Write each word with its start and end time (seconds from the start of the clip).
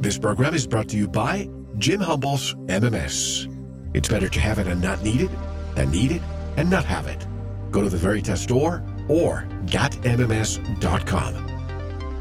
This 0.00 0.16
program 0.16 0.54
is 0.54 0.66
brought 0.66 0.88
to 0.88 0.96
you 0.96 1.06
by 1.06 1.50
Jim 1.76 2.00
Humble's 2.00 2.54
MMS. 2.54 3.54
It's 3.92 4.08
better 4.08 4.30
to 4.30 4.40
have 4.40 4.58
it 4.58 4.66
and 4.66 4.80
not 4.80 5.02
need 5.02 5.20
it 5.20 5.30
than 5.74 5.90
need 5.90 6.12
it 6.12 6.22
and 6.56 6.70
not 6.70 6.86
have 6.86 7.06
it. 7.06 7.26
Go 7.70 7.82
to 7.82 7.90
the 7.90 7.98
Veritas 7.98 8.40
store 8.40 8.82
or 9.08 9.46
gotmms.com. 9.66 11.46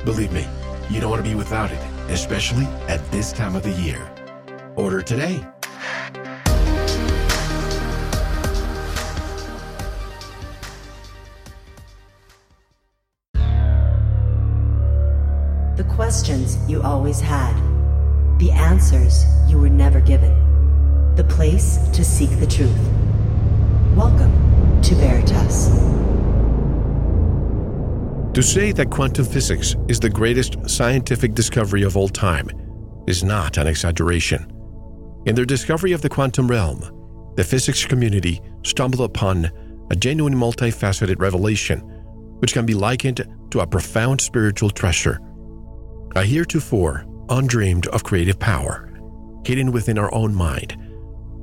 Believe 0.04 0.34
me, 0.34 0.46
you 0.90 1.00
don't 1.00 1.10
want 1.10 1.24
to 1.24 1.30
be 1.30 1.36
without 1.36 1.72
it, 1.72 1.80
especially 2.10 2.66
at 2.90 3.00
this 3.12 3.32
time 3.32 3.56
of 3.56 3.64
the 3.64 3.72
year. 3.72 4.12
Order 4.76 5.02
today. 5.02 5.42
The 15.80 15.86
questions 15.86 16.58
you 16.70 16.82
always 16.82 17.22
had, 17.22 17.69
the 18.40 18.52
answers 18.52 19.26
you 19.50 19.60
were 19.60 19.70
never 19.70 20.00
given, 20.00 20.34
the 21.16 21.24
place 21.26 21.78
to 21.90 22.06
seek 22.06 22.30
the 22.40 22.48
truth. 22.48 22.80
Welcome 23.98 24.82
to 24.82 24.96
Veritas. 24.96 25.68
To 28.34 28.42
say 28.42 28.72
that 28.72 28.92
quantum 28.92 29.26
physics 29.26 29.76
is 29.90 30.00
the 30.00 30.10
greatest 30.10 30.70
scientific 30.70 31.34
discovery 31.34 31.84
of 31.84 31.98
all 31.98 32.08
time 32.08 32.50
is 33.08 33.26
not 33.26 33.58
an 33.58 33.68
exaggeration. 33.68 34.50
In 35.26 35.36
their 35.36 35.44
discovery 35.44 35.92
of 35.92 36.02
the 36.02 36.08
quantum 36.08 36.48
realm, 36.48 37.34
the 37.36 37.44
physics 37.44 37.84
community 37.84 38.40
stumbled 38.64 39.02
upon 39.02 39.52
a 39.92 39.98
genuine 39.98 40.34
multifaceted 40.36 41.20
revelation 41.20 41.80
which 42.40 42.54
can 42.54 42.66
be 42.66 42.74
likened 42.74 43.28
to 43.52 43.60
a 43.60 43.68
profound 43.68 44.22
spiritual 44.22 44.70
treasure. 44.70 45.20
A 46.16 46.24
heretofore 46.24 47.06
undreamed 47.30 47.88
of 47.88 48.04
creative 48.04 48.40
power, 48.40 48.90
hidden 49.46 49.72
within 49.72 49.98
our 49.98 50.14
own 50.14 50.34
mind. 50.34 50.78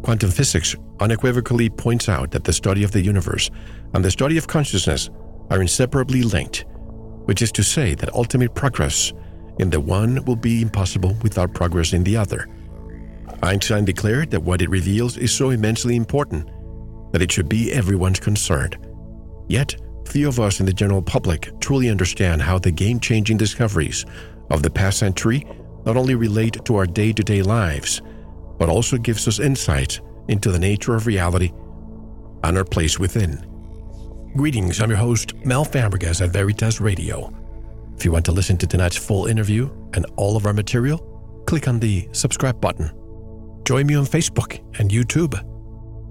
Quantum 0.03 0.31
physics 0.31 0.77
unequivocally 1.01 1.69
points 1.69 2.09
out 2.09 2.31
that 2.31 2.45
the 2.45 2.53
study 2.53 2.85
of 2.85 2.93
the 2.93 3.03
universe 3.03 3.51
and 3.95 4.05
the 4.05 4.11
study 4.11 4.39
of 4.39 4.47
consciousness 4.47 5.11
are 5.51 5.61
inseparably 5.61 6.23
linked, 6.23 6.65
which 7.25 7.43
is 7.43 7.53
to 7.53 7.63
say 7.63 7.95
that 7.95 8.15
ultimate 8.15 8.55
progress 8.55 9.13
in 9.59 9.71
the 9.71 9.81
one 9.81 10.25
will 10.25 10.37
be 10.37 10.63
impossible 10.63 11.17
without 11.23 11.55
progress 11.55 11.93
in 11.93 12.05
the 12.05 12.17
other. 12.17 12.49
Einstein 13.43 13.85
declared 13.85 14.31
that 14.31 14.43
what 14.43 14.63
it 14.63 14.71
reveals 14.71 15.17
is 15.17 15.33
so 15.33 15.51
immensely 15.51 15.97
important 15.97 16.49
that 17.13 17.23
it 17.23 17.33
should 17.33 17.49
be 17.49 17.73
everyone's 17.73 18.21
concern. 18.21 18.71
Yet, 19.49 19.77
few 20.07 20.29
of 20.29 20.41
us 20.41 20.61
in 20.61 20.67
the 20.67 20.73
general 20.73 21.03
public 21.03 21.59
truly 21.61 21.91
understand 21.91 22.43
how 22.43 22.59
the 22.59 22.71
game 22.71 23.01
changing 23.01 23.37
discoveries 23.37 24.05
of 24.51 24.63
the 24.63 24.71
past 24.71 24.99
century 24.99 25.47
not 25.87 25.97
only 25.97 26.17
relate 26.17 26.63
to 26.65 26.77
our 26.77 26.85
day 26.85 27.13
to 27.13 27.23
day 27.23 27.43
lives, 27.43 28.03
but 28.59 28.69
also 28.69 28.99
gives 28.99 29.29
us 29.29 29.39
insights 29.39 30.01
into 30.29 30.51
the 30.51 30.59
nature 30.59 30.97
of 30.97 31.07
reality 31.07 31.53
and 32.43 32.59
our 32.59 32.65
place 32.65 32.99
within. 32.99 33.47
Greetings, 34.37 34.81
I'm 34.81 34.91
your 34.91 34.99
host, 34.99 35.35
Mel 35.45 35.65
Fabregas 35.65 36.21
at 36.21 36.31
Veritas 36.31 36.81
Radio. 36.81 37.33
If 37.97 38.05
you 38.05 38.11
want 38.13 38.25
to 38.27 38.33
listen 38.33 38.59
to 38.59 38.67
tonight's 38.67 38.97
full 38.97 39.27
interview 39.27 39.71
and 39.95 40.05
all 40.17 40.37
of 40.37 40.45
our 40.45 40.53
material, 40.53 40.99
click 41.47 41.69
on 41.69 41.79
the 41.79 42.09
subscribe 42.13 42.61
button. 42.61 42.91
Join 43.65 43.87
me 43.87 43.95
on 43.95 44.05
Facebook 44.05 44.61
and 44.79 44.91
YouTube. 44.91 45.41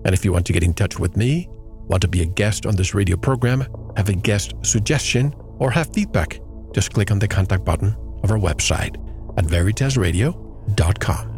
And 0.06 0.14
if 0.14 0.24
you 0.24 0.32
want 0.32 0.46
to 0.48 0.54
get 0.54 0.64
in 0.64 0.74
touch 0.74 0.98
with 0.98 1.18
me, 1.18 1.50
want 1.88 2.02
to 2.02 2.08
be 2.08 2.22
a 2.22 2.26
guest 2.26 2.66
on 2.66 2.76
this 2.76 2.96
radio 2.96 3.18
program, 3.18 3.66
have 3.98 4.10
a 4.10 4.14
guest 4.14 4.54
suggestion, 4.64 5.36
or 5.60 5.70
have 5.70 5.94
feedback, 5.94 6.40
just 6.74 6.94
click 6.94 7.12
on 7.12 7.20
the 7.20 7.28
contact 7.28 7.66
button 7.66 7.96
of 8.24 8.32
our 8.32 8.38
website 8.40 9.05
at 9.38 9.46
veritasradio.com. 9.46 11.36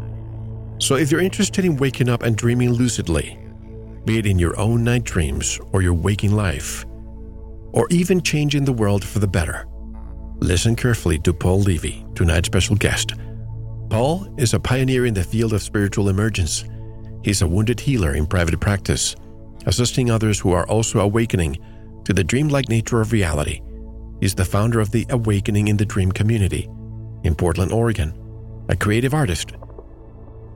So 0.80 0.94
if 0.94 1.10
you're 1.10 1.20
interested 1.20 1.64
in 1.64 1.76
waking 1.76 2.08
up 2.08 2.22
and 2.22 2.36
dreaming 2.36 2.72
lucidly, 2.72 3.36
be 4.04 4.18
it 4.18 4.26
in 4.26 4.38
your 4.38 4.58
own 4.58 4.84
night 4.84 5.04
dreams 5.04 5.58
or 5.72 5.82
your 5.82 5.94
waking 5.94 6.32
life, 6.32 6.86
or 7.72 7.88
even 7.90 8.22
changing 8.22 8.64
the 8.64 8.72
world 8.72 9.04
for 9.04 9.18
the 9.18 9.26
better, 9.26 9.66
listen 10.38 10.76
carefully 10.76 11.18
to 11.18 11.34
Paul 11.34 11.60
Levy, 11.60 12.06
tonight's 12.14 12.46
special 12.46 12.76
guest. 12.76 13.14
Paul 13.90 14.32
is 14.38 14.54
a 14.54 14.60
pioneer 14.60 15.04
in 15.06 15.14
the 15.14 15.24
field 15.24 15.52
of 15.52 15.62
spiritual 15.62 16.08
emergence. 16.08 16.64
He's 17.24 17.42
a 17.42 17.48
wounded 17.48 17.80
healer 17.80 18.14
in 18.14 18.26
private 18.26 18.60
practice, 18.60 19.16
assisting 19.66 20.10
others 20.10 20.38
who 20.38 20.52
are 20.52 20.68
also 20.68 21.00
awakening 21.00 21.58
to 22.04 22.12
the 22.12 22.24
dreamlike 22.24 22.68
nature 22.68 23.00
of 23.00 23.12
reality. 23.12 23.60
He's 24.20 24.34
the 24.34 24.44
founder 24.44 24.80
of 24.80 24.90
the 24.90 25.06
Awakening 25.10 25.68
in 25.68 25.76
the 25.76 25.84
Dream 25.84 26.12
community 26.12 26.68
in 27.24 27.34
Portland, 27.34 27.72
Oregon, 27.72 28.12
a 28.68 28.76
creative 28.76 29.14
artist. 29.14 29.52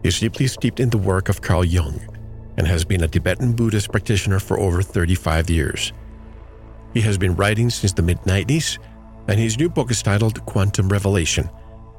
is 0.02 0.20
deeply 0.20 0.48
steeped 0.48 0.80
in 0.80 0.90
the 0.90 0.98
work 0.98 1.28
of 1.28 1.40
Carl 1.40 1.64
Jung 1.64 2.00
and 2.56 2.66
has 2.66 2.84
been 2.84 3.04
a 3.04 3.08
Tibetan 3.08 3.52
Buddhist 3.52 3.90
practitioner 3.90 4.40
for 4.40 4.58
over 4.58 4.82
35 4.82 5.48
years. 5.48 5.92
He 6.92 7.00
has 7.00 7.16
been 7.16 7.36
writing 7.36 7.70
since 7.70 7.92
the 7.92 8.02
mid 8.02 8.18
90s, 8.22 8.78
and 9.28 9.38
his 9.38 9.56
new 9.58 9.68
book 9.68 9.90
is 9.90 10.02
titled 10.02 10.44
Quantum 10.46 10.88
Revelation 10.88 11.48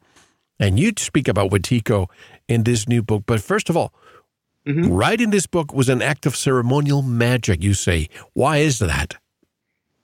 And 0.60 0.80
you'd 0.80 1.00
speak 1.00 1.28
about 1.28 1.52
Wetiko 1.52 2.08
in 2.48 2.64
this 2.64 2.88
new 2.88 3.04
book. 3.04 3.24
But 3.26 3.42
first 3.42 3.70
of 3.70 3.78
all, 3.78 3.94
mm-hmm. 4.66 4.92
writing 4.92 5.30
this 5.30 5.48
book 5.48 5.74
was 5.74 5.90
an 5.90 6.02
act 6.02 6.26
of 6.26 6.36
ceremonial 6.36 7.02
magic, 7.02 7.62
you 7.62 7.74
say. 7.74 8.08
Why 8.34 8.58
is 8.58 8.80
that? 8.80 9.18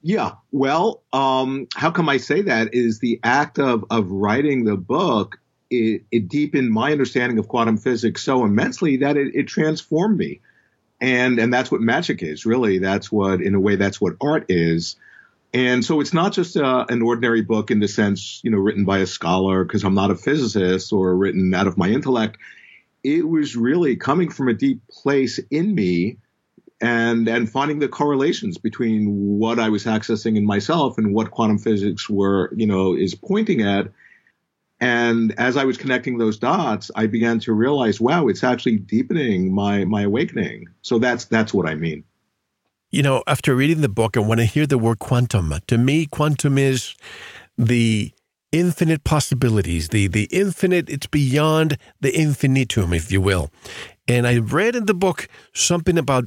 Yeah, 0.06 0.34
well, 0.52 1.02
um, 1.14 1.70
how 1.74 1.90
come 1.90 2.10
I 2.10 2.18
say 2.18 2.42
that 2.44 2.74
is 2.74 3.00
the 3.00 3.22
act 3.24 3.58
of 3.58 3.86
of 3.90 4.12
writing 4.12 4.66
the 4.66 4.76
book. 4.76 5.40
It, 5.70 6.04
it 6.12 6.28
deepened 6.28 6.72
my 6.72 6.92
understanding 6.92 7.40
of 7.40 7.48
quantum 7.48 7.78
physics 7.78 8.22
so 8.22 8.44
immensely 8.44 8.98
that 8.98 9.16
it, 9.18 9.34
it 9.34 9.48
transformed 9.48 10.18
me, 10.18 10.42
and 11.00 11.40
and 11.40 11.54
that's 11.54 11.72
what 11.72 11.80
magic 11.80 12.22
is 12.22 12.46
really. 12.46 12.80
That's 12.80 13.12
what, 13.12 13.42
in 13.42 13.56
a 13.56 13.60
way, 13.62 13.78
that's 13.78 14.02
what 14.02 14.16
art 14.22 14.48
is. 14.50 14.98
And 15.54 15.86
so 15.86 16.02
it's 16.02 16.14
not 16.14 16.34
just 16.34 16.58
a, 16.58 16.86
an 16.92 17.02
ordinary 17.02 17.42
book 17.42 17.72
in 17.72 17.80
the 17.80 17.88
sense, 17.88 18.42
you 18.44 18.52
know, 18.52 18.58
written 18.58 18.84
by 18.84 19.00
a 19.00 19.08
scholar 19.08 19.64
because 19.64 19.84
I'm 19.86 19.94
not 19.94 20.12
a 20.12 20.16
physicist 20.16 20.92
or 20.92 21.16
written 21.16 21.54
out 21.54 21.68
of 21.68 21.78
my 21.78 21.90
intellect. 21.90 22.38
It 23.04 23.28
was 23.28 23.56
really 23.56 23.96
coming 23.96 24.32
from 24.32 24.50
a 24.50 24.54
deep 24.54 24.82
place 24.90 25.40
in 25.50 25.74
me 25.74 26.18
and 26.84 27.30
and 27.30 27.50
finding 27.50 27.80
the 27.80 27.88
correlations 27.88 28.58
between 28.58 29.06
what 29.40 29.58
I 29.58 29.70
was 29.70 29.86
accessing 29.86 30.36
in 30.36 30.46
myself 30.46 30.98
and 30.98 31.16
what 31.16 31.32
quantum 31.32 31.58
physics 31.58 32.10
were, 32.10 32.54
you 32.56 32.68
know, 32.68 32.94
is 32.94 33.16
pointing 33.16 33.62
at. 33.62 33.88
And 34.82 35.34
as 35.40 35.56
I 35.56 35.64
was 35.64 35.78
connecting 35.78 36.18
those 36.18 36.38
dots, 36.38 36.92
I 36.94 37.08
began 37.08 37.40
to 37.40 37.54
realize, 37.54 38.02
wow, 38.02 38.28
it's 38.28 38.44
actually 38.44 38.78
deepening 38.78 39.56
my 39.56 39.86
my 39.86 40.02
awakening. 40.02 40.66
So 40.82 41.00
that's 41.00 41.24
that's 41.26 41.54
what 41.54 41.70
I 41.70 41.76
mean. 41.76 42.04
You 42.92 43.02
know, 43.02 43.24
after 43.28 43.56
reading 43.56 43.80
the 43.80 43.90
book 43.90 44.18
and 44.18 44.28
when 44.28 44.42
I 44.42 44.44
hear 44.44 44.68
the 44.68 44.78
word 44.78 45.00
quantum, 45.00 45.54
to 45.68 45.78
me, 45.78 46.06
quantum 46.06 46.58
is 46.58 46.96
the 47.58 48.12
infinite 48.52 49.06
possibilities, 49.06 49.88
the 49.88 50.08
the 50.08 50.26
infinite, 50.32 50.90
it's 50.90 51.08
beyond 51.08 51.78
the 52.02 52.14
infinitum, 52.14 52.92
if 52.92 53.10
you 53.10 53.22
will. 53.22 53.52
And 54.06 54.28
I 54.28 54.40
read 54.40 54.76
in 54.76 54.86
the 54.86 54.94
book 54.94 55.30
something 55.54 55.98
about 55.98 56.26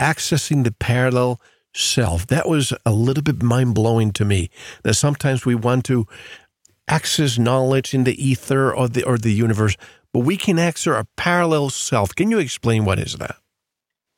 accessing 0.00 0.64
the 0.64 0.72
parallel 0.72 1.40
self. 1.74 2.26
That 2.26 2.48
was 2.48 2.72
a 2.84 2.92
little 2.92 3.22
bit 3.22 3.42
mind 3.42 3.74
blowing 3.74 4.12
to 4.12 4.24
me. 4.24 4.50
That 4.82 4.94
sometimes 4.94 5.44
we 5.44 5.54
want 5.54 5.84
to 5.86 6.06
access 6.88 7.38
knowledge 7.38 7.94
in 7.94 8.04
the 8.04 8.22
ether 8.22 8.74
or 8.74 8.88
the 8.88 9.04
or 9.04 9.18
the 9.18 9.32
universe, 9.32 9.76
but 10.12 10.20
we 10.20 10.36
can 10.36 10.58
access 10.58 10.92
our 10.92 11.06
parallel 11.16 11.70
self. 11.70 12.14
Can 12.14 12.30
you 12.30 12.38
explain 12.38 12.84
what 12.84 12.98
is 12.98 13.14
that? 13.16 13.36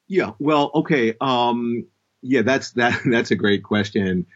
Yeah. 0.09 0.33
Well, 0.39 0.71
okay. 0.75 1.15
Um, 1.21 1.87
yeah, 2.23 2.43
that's 2.43 2.73
that. 2.73 3.01
That's 3.05 3.31
a 3.31 3.37
great 3.37 3.63
question. 3.63 4.27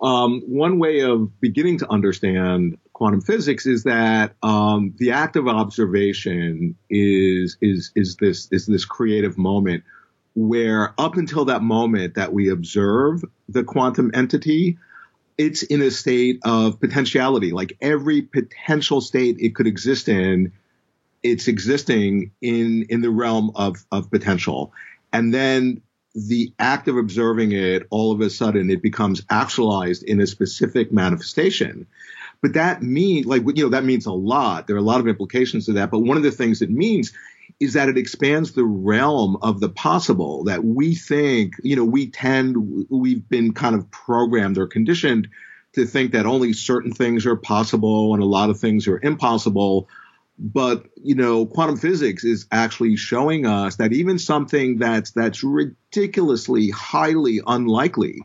Um, 0.00 0.42
one 0.46 0.78
way 0.78 1.00
of 1.00 1.40
beginning 1.40 1.78
to 1.78 1.90
understand 1.90 2.76
quantum 2.92 3.20
physics 3.20 3.66
is 3.66 3.84
that 3.84 4.34
um, 4.42 4.94
the 4.98 5.12
act 5.12 5.36
of 5.36 5.48
observation 5.48 6.76
is 6.90 7.56
is 7.60 7.92
is 7.94 8.16
this 8.16 8.48
is 8.50 8.66
this 8.66 8.84
creative 8.84 9.38
moment 9.38 9.84
where 10.34 10.94
up 10.98 11.16
until 11.16 11.46
that 11.46 11.62
moment 11.62 12.14
that 12.14 12.32
we 12.32 12.50
observe 12.50 13.22
the 13.48 13.64
quantum 13.64 14.10
entity, 14.14 14.78
it's 15.38 15.62
in 15.62 15.82
a 15.82 15.90
state 15.90 16.40
of 16.44 16.80
potentiality. 16.80 17.52
Like 17.52 17.76
every 17.80 18.22
potential 18.22 19.00
state 19.00 19.36
it 19.40 19.54
could 19.54 19.66
exist 19.66 20.08
in, 20.08 20.52
it's 21.22 21.48
existing 21.48 22.32
in 22.40 22.86
in 22.88 23.00
the 23.00 23.10
realm 23.10 23.52
of 23.54 23.84
of 23.92 24.10
potential. 24.10 24.72
And 25.12 25.32
then 25.32 25.82
the 26.14 26.52
act 26.58 26.88
of 26.88 26.96
observing 26.96 27.52
it, 27.52 27.86
all 27.90 28.12
of 28.12 28.20
a 28.20 28.28
sudden, 28.28 28.70
it 28.70 28.82
becomes 28.82 29.22
actualized 29.30 30.02
in 30.02 30.20
a 30.20 30.26
specific 30.26 30.92
manifestation. 30.92 31.86
But 32.42 32.54
that 32.54 32.82
means, 32.82 33.26
like, 33.26 33.42
you 33.54 33.64
know, 33.64 33.70
that 33.70 33.84
means 33.84 34.06
a 34.06 34.12
lot. 34.12 34.66
There 34.66 34.76
are 34.76 34.80
a 34.80 34.82
lot 34.82 35.00
of 35.00 35.06
implications 35.06 35.66
to 35.66 35.74
that. 35.74 35.90
But 35.90 36.00
one 36.00 36.16
of 36.16 36.22
the 36.22 36.32
things 36.32 36.60
it 36.60 36.70
means 36.70 37.12
is 37.60 37.74
that 37.74 37.88
it 37.88 37.98
expands 37.98 38.52
the 38.52 38.64
realm 38.64 39.36
of 39.42 39.60
the 39.60 39.68
possible 39.68 40.44
that 40.44 40.64
we 40.64 40.94
think, 40.94 41.54
you 41.62 41.76
know, 41.76 41.84
we 41.84 42.10
tend, 42.10 42.86
we've 42.90 43.28
been 43.28 43.52
kind 43.54 43.74
of 43.74 43.90
programmed 43.90 44.58
or 44.58 44.66
conditioned 44.66 45.28
to 45.74 45.86
think 45.86 46.12
that 46.12 46.26
only 46.26 46.52
certain 46.52 46.92
things 46.92 47.24
are 47.26 47.36
possible 47.36 48.14
and 48.14 48.22
a 48.22 48.26
lot 48.26 48.50
of 48.50 48.58
things 48.58 48.88
are 48.88 49.00
impossible. 49.02 49.88
But, 50.38 50.86
you 50.96 51.14
know, 51.14 51.46
quantum 51.46 51.76
physics 51.76 52.24
is 52.24 52.46
actually 52.50 52.96
showing 52.96 53.46
us 53.46 53.76
that 53.76 53.92
even 53.92 54.18
something 54.18 54.78
that's, 54.78 55.12
that's 55.12 55.44
ridiculously 55.44 56.70
highly 56.70 57.40
unlikely 57.46 58.22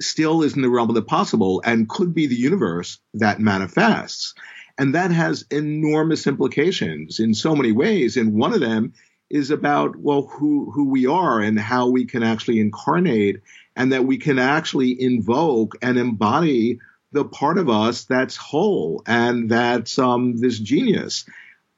still 0.00 0.42
is 0.42 0.54
in 0.54 0.62
the 0.62 0.68
realm 0.68 0.90
of 0.90 0.94
the 0.94 1.02
possible 1.02 1.62
and 1.64 1.88
could 1.88 2.14
be 2.14 2.26
the 2.26 2.36
universe 2.36 2.98
that 3.14 3.40
manifests. 3.40 4.34
And 4.78 4.94
that 4.94 5.10
has 5.10 5.46
enormous 5.50 6.26
implications 6.26 7.18
in 7.18 7.34
so 7.34 7.56
many 7.56 7.72
ways. 7.72 8.16
And 8.16 8.34
one 8.34 8.52
of 8.52 8.60
them 8.60 8.92
is 9.30 9.50
about, 9.50 9.96
well, 9.96 10.22
who, 10.22 10.70
who 10.70 10.88
we 10.88 11.06
are 11.06 11.40
and 11.40 11.58
how 11.58 11.88
we 11.88 12.04
can 12.04 12.22
actually 12.22 12.60
incarnate 12.60 13.40
and 13.74 13.92
that 13.92 14.04
we 14.04 14.18
can 14.18 14.38
actually 14.38 15.00
invoke 15.00 15.76
and 15.82 15.98
embody 15.98 16.78
the 17.12 17.24
part 17.24 17.58
of 17.58 17.68
us 17.68 18.04
that's 18.04 18.36
whole 18.36 19.02
and 19.06 19.50
that's 19.50 19.98
um, 19.98 20.36
this 20.36 20.58
genius 20.58 21.24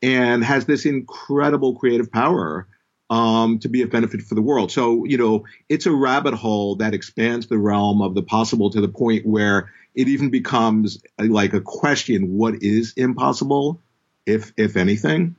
and 0.03 0.45
has 0.45 0.67
this 0.67 0.87
incredible 0.87 1.77
creative 1.77 2.11
power 2.11 2.67
um, 3.11 3.59
to 3.61 3.69
be 3.69 3.83
of 3.83 3.91
benefit 3.91 4.23
for 4.23 4.35
the 4.35 4.43
world. 4.43 4.71
So, 4.71 5.05
you 5.05 5.17
know, 5.17 5.45
it's 5.69 5.87
a 5.87 5.93
rabbit 5.93 6.35
hole 6.35 6.77
that 6.77 6.95
expands 6.95 7.47
the 7.47 7.59
realm 7.59 8.03
of 8.03 8.15
the 8.15 8.23
possible 8.23 8.71
to 8.71 8.81
the 8.81 8.89
point 8.89 9.27
where 9.27 9.73
it 9.95 10.09
even 10.09 10.31
becomes 10.31 11.03
like 11.19 11.55
a 11.55 11.61
question 11.61 12.37
what 12.37 12.63
is 12.63 12.93
impossible, 12.97 13.81
if, 14.27 14.53
if 14.57 14.77
anything? 14.77 15.37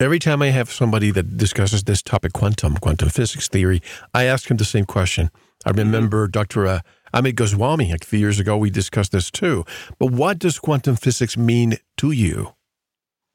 Every 0.00 0.18
time 0.18 0.40
I 0.40 0.48
have 0.48 0.72
somebody 0.72 1.10
that 1.10 1.36
discusses 1.36 1.84
this 1.84 2.02
topic, 2.02 2.32
quantum, 2.32 2.76
quantum 2.78 3.10
physics 3.10 3.48
theory, 3.48 3.82
I 4.14 4.24
ask 4.24 4.50
him 4.50 4.56
the 4.56 4.64
same 4.64 4.86
question. 4.86 5.30
I 5.66 5.70
remember 5.70 6.24
mm-hmm. 6.24 6.30
Dr. 6.30 6.66
Uh, 6.66 6.80
Amit 7.12 7.34
Goswami, 7.34 7.92
a 7.92 8.02
few 8.02 8.18
years 8.18 8.40
ago, 8.40 8.56
we 8.56 8.70
discussed 8.70 9.12
this 9.12 9.30
too. 9.30 9.66
But 9.98 10.12
what 10.12 10.38
does 10.38 10.58
quantum 10.58 10.96
physics 10.96 11.36
mean 11.36 11.76
to 11.98 12.12
you? 12.12 12.54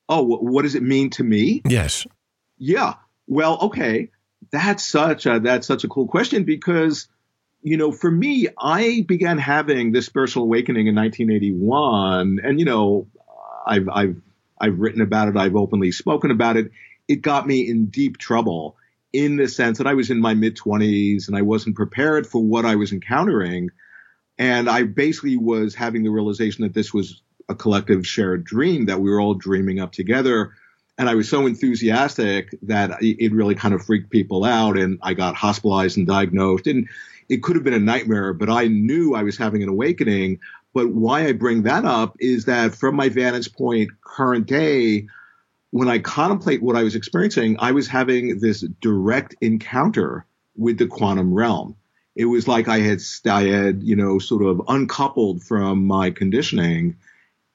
Oh, 0.10 0.24
what 0.24 0.64
does 0.64 0.74
it 0.74 0.82
mean 0.82 1.12
to 1.12 1.24
me? 1.24 1.62
Yes. 1.68 2.08
Yeah. 2.58 2.96
Well, 3.28 3.58
okay, 3.64 4.10
that's 4.52 4.86
such 4.86 5.26
a 5.26 5.40
that's 5.40 5.68
such 5.68 5.84
a 5.84 5.88
cool 5.88 6.08
question 6.08 6.44
because 6.44 7.08
you 7.66 7.78
know, 7.78 7.92
for 7.92 8.12
me, 8.12 8.48
I 8.60 9.04
began 9.08 9.40
having 9.40 9.92
this 9.92 10.06
spiritual 10.06 10.44
awakening 10.44 10.86
in 10.86 10.94
1981, 10.94 12.40
and 12.44 12.60
you 12.60 12.66
know, 12.66 13.08
I've 13.66 13.90
I've 13.90 14.22
I've 14.62 14.80
written 14.80 15.02
about 15.02 15.30
it, 15.30 15.36
I've 15.36 15.56
openly 15.56 15.92
spoken 15.92 16.30
about 16.30 16.58
it. 16.58 16.70
It 17.08 17.24
got 17.24 17.48
me 17.48 17.68
in 17.68 17.88
deep 17.88 18.20
trouble 18.20 18.78
in 19.12 19.38
the 19.38 19.48
sense 19.48 19.80
that 19.80 19.88
I 19.88 19.96
was 19.96 20.12
in 20.12 20.22
my 20.22 20.36
mid 20.36 20.58
20s 20.58 21.28
and 21.28 21.36
I 21.36 21.42
wasn't 21.42 21.76
prepared 21.76 22.28
for 22.28 22.44
what 22.44 22.66
I 22.66 22.76
was 22.76 22.92
encountering, 22.92 23.72
and 24.38 24.70
I 24.70 24.84
basically 24.84 25.38
was 25.38 25.74
having 25.74 26.04
the 26.04 26.12
realization 26.12 26.66
that 26.66 26.74
this 26.76 26.94
was 26.94 27.24
a 27.50 27.56
collective 27.56 28.06
shared 28.06 28.44
dream 28.44 28.86
that 28.86 29.00
we 29.00 29.10
were 29.10 29.20
all 29.20 29.34
dreaming 29.34 29.80
up 29.80 29.92
together 29.92 30.54
and 30.98 31.10
I 31.10 31.16
was 31.16 31.28
so 31.28 31.46
enthusiastic 31.46 32.56
that 32.64 32.98
it 33.02 33.34
really 33.34 33.56
kind 33.56 33.74
of 33.74 33.86
freaked 33.86 34.10
people 34.10 34.46
out. 34.46 34.78
And 34.78 34.98
I 35.02 35.14
got 35.14 35.36
hospitalized 35.36 35.98
and 35.98 36.08
diagnosed. 36.08 36.68
And 36.68 36.88
it 37.28 37.44
could 37.44 37.56
have 37.56 37.66
been 37.66 37.74
a 37.74 37.80
nightmare, 37.80 38.34
but 38.34 38.50
I 38.50 38.68
knew 38.68 39.14
I 39.14 39.24
was 39.24 39.38
having 39.38 39.62
an 39.62 39.70
awakening. 39.70 40.40
But 40.74 40.90
why 40.90 41.26
I 41.26 41.34
bring 41.34 41.64
that 41.64 41.84
up 41.84 42.16
is 42.20 42.46
that 42.46 42.76
from 42.76 42.96
my 42.96 43.10
vantage 43.10 43.54
point, 43.54 43.90
current 44.02 44.46
day, 44.46 45.08
when 45.72 45.90
I 45.90 46.00
contemplate 46.00 46.62
what 46.62 46.78
I 46.78 46.84
was 46.84 46.96
experiencing, 46.96 47.58
I 47.60 47.74
was 47.74 47.88
having 47.88 48.40
this 48.40 48.62
direct 48.80 49.36
encounter 49.42 50.26
with 50.56 50.78
the 50.78 50.88
quantum 50.88 51.34
realm. 51.34 51.76
It 52.16 52.26
was 52.26 52.48
like 52.48 52.70
I 52.70 52.80
had, 52.80 53.02
I 53.26 53.44
had, 53.44 53.84
you 53.84 53.98
know, 53.98 54.20
sort 54.20 54.44
of 54.44 54.62
uncoupled 54.70 55.44
from 55.44 55.86
my 55.86 56.12
conditioning 56.12 56.96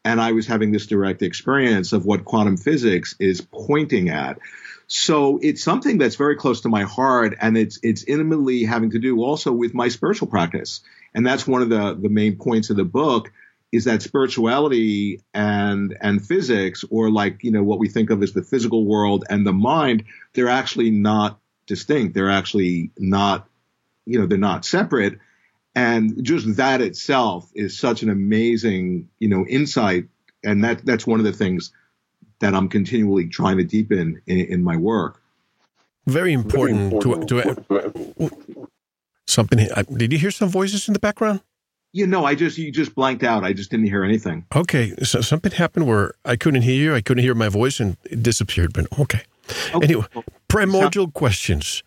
and 0.05 0.21
I 0.21 0.33
was 0.33 0.47
having 0.47 0.73
this 0.73 0.87
direct 0.87 1.23
experience 1.23 1.93
of 1.93 2.05
what 2.05 2.25
quantum 2.25 2.57
physics 2.57 3.15
is 3.19 3.41
pointing 3.41 4.09
at. 4.09 4.39
So 4.87 5.39
it's 5.43 5.63
something 5.63 5.99
that's 5.99 6.17
very 6.17 6.37
close 6.37 6.63
to 6.63 6.69
my 6.69 6.83
heart, 6.83 7.37
and 7.41 7.57
it's 7.57 7.79
it's 7.83 8.03
intimately 8.05 8.65
having 8.65 8.91
to 8.91 8.99
do 8.99 9.23
also 9.23 9.53
with 9.53 9.73
my 9.75 9.89
spiritual 9.89 10.29
practice, 10.29 10.81
and 11.15 11.25
that's 11.25 11.47
one 11.47 11.63
of 11.63 11.69
the 11.69 11.95
the 11.95 12.09
main 12.09 12.37
points 12.37 12.71
of 12.71 12.77
the 12.77 12.85
book 12.85 13.31
is 13.73 13.85
that 13.85 14.03
spirituality 14.03 15.23
and 15.33 15.97
and 16.01 16.27
physics, 16.27 16.85
or 16.91 17.09
like 17.09 17.45
you 17.45 17.53
know 17.53 17.63
what 17.63 17.79
we 17.79 17.89
think 17.89 18.11
of 18.11 18.23
as 18.23 18.33
the 18.33 18.43
physical 18.43 18.85
world 18.85 19.25
and 19.31 19.47
the 19.47 19.53
mind, 19.53 20.05
they're 20.35 20.49
actually 20.49 20.91
not 20.91 21.39
distinct. 21.67 22.15
They're 22.15 22.31
actually 22.31 22.91
not, 22.99 23.49
you 24.07 24.19
know, 24.19 24.27
they're 24.27 24.39
not 24.39 24.65
separate 24.65 25.21
and 25.75 26.23
just 26.25 26.57
that 26.57 26.81
itself 26.81 27.51
is 27.55 27.79
such 27.79 28.03
an 28.03 28.11
amazing, 28.11 29.09
you 29.19 29.29
know, 29.29 29.47
insight. 29.47 30.07
And 30.43 30.65
that 30.65 30.85
that's 30.85 31.07
one 31.07 31.21
of 31.21 31.27
the 31.27 31.33
things 31.33 31.73
that 32.41 32.55
I'm 32.55 32.69
continually 32.69 33.29
trying 33.29 33.59
to 33.59 33.65
deepen 33.65 34.21
in, 34.27 34.39
in 34.39 34.65
my 34.65 34.77
work. 34.77 35.23
Very 36.07 36.33
important, 36.33 36.79
Very 36.79 36.95
important 36.95 37.29
to, 37.29 38.31
to, 38.31 38.69
something. 39.27 39.69
Did 39.97 40.13
you 40.13 40.19
hear 40.19 40.31
some 40.31 40.49
voices 40.49 40.89
in 40.89 40.95
the 40.95 41.01
background? 41.01 41.41
You 41.93 42.07
know, 42.07 42.25
I 42.25 42.35
just 42.35 42.57
you 42.57 42.73
just 42.73 42.95
blanked 42.95 43.23
out. 43.23 43.45
I 43.45 43.53
just 43.53 43.71
didn't 43.71 43.87
hear 43.87 44.05
anything. 44.05 44.47
Okay, 44.55 44.95
so 45.03 45.21
something 45.21 45.53
happened 45.53 45.87
where 45.87 46.15
I 46.25 46.37
couldn't 46.37 46.63
hear 46.63 46.77
you. 46.77 46.95
I 46.95 47.01
couldn't 47.01 47.23
hear 47.23 47.35
my 47.35 47.49
voice, 47.49 47.81
and 47.81 47.97
it 48.05 48.23
disappeared. 48.23 48.73
But 48.73 48.87
okay. 48.99 49.23
okay. 49.75 49.85
Anyway, 49.85 50.07
primordial 50.49 51.11
questions. 51.11 51.83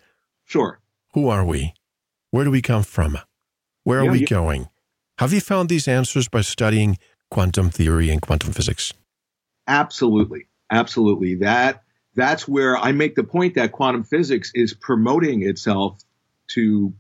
Sure. 0.45 0.79
Who 1.13 1.29
are 1.29 1.45
we? 1.45 1.73
Where 2.31 2.43
do 2.43 2.51
we 2.51 2.61
come 2.61 2.83
from? 2.83 3.17
Where 3.83 3.99
are 3.99 4.05
yeah, 4.05 4.11
we 4.11 4.19
yeah. 4.19 4.27
going? 4.27 4.69
Have 5.19 5.33
you 5.33 5.41
found 5.41 5.69
these 5.69 5.87
answers 5.87 6.27
by 6.27 6.41
studying 6.41 6.97
quantum 7.29 7.69
theory 7.69 8.09
and 8.09 8.21
quantum 8.21 8.53
physics? 8.53 8.93
Absolutely. 9.67 10.47
Absolutely. 10.71 11.35
That 11.35 11.83
that's 12.15 12.47
where 12.47 12.77
I 12.77 12.91
make 12.91 13.15
the 13.15 13.23
point 13.23 13.55
that 13.55 13.71
quantum 13.71 14.03
physics 14.03 14.51
is 14.53 14.73
promoting 14.73 15.43
itself 15.43 15.99
to 16.51 16.93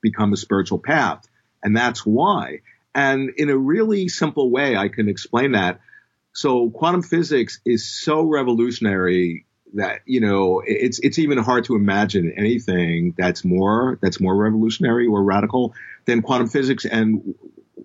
become 0.00 0.32
a 0.32 0.36
spiritual 0.36 0.78
path. 0.78 1.26
And 1.62 1.76
that's 1.76 2.06
why. 2.06 2.60
And 2.94 3.30
in 3.36 3.50
a 3.50 3.56
really 3.56 4.08
simple 4.08 4.50
way, 4.50 4.76
I 4.76 4.88
can 4.88 5.08
explain 5.08 5.52
that. 5.52 5.80
So 6.32 6.70
quantum 6.70 7.02
physics 7.02 7.60
is 7.64 7.88
so 7.88 8.22
revolutionary 8.22 9.44
that 9.74 10.00
you 10.06 10.20
know 10.20 10.62
it's 10.66 10.98
it's 11.00 11.18
even 11.18 11.38
hard 11.38 11.64
to 11.64 11.74
imagine 11.74 12.32
anything 12.36 13.14
that's 13.16 13.44
more 13.44 13.98
that's 14.02 14.20
more 14.20 14.36
revolutionary 14.36 15.06
or 15.06 15.22
radical 15.22 15.74
than 16.06 16.22
quantum 16.22 16.48
physics. 16.48 16.84
And 16.84 17.34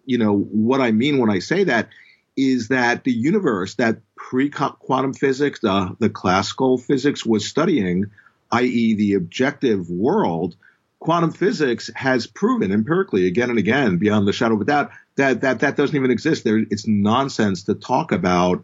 you 0.06 0.18
know 0.18 0.38
what 0.38 0.82
i 0.82 0.92
mean 0.92 1.18
when 1.20 1.30
i 1.30 1.40
say 1.40 1.64
that 1.64 1.88
is 2.36 2.70
that 2.70 3.04
the 3.04 3.12
universe 3.12 3.76
that 3.76 4.00
pre 4.16 4.50
quantum 4.50 5.14
physics 5.14 5.60
the 5.62 5.96
the 6.00 6.10
classical 6.10 6.78
physics 6.78 7.26
was 7.26 7.48
studying 7.48 8.08
i.e. 8.52 8.96
the 8.96 9.14
objective 9.14 9.90
world 9.90 10.56
quantum 11.00 11.32
physics 11.32 11.90
has 11.96 12.28
proven 12.28 12.72
empirically 12.72 13.28
again 13.28 13.50
and 13.50 13.60
again 13.60 13.98
beyond 13.98 14.28
the 14.28 14.34
shadow 14.34 14.56
of 14.56 14.62
a 14.62 14.66
doubt 14.66 14.92
that 15.16 15.42
that 15.42 15.60
that 15.60 15.76
doesn't 15.76 15.96
even 15.96 16.12
exist. 16.12 16.44
There 16.44 16.58
it's 16.58 16.88
nonsense 16.88 17.64
to 17.64 17.76
talk 17.76 18.12
about 18.12 18.64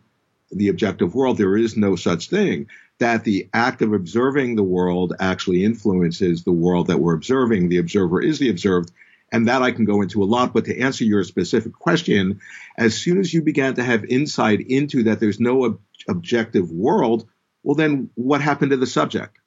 the 0.52 0.70
objective 0.70 1.14
world. 1.14 1.38
There 1.38 1.58
is 1.58 1.78
no 1.78 1.96
such 1.96 2.30
thing 2.30 2.68
that 3.00 3.24
the 3.24 3.50
act 3.54 3.82
of 3.82 3.94
observing 3.94 4.56
the 4.56 4.64
world 4.64 5.14
actually 5.20 5.64
influences 5.64 6.44
the 6.44 6.52
world 6.52 6.88
that 6.88 7.00
we're 7.00 7.16
observing. 7.16 7.70
The 7.70 7.78
observer 7.78 8.22
is 8.22 8.40
the 8.40 8.50
observed. 8.50 8.92
And 9.32 9.48
that 9.48 9.62
I 9.62 9.72
can 9.72 9.86
go 9.86 10.02
into 10.02 10.24
a 10.24 10.26
lot. 10.26 10.54
But 10.54 10.66
to 10.66 10.80
answer 10.80 11.04
your 11.04 11.24
specific 11.24 11.74
question, 11.74 12.42
as 12.78 12.98
soon 12.98 13.20
as 13.20 13.34
you 13.34 13.42
began 13.42 13.76
to 13.76 13.84
have 13.84 14.04
insight 14.06 14.60
into 14.62 15.04
that 15.04 15.20
there's 15.20 15.40
no 15.40 15.66
ob- 15.66 15.80
objective 16.08 16.72
world, 16.72 17.28
well, 17.64 17.76
then 17.76 18.10
what 18.16 18.42
happened 18.42 18.72
to 18.72 18.78
the 18.78 18.88
subject? 18.88 19.38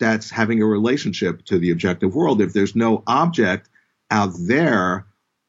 That's 0.00 0.30
having 0.30 0.60
a 0.60 0.66
relationship 0.66 1.44
to 1.46 1.58
the 1.58 1.70
objective 1.70 2.14
world. 2.14 2.40
If 2.40 2.52
there's 2.52 2.74
no 2.74 3.02
object 3.06 3.68
out 4.10 4.32
there, 4.38 5.06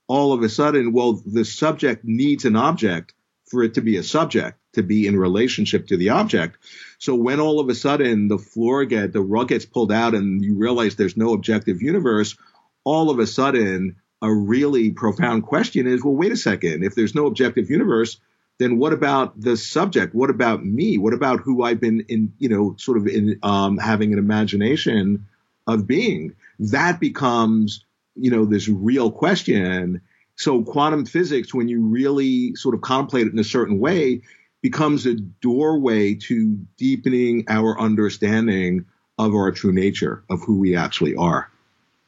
all 0.08 0.34
of 0.34 0.44
a 0.44 0.50
sudden, 0.50 0.94
well, 0.94 1.14
the 1.26 1.46
subject 1.46 2.04
needs 2.06 2.46
an 2.46 2.56
object 2.56 3.14
for 3.50 3.64
it 3.64 3.74
to 3.76 3.82
be 3.82 3.98
a 3.98 4.04
subject, 4.04 4.59
to 4.74 4.84
be 4.84 5.08
in 5.08 5.18
relationship 5.18 5.88
to 5.88 5.98
the 5.98 6.10
object. 6.10 6.58
So 7.00 7.16
when 7.16 7.40
all 7.40 7.60
of 7.60 7.70
a 7.70 7.76
sudden 7.76 8.28
the 8.28 8.38
floor 8.38 8.86
get, 8.86 9.14
the 9.14 9.22
rug 9.22 9.50
gets 9.50 9.66
pulled 9.66 9.92
out 9.92 10.14
and 10.14 10.44
you 10.44 10.56
realize 10.56 10.96
there's 10.96 11.18
no 11.18 11.34
objective 11.34 11.82
universe, 11.82 12.38
all 12.84 13.10
of 13.10 13.20
a 13.20 13.28
sudden 13.28 13.96
a 14.22 14.32
really 14.32 14.92
profound 14.92 15.44
question 15.44 15.88
is, 15.88 16.04
well, 16.04 16.16
wait 16.16 16.32
a 16.32 16.38
second. 16.38 16.84
If 16.84 16.94
there's 16.94 17.16
no 17.16 17.26
objective 17.26 17.70
universe, 17.70 18.20
then 18.60 18.78
what 18.78 18.92
about 18.92 19.40
the 19.40 19.56
subject? 19.56 20.14
What 20.14 20.30
about 20.30 20.66
me? 20.66 20.98
What 20.98 21.14
about 21.14 21.40
who 21.40 21.64
I've 21.64 21.80
been 21.80 22.02
in, 22.10 22.34
you 22.38 22.50
know, 22.50 22.76
sort 22.78 22.98
of 22.98 23.08
in 23.08 23.40
um, 23.42 23.78
having 23.78 24.12
an 24.12 24.20
imagination 24.20 25.26
of 25.66 25.88
being? 25.88 26.36
That 26.60 27.00
becomes, 27.00 27.86
you 28.16 28.30
know, 28.30 28.46
this 28.46 28.68
real 28.68 29.12
question. 29.12 30.02
So 30.36 30.64
quantum 30.64 31.06
physics, 31.06 31.54
when 31.54 31.70
you 31.70 31.82
really 31.82 32.56
sort 32.56 32.76
of 32.76 32.82
contemplate 32.82 33.28
it 33.28 33.34
in 33.34 33.40
a 33.40 33.46
certain 33.46 33.80
way, 33.80 34.22
becomes 34.62 35.06
a 35.06 35.16
doorway 35.16 36.14
to 36.14 36.56
deepening 36.78 37.46
our 37.48 37.80
understanding 37.80 38.86
of 39.18 39.34
our 39.34 39.52
true 39.52 39.72
nature, 39.72 40.24
of 40.30 40.42
who 40.42 40.58
we 40.58 40.76
actually 40.76 41.16
are. 41.16 41.52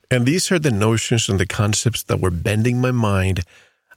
And 0.09 0.25
these 0.25 0.51
are 0.51 0.59
the 0.59 0.71
notions 0.71 1.29
and 1.29 1.39
the 1.39 1.45
concepts 1.45 2.03
that 2.03 2.19
were 2.19 2.31
bending 2.31 2.81
my 2.81 2.91
mind 2.91 3.41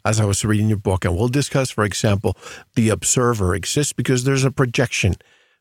as 0.04 0.20
I 0.20 0.24
was 0.24 0.44
reading 0.44 0.68
your 0.68 0.78
book. 0.78 1.04
And 1.04 1.16
we'll 1.16 1.28
discuss, 1.28 1.70
for 1.70 1.84
example, 1.84 2.36
the 2.74 2.88
observer 2.90 3.54
exists 3.54 3.92
because 3.92 4.24
there's 4.24 4.44
a 4.44 4.50
projection. 4.50 5.16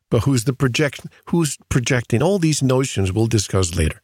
But 0.10 0.24
who's 0.24 0.44
the 0.44 0.54
project? 0.54 1.08
Who's 1.30 1.58
projecting? 1.70 2.22
All 2.22 2.38
these 2.38 2.62
notions 2.62 3.12
we'll 3.12 3.28
discuss 3.28 3.76
later. 3.76 4.00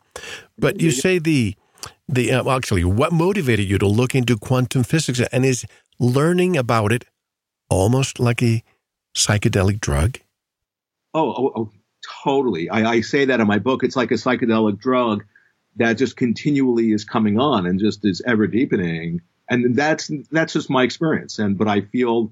But 0.58 0.82
you 0.82 0.92
say 0.92 1.20
the 1.20 1.56
the 2.08 2.32
uh, 2.32 2.50
actually 2.50 2.84
what 2.84 3.14
motivated 3.14 3.70
you 3.70 3.78
to 3.78 3.88
look 3.88 4.16
into 4.16 4.36
quantum 4.38 4.84
physics 4.84 5.22
and 5.32 5.46
is 5.46 5.66
learning 6.00 6.58
about 6.58 6.92
it 6.92 7.06
almost 7.70 8.20
like 8.20 8.42
a 8.42 8.64
psychedelic 9.16 9.80
drug? 9.80 10.20
Oh, 11.14 11.34
oh, 11.34 11.52
oh 11.56 11.72
totally. 12.24 12.70
I, 12.70 12.90
I 12.90 13.02
say 13.02 13.26
that 13.26 13.40
in 13.40 13.48
my 13.48 13.60
book. 13.60 13.84
It's 13.84 13.96
like 13.96 14.12
a 14.12 14.16
psychedelic 14.16 14.80
drug 14.80 15.26
that 15.76 15.94
just 15.94 16.18
continually 16.18 16.92
is 16.92 17.06
coming 17.06 17.40
on 17.40 17.66
and 17.66 17.80
just 17.80 18.06
is 18.06 18.22
ever 18.26 18.48
deepening 18.48 19.22
and 19.50 19.76
that's 19.76 20.12
that's 20.32 20.54
just 20.54 20.70
my 20.70 20.84
experience. 20.84 21.40
And 21.40 21.58
but 21.58 21.68
I 21.68 21.82
feel 21.82 22.32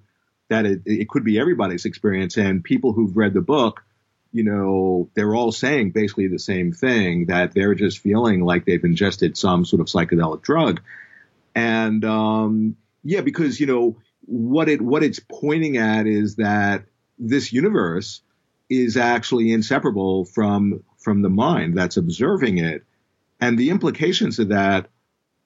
that 0.49 0.65
it, 0.65 0.81
it 0.85 1.09
could 1.09 1.23
be 1.23 1.39
everybody's 1.39 1.85
experience. 1.85 2.37
And 2.37 2.63
people 2.63 2.93
who've 2.93 3.17
read 3.17 3.33
the 3.33 3.41
book, 3.41 3.83
you 4.31 4.43
know, 4.43 5.09
they're 5.15 5.35
all 5.35 5.51
saying 5.51 5.91
basically 5.91 6.27
the 6.27 6.39
same 6.39 6.71
thing 6.71 7.25
that 7.25 7.53
they're 7.53 7.75
just 7.75 7.99
feeling 7.99 8.45
like 8.45 8.65
they've 8.65 8.83
ingested 8.83 9.35
some 9.35 9.65
sort 9.65 9.81
of 9.81 9.87
psychedelic 9.87 10.43
drug. 10.43 10.81
And 11.55 12.05
um, 12.05 12.77
yeah, 13.03 13.21
because 13.21 13.59
you 13.59 13.65
know 13.65 13.97
what 14.27 14.69
it 14.69 14.81
what 14.81 15.03
it's 15.03 15.19
pointing 15.19 15.77
at 15.77 16.05
is 16.05 16.35
that 16.35 16.85
this 17.17 17.51
universe 17.51 18.21
is 18.69 18.97
actually 18.97 19.51
inseparable 19.51 20.25
from 20.25 20.83
from 20.99 21.21
the 21.21 21.29
mind 21.29 21.77
that's 21.77 21.97
observing 21.97 22.57
it, 22.59 22.83
and 23.39 23.57
the 23.57 23.69
implications 23.69 24.37
of 24.37 24.49
that 24.49 24.89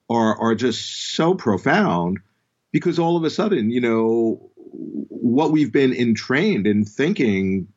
are 0.09 0.37
are 0.39 0.55
just 0.55 1.13
so 1.15 1.33
profound 1.35 2.19
because 2.71 2.99
all 2.99 3.17
of 3.17 3.23
a 3.23 3.29
sudden, 3.29 3.69
you 3.69 3.81
know, 3.81 4.49
what 4.55 5.51
we've 5.51 5.71
been 5.71 5.93
entrained 5.93 6.65
in 6.65 6.83
thinking, 6.85 7.67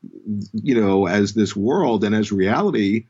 you 0.53 0.81
know, 0.81 1.07
as 1.07 1.35
this 1.35 1.55
world 1.55 2.05
and 2.05 2.15
as 2.15 2.33
reality, 2.33 3.07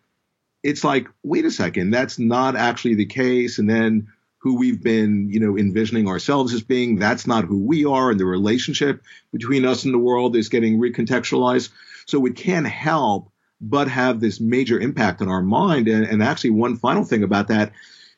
it's 0.62 0.82
like, 0.82 1.06
wait 1.22 1.44
a 1.44 1.50
second, 1.50 1.90
that's 1.90 2.18
not 2.18 2.56
actually 2.56 2.94
the 2.94 3.06
case. 3.06 3.58
And 3.58 3.68
then 3.68 4.08
who 4.44 4.58
we've 4.58 4.82
been, 4.82 5.30
you 5.30 5.40
know, 5.40 5.56
envisioning 5.56 6.06
ourselves 6.06 6.52
as 6.52 6.62
being, 6.62 6.96
that's 6.96 7.26
not 7.26 7.46
who 7.46 7.58
we 7.64 7.86
are. 7.86 8.10
And 8.10 8.20
the 8.20 8.26
relationship 8.26 9.02
between 9.32 9.64
us 9.64 9.86
and 9.86 9.94
the 9.94 9.98
world 9.98 10.36
is 10.36 10.50
getting 10.50 10.78
recontextualized. 10.78 11.70
So 12.04 12.26
it 12.26 12.36
can't 12.36 12.66
help 12.66 13.32
but 13.58 13.88
have 13.88 14.20
this 14.20 14.40
major 14.40 14.78
impact 14.78 15.22
on 15.22 15.30
our 15.30 15.40
mind. 15.40 15.88
And, 15.88 16.04
and 16.04 16.22
actually, 16.22 16.50
one 16.50 16.76
final 16.76 17.04
thing 17.04 17.22
about 17.22 17.48
that 17.48 17.72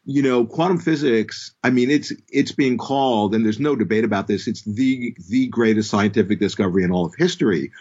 you 0.08 0.22
know, 0.22 0.44
quantum 0.46 0.78
physics, 0.78 1.52
I 1.64 1.70
mean, 1.70 1.90
it's, 1.90 2.12
it's 2.28 2.52
being 2.52 2.78
called, 2.78 3.34
and 3.34 3.44
there's 3.44 3.58
no 3.58 3.74
debate 3.74 4.04
about 4.04 4.28
this. 4.28 4.46
It's 4.46 4.62
the, 4.62 5.16
the 5.28 5.48
greatest 5.48 5.90
scientific 5.90 6.38
discovery 6.38 6.84
in 6.84 6.92
all 6.92 7.06
of 7.06 7.14
history. 7.16 7.72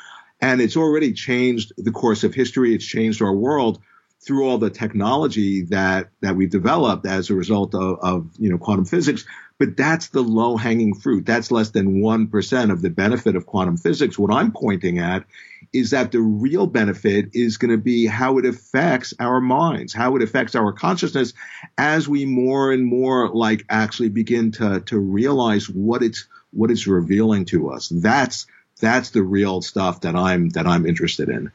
And 0.42 0.60
it's 0.60 0.76
already 0.76 1.14
changed 1.14 1.74
the 1.78 1.92
course 1.92 2.24
of 2.24 2.34
history. 2.34 2.74
It's 2.74 2.86
changed 2.86 3.22
our 3.22 3.34
world 3.34 3.80
through 4.26 4.48
all 4.48 4.58
the 4.58 4.70
technology 4.70 5.62
that, 5.64 6.10
that 6.22 6.36
we've 6.36 6.50
developed 6.50 7.06
as 7.06 7.30
a 7.30 7.36
result 7.36 7.76
of, 7.76 8.00
of 8.02 8.30
you 8.40 8.50
know, 8.50 8.58
quantum 8.58 8.86
physics. 8.86 9.26
But 9.58 9.78
that's 9.78 10.08
the 10.08 10.22
low 10.22 10.58
hanging 10.58 10.96
fruit. 10.96 11.26
That's 11.26 11.52
less 11.52 11.70
than 11.70 12.02
1% 12.02 12.72
of 12.72 12.82
the 12.82 12.90
benefit 12.90 13.36
of 13.36 13.46
quantum 13.46 13.78
physics. 13.78 14.20
What 14.20 14.34
I'm 14.34 14.52
pointing 14.52 15.00
at 15.00 15.26
is 15.72 15.92
that 15.92 16.12
the 16.12 16.20
real 16.20 16.66
benefit 16.66 17.30
is 17.34 17.58
going 17.58 17.72
to 17.72 17.78
be 17.78 18.06
how 18.06 18.38
it 18.38 18.46
affects 18.46 19.14
our 19.20 19.40
minds, 19.40 19.94
how 19.94 20.16
it 20.16 20.24
affects 20.24 20.56
our 20.56 20.74
consciousness 20.74 21.34
as 21.78 22.08
we 22.08 22.26
more 22.26 22.72
and 22.72 22.86
more 22.86 23.30
like 23.30 23.66
actually 23.70 24.10
begin 24.10 24.52
to, 24.54 24.82
to 24.82 25.00
realize 25.00 25.70
what 25.70 26.02
it's, 26.02 26.28
what 26.52 26.72
it's 26.72 26.88
revealing 26.88 27.46
to 27.46 27.70
us. 27.70 27.90
That's, 27.90 28.48
that's 28.82 29.12
the 29.12 29.24
real 29.24 29.62
stuff 29.62 30.02
that 30.02 30.16
I'm, 30.16 30.50
that 30.50 30.68
I'm 30.68 30.86
interested 30.86 31.30
in. 31.30 31.52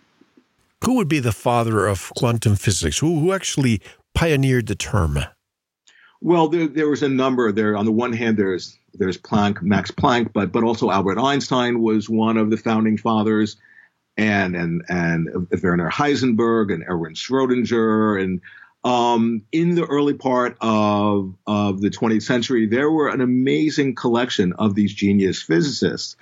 Who 0.84 0.94
would 0.94 1.08
be 1.08 1.20
the 1.20 1.32
father 1.32 1.86
of 1.86 2.10
quantum 2.16 2.56
physics? 2.56 2.98
Who, 2.98 3.20
who 3.20 3.32
actually 3.32 3.82
pioneered 4.14 4.66
the 4.66 4.74
term? 4.74 5.18
Well, 6.22 6.48
there, 6.48 6.68
there 6.68 6.88
was 6.88 7.02
a 7.02 7.08
number 7.08 7.52
there. 7.52 7.76
On 7.76 7.84
the 7.84 7.92
one 7.92 8.12
hand, 8.12 8.36
there's 8.36 8.76
there's 8.94 9.16
Planck, 9.16 9.62
Max 9.62 9.90
Planck, 9.90 10.32
but 10.32 10.52
but 10.52 10.64
also 10.64 10.90
Albert 10.90 11.18
Einstein 11.18 11.80
was 11.80 12.08
one 12.08 12.36
of 12.36 12.50
the 12.50 12.56
founding 12.56 12.96
fathers 12.96 13.56
and 14.16 14.54
and 14.54 14.82
and 14.88 15.48
Werner 15.62 15.90
Heisenberg 15.90 16.72
and 16.72 16.84
Erwin 16.88 17.14
Schrodinger 17.14 18.22
and 18.22 18.40
um, 18.82 19.42
in 19.52 19.74
the 19.74 19.84
early 19.84 20.14
part 20.14 20.56
of 20.60 21.34
of 21.46 21.80
the 21.80 21.90
20th 21.90 22.22
century, 22.22 22.66
there 22.66 22.90
were 22.90 23.08
an 23.08 23.20
amazing 23.20 23.94
collection 23.94 24.54
of 24.54 24.74
these 24.74 24.94
genius 24.94 25.42
physicists, 25.42 26.16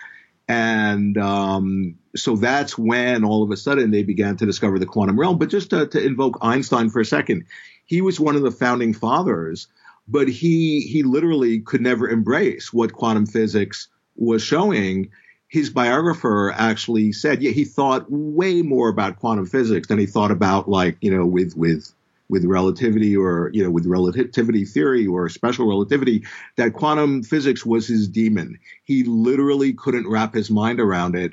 and 0.49 1.19
um, 1.19 1.95
so 2.17 2.37
that's 2.37 2.79
when 2.79 3.25
all 3.25 3.43
of 3.43 3.51
a 3.51 3.57
sudden 3.57 3.91
they 3.91 4.03
began 4.03 4.37
to 4.39 4.47
discover 4.47 4.79
the 4.79 4.87
quantum 4.87 5.19
realm. 5.19 5.39
But 5.39 5.51
just 5.51 5.71
to, 5.71 5.87
to 5.89 6.03
invoke 6.03 6.39
Einstein 6.41 6.91
for 6.91 7.01
a 7.01 7.05
second, 7.05 7.45
he 7.85 8.01
was 8.01 8.19
one 8.19 8.37
of 8.37 8.43
the 8.43 8.51
founding 8.51 8.95
fathers, 8.95 9.69
but 10.07 10.29
he 10.29 10.81
he 10.81 11.03
literally 11.03 11.61
could 11.61 11.81
never 11.81 12.09
embrace 12.09 12.73
what 12.73 12.93
quantum 12.93 13.27
physics 13.27 13.89
was 14.17 14.43
showing 14.43 15.11
his 15.49 15.71
biographer 15.71 16.53
actually 16.57 17.13
said, 17.13 17.43
yeah, 17.43 17.51
he 17.51 17.65
thought 17.65 18.05
way 18.09 18.63
more 18.63 18.89
about 18.89 19.19
quantum 19.19 19.47
physics 19.47 19.89
than 19.89 19.99
he 19.99 20.07
thought 20.07 20.31
about 20.31 20.69
like, 20.69 20.97
you 21.01 21.11
know, 21.11 21.25
with, 21.25 21.57
with, 21.57 21.93
with 22.29 22.45
relativity 22.45 23.17
or, 23.17 23.51
you 23.53 23.63
know, 23.63 23.71
with 23.71 23.87
relativity 23.87 24.65
theory 24.65 25.07
or 25.07 25.29
special 25.29 25.67
relativity, 25.67 26.25
that 26.57 26.75
quantum 26.75 27.23
physics 27.23 27.65
was 27.65 27.87
his 27.87 28.09
demon. 28.09 28.59
He 28.85 29.05
literally 29.05 29.73
couldn't 29.73 30.09
wrap 30.09 30.35
his 30.35 30.51
mind 30.51 30.81
around 30.81 31.17
it. 31.17 31.33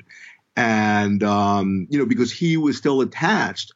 And, 0.56 1.22
um, 1.22 1.86
you 1.90 1.98
know, 1.98 2.06
because 2.06 2.32
he 2.32 2.56
was 2.56 2.78
still 2.78 3.02
attached 3.02 3.72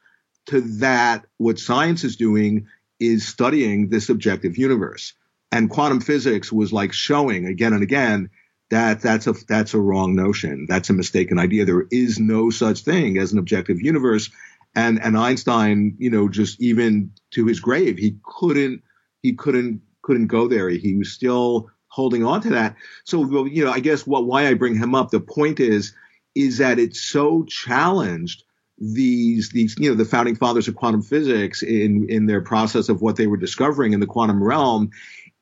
to 0.47 0.61
that, 0.79 1.25
what 1.37 1.59
science 1.59 2.03
is 2.03 2.15
doing 2.15 2.67
is 2.99 3.27
studying 3.27 3.89
this 3.89 4.09
objective 4.09 4.57
universe. 4.57 5.13
And 5.51 5.69
quantum 5.69 5.99
physics 5.99 6.51
was 6.51 6.73
like 6.73 6.93
showing 6.93 7.45
again 7.45 7.73
and 7.73 7.83
again 7.83 8.29
that 8.71 9.01
that's 9.01 9.27
a 9.27 9.33
that's 9.47 9.73
a 9.73 9.79
wrong 9.79 10.15
notion. 10.15 10.65
That's 10.67 10.89
a 10.89 10.93
mistaken 10.93 11.37
idea. 11.37 11.65
There 11.65 11.87
is 11.91 12.19
no 12.19 12.49
such 12.49 12.79
thing 12.79 13.17
as 13.17 13.33
an 13.33 13.37
objective 13.37 13.81
universe. 13.81 14.31
And 14.73 15.01
and 15.01 15.17
Einstein, 15.17 15.95
you 15.97 16.09
know, 16.09 16.29
just 16.29 16.61
even 16.61 17.11
to 17.31 17.45
his 17.45 17.59
grave, 17.59 17.97
he 17.97 18.17
couldn't 18.23 18.83
he 19.21 19.33
couldn't 19.33 19.81
couldn't 20.01 20.27
go 20.27 20.47
there. 20.47 20.69
He 20.69 20.95
was 20.95 21.11
still 21.11 21.69
holding 21.87 22.23
on 22.23 22.41
to 22.41 22.49
that. 22.51 22.75
So 23.03 23.45
you 23.45 23.65
know, 23.65 23.71
I 23.71 23.79
guess 23.79 24.07
what 24.07 24.25
why 24.25 24.47
I 24.47 24.53
bring 24.53 24.77
him 24.77 24.95
up. 24.95 25.11
The 25.11 25.19
point 25.19 25.59
is 25.59 25.93
is 26.35 26.59
that 26.59 26.79
it's 26.79 27.01
so 27.01 27.43
challenged 27.43 28.43
these 28.77 29.49
these 29.49 29.75
you 29.77 29.89
know 29.89 29.95
the 29.95 30.05
founding 30.05 30.35
fathers 30.35 30.67
of 30.67 30.75
quantum 30.75 31.03
physics 31.03 31.61
in 31.61 32.09
in 32.09 32.25
their 32.25 32.41
process 32.41 32.89
of 32.89 33.01
what 33.01 33.15
they 33.15 33.27
were 33.27 33.37
discovering 33.37 33.93
in 33.93 33.99
the 33.99 34.07
quantum 34.07 34.43
realm. 34.43 34.89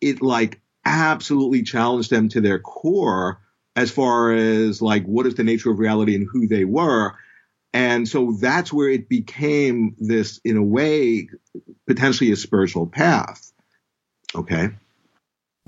It 0.02 0.22
like 0.22 0.60
absolutely 0.86 1.64
challenged 1.64 2.10
them 2.10 2.30
to 2.30 2.42
their 2.42 2.60
core 2.60 3.40
as 3.76 3.92
far 3.92 4.34
as 4.34 4.82
like 4.82 5.06
what 5.06 5.26
is 5.26 5.36
the 5.36 5.44
nature 5.44 5.72
of 5.72 5.80
reality 5.80 6.16
and 6.16 6.28
who 6.30 6.48
they 6.48 6.66
were. 6.66 7.16
And 7.74 8.08
so 8.08 8.32
that's 8.32 8.74
where 8.74 8.90
it 8.90 9.10
became 9.10 9.96
this, 10.00 10.40
in 10.44 10.58
a 10.58 10.64
way, 10.64 11.30
potentially 11.88 12.32
a 12.32 12.36
spiritual 12.36 12.88
path. 12.88 13.52
Okay. 14.36 14.70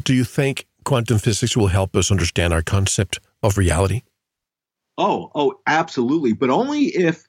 Do 0.03 0.13
you 0.13 0.24
think 0.24 0.67
quantum 0.84 1.20
physics 1.20 1.55
will 1.55 1.67
help 1.67 1.96
us 1.96 2.10
understand 2.12 2.53
our 2.53 2.63
concept 2.63 3.20
of 3.43 3.58
reality? 3.58 4.01
Oh, 4.98 5.31
oh, 5.36 5.60
absolutely. 5.67 6.34
But 6.34 6.50
only 6.50 6.86
if, 6.86 7.24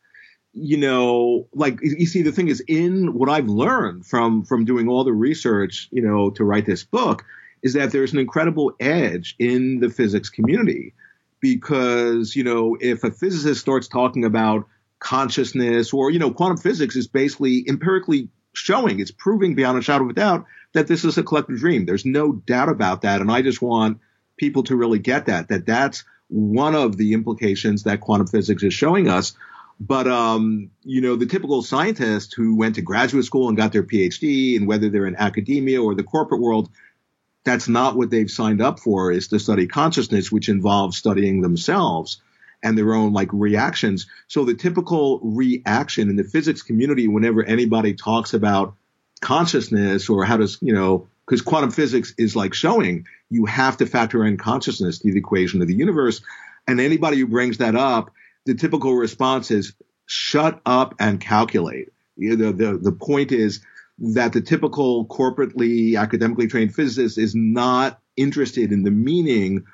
you 0.55 0.79
know, 0.79 1.49
like 1.52 1.79
you 1.83 2.07
see, 2.07 2.23
the 2.23 2.33
thing 2.33 2.49
is 2.49 2.62
in 2.67 3.14
what 3.14 3.29
I've 3.29 3.49
learned 3.49 4.07
from, 4.07 4.45
from 4.45 4.64
doing 4.64 4.88
all 4.88 5.05
the 5.05 5.12
research, 5.12 5.88
you 5.91 6.02
know, 6.02 6.31
to 6.31 6.45
write 6.45 6.67
this 6.67 6.85
book 6.85 7.25
is 7.62 7.75
that 7.75 7.93
there's 7.93 8.12
an 8.12 8.19
incredible 8.19 8.73
edge 8.81 9.37
in 9.38 9.81
the 9.81 9.88
physics 9.88 10.29
community 10.29 10.95
because, 11.42 12.34
you 12.34 12.44
know, 12.44 12.78
if 12.80 13.04
a 13.04 13.11
physicist 13.11 13.61
starts 13.61 13.88
talking 13.88 14.25
about 14.25 14.66
consciousness 15.00 15.92
or, 15.92 16.11
you 16.11 16.18
know, 16.18 16.30
quantum 16.30 16.56
physics 16.56 16.96
is 16.96 17.08
basically 17.08 17.64
empirically 17.68 18.28
showing, 18.54 19.00
it's 19.00 19.11
proving 19.11 19.54
beyond 19.54 19.76
a 19.76 19.82
shadow 19.82 20.04
of 20.04 20.11
a 20.11 20.14
doubt 20.14 20.46
that 20.72 20.87
this 20.87 21.04
is 21.04 21.18
a 21.18 21.22
collective 21.22 21.58
dream. 21.58 21.84
There's 21.84 22.06
no 22.06 22.32
doubt 22.32 22.70
about 22.70 23.02
that. 23.02 23.20
And 23.20 23.30
I 23.30 23.42
just 23.42 23.61
want 23.61 23.99
people 24.38 24.62
to 24.62 24.76
really 24.76 25.00
get 25.00 25.26
that, 25.26 25.49
that 25.49 25.66
that's 25.66 26.04
one 26.28 26.76
of 26.76 26.96
the 26.96 27.12
implications 27.12 27.82
that 27.82 28.00
quantum 28.00 28.28
physics 28.28 28.62
is 28.62 28.72
showing 28.72 29.08
us. 29.08 29.34
But, 29.80 30.06
um, 30.06 30.70
you 30.84 31.00
know, 31.00 31.16
the 31.16 31.26
typical 31.26 31.62
scientist 31.62 32.34
who 32.37 32.54
went 32.54 32.76
to 32.76 32.82
graduate 32.82 33.25
school 33.25 33.49
and 33.49 33.56
got 33.56 33.72
their 33.72 33.82
PhD 33.82 34.56
and 34.56 34.68
whether 34.68 34.88
they're 34.88 35.08
in 35.08 35.16
academia 35.16 35.82
or 35.82 35.96
the 35.96 36.04
corporate 36.04 36.40
world, 36.40 36.70
that's 37.44 37.68
not 37.68 37.96
what 37.96 38.11
they've 38.11 38.30
signed 38.30 38.62
up 38.62 38.78
for 38.78 39.11
is 39.11 39.28
to 39.28 39.38
study 39.38 39.66
consciousness, 39.66 40.30
which 40.30 40.49
involves 40.49 40.96
studying 40.96 41.40
themselves 41.40 42.20
and 42.62 42.78
their 42.78 42.94
own 42.94 43.12
like 43.12 43.28
reactions. 43.32 44.06
So 44.28 44.44
the 44.44 44.54
typical 44.54 45.20
reaction 45.20 46.08
in 46.08 46.16
the 46.16 46.25
physics 46.25 46.62
community, 46.62 47.08
whenever 47.08 47.44
anybody 47.44 47.94
talks 47.94 48.34
about 48.34 48.75
consciousness 49.20 50.08
or 50.08 50.25
how 50.25 50.37
does, 50.37 50.58
you 50.61 50.72
know, 50.72 51.08
because 51.26 51.42
quantum 51.42 51.70
physics 51.70 52.14
is 52.18 52.37
like 52.37 52.54
showing 52.54 53.06
you 53.30 53.46
have 53.46 53.76
to 53.78 53.87
factor 53.87 54.25
in 54.25 54.37
consciousness 54.37 54.99
to 54.99 55.12
the 55.12 55.18
equation 55.18 55.62
of 55.62 55.68
the 55.68 55.75
universe. 55.75 56.22
And 56.68 56.80
anybody 56.80 57.18
who 57.18 57.26
brings 57.26 57.58
that 57.58 57.75
up, 57.75 58.12
the 58.44 58.54
typical 58.54 58.94
response 58.94 59.50
is 59.50 59.75
shut 60.06 60.61
up 60.66 60.94
and 60.99 61.20
calculate. 61.20 61.92
You 62.16 62.37
know, 62.37 62.52
the, 62.52 62.52
the, 62.52 62.78
the 62.78 62.92
point 62.92 63.32
is 63.32 63.61
that 64.02 64.32
the 64.32 64.40
typical 64.40 65.06
corporately 65.06 65.99
academically 65.99 66.49
trained 66.49 66.75
physicist 66.75 67.16
is 67.18 67.35
not 67.35 68.00
interested 68.16 68.73
in 68.73 68.82
the 68.82 68.90
meaning 68.90 69.64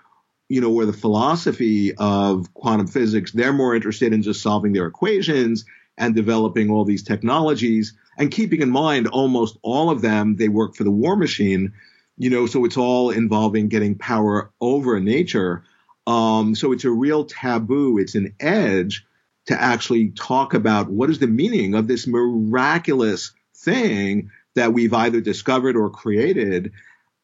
you 0.48 0.62
know, 0.62 0.72
or 0.72 0.86
the 0.86 0.92
philosophy 0.92 1.94
of 1.96 2.52
quantum 2.54 2.86
physics, 2.86 3.32
they're 3.32 3.52
more 3.52 3.74
interested 3.74 4.12
in 4.12 4.22
just 4.22 4.42
solving 4.42 4.72
their 4.72 4.86
equations 4.86 5.64
and 5.98 6.14
developing 6.14 6.70
all 6.70 6.84
these 6.84 7.02
technologies 7.02 7.94
and 8.16 8.30
keeping 8.30 8.62
in 8.62 8.70
mind 8.70 9.06
almost 9.06 9.58
all 9.62 9.90
of 9.90 10.00
them, 10.00 10.36
they 10.36 10.48
work 10.48 10.74
for 10.74 10.84
the 10.84 10.90
war 10.90 11.16
machine, 11.16 11.72
you 12.16 12.30
know, 12.30 12.46
so 12.46 12.64
it's 12.64 12.76
all 12.76 13.10
involving 13.10 13.68
getting 13.68 13.94
power 13.96 14.50
over 14.60 14.98
nature. 15.00 15.64
Um, 16.06 16.54
so 16.54 16.72
it's 16.72 16.84
a 16.84 16.90
real 16.90 17.24
taboo. 17.24 17.98
It's 17.98 18.14
an 18.14 18.34
edge 18.40 19.04
to 19.46 19.60
actually 19.60 20.10
talk 20.10 20.54
about 20.54 20.90
what 20.90 21.10
is 21.10 21.18
the 21.18 21.26
meaning 21.26 21.74
of 21.74 21.86
this 21.86 22.06
miraculous 22.06 23.32
thing 23.58 24.30
that 24.54 24.72
we've 24.72 24.94
either 24.94 25.20
discovered 25.20 25.76
or 25.76 25.90
created. 25.90 26.72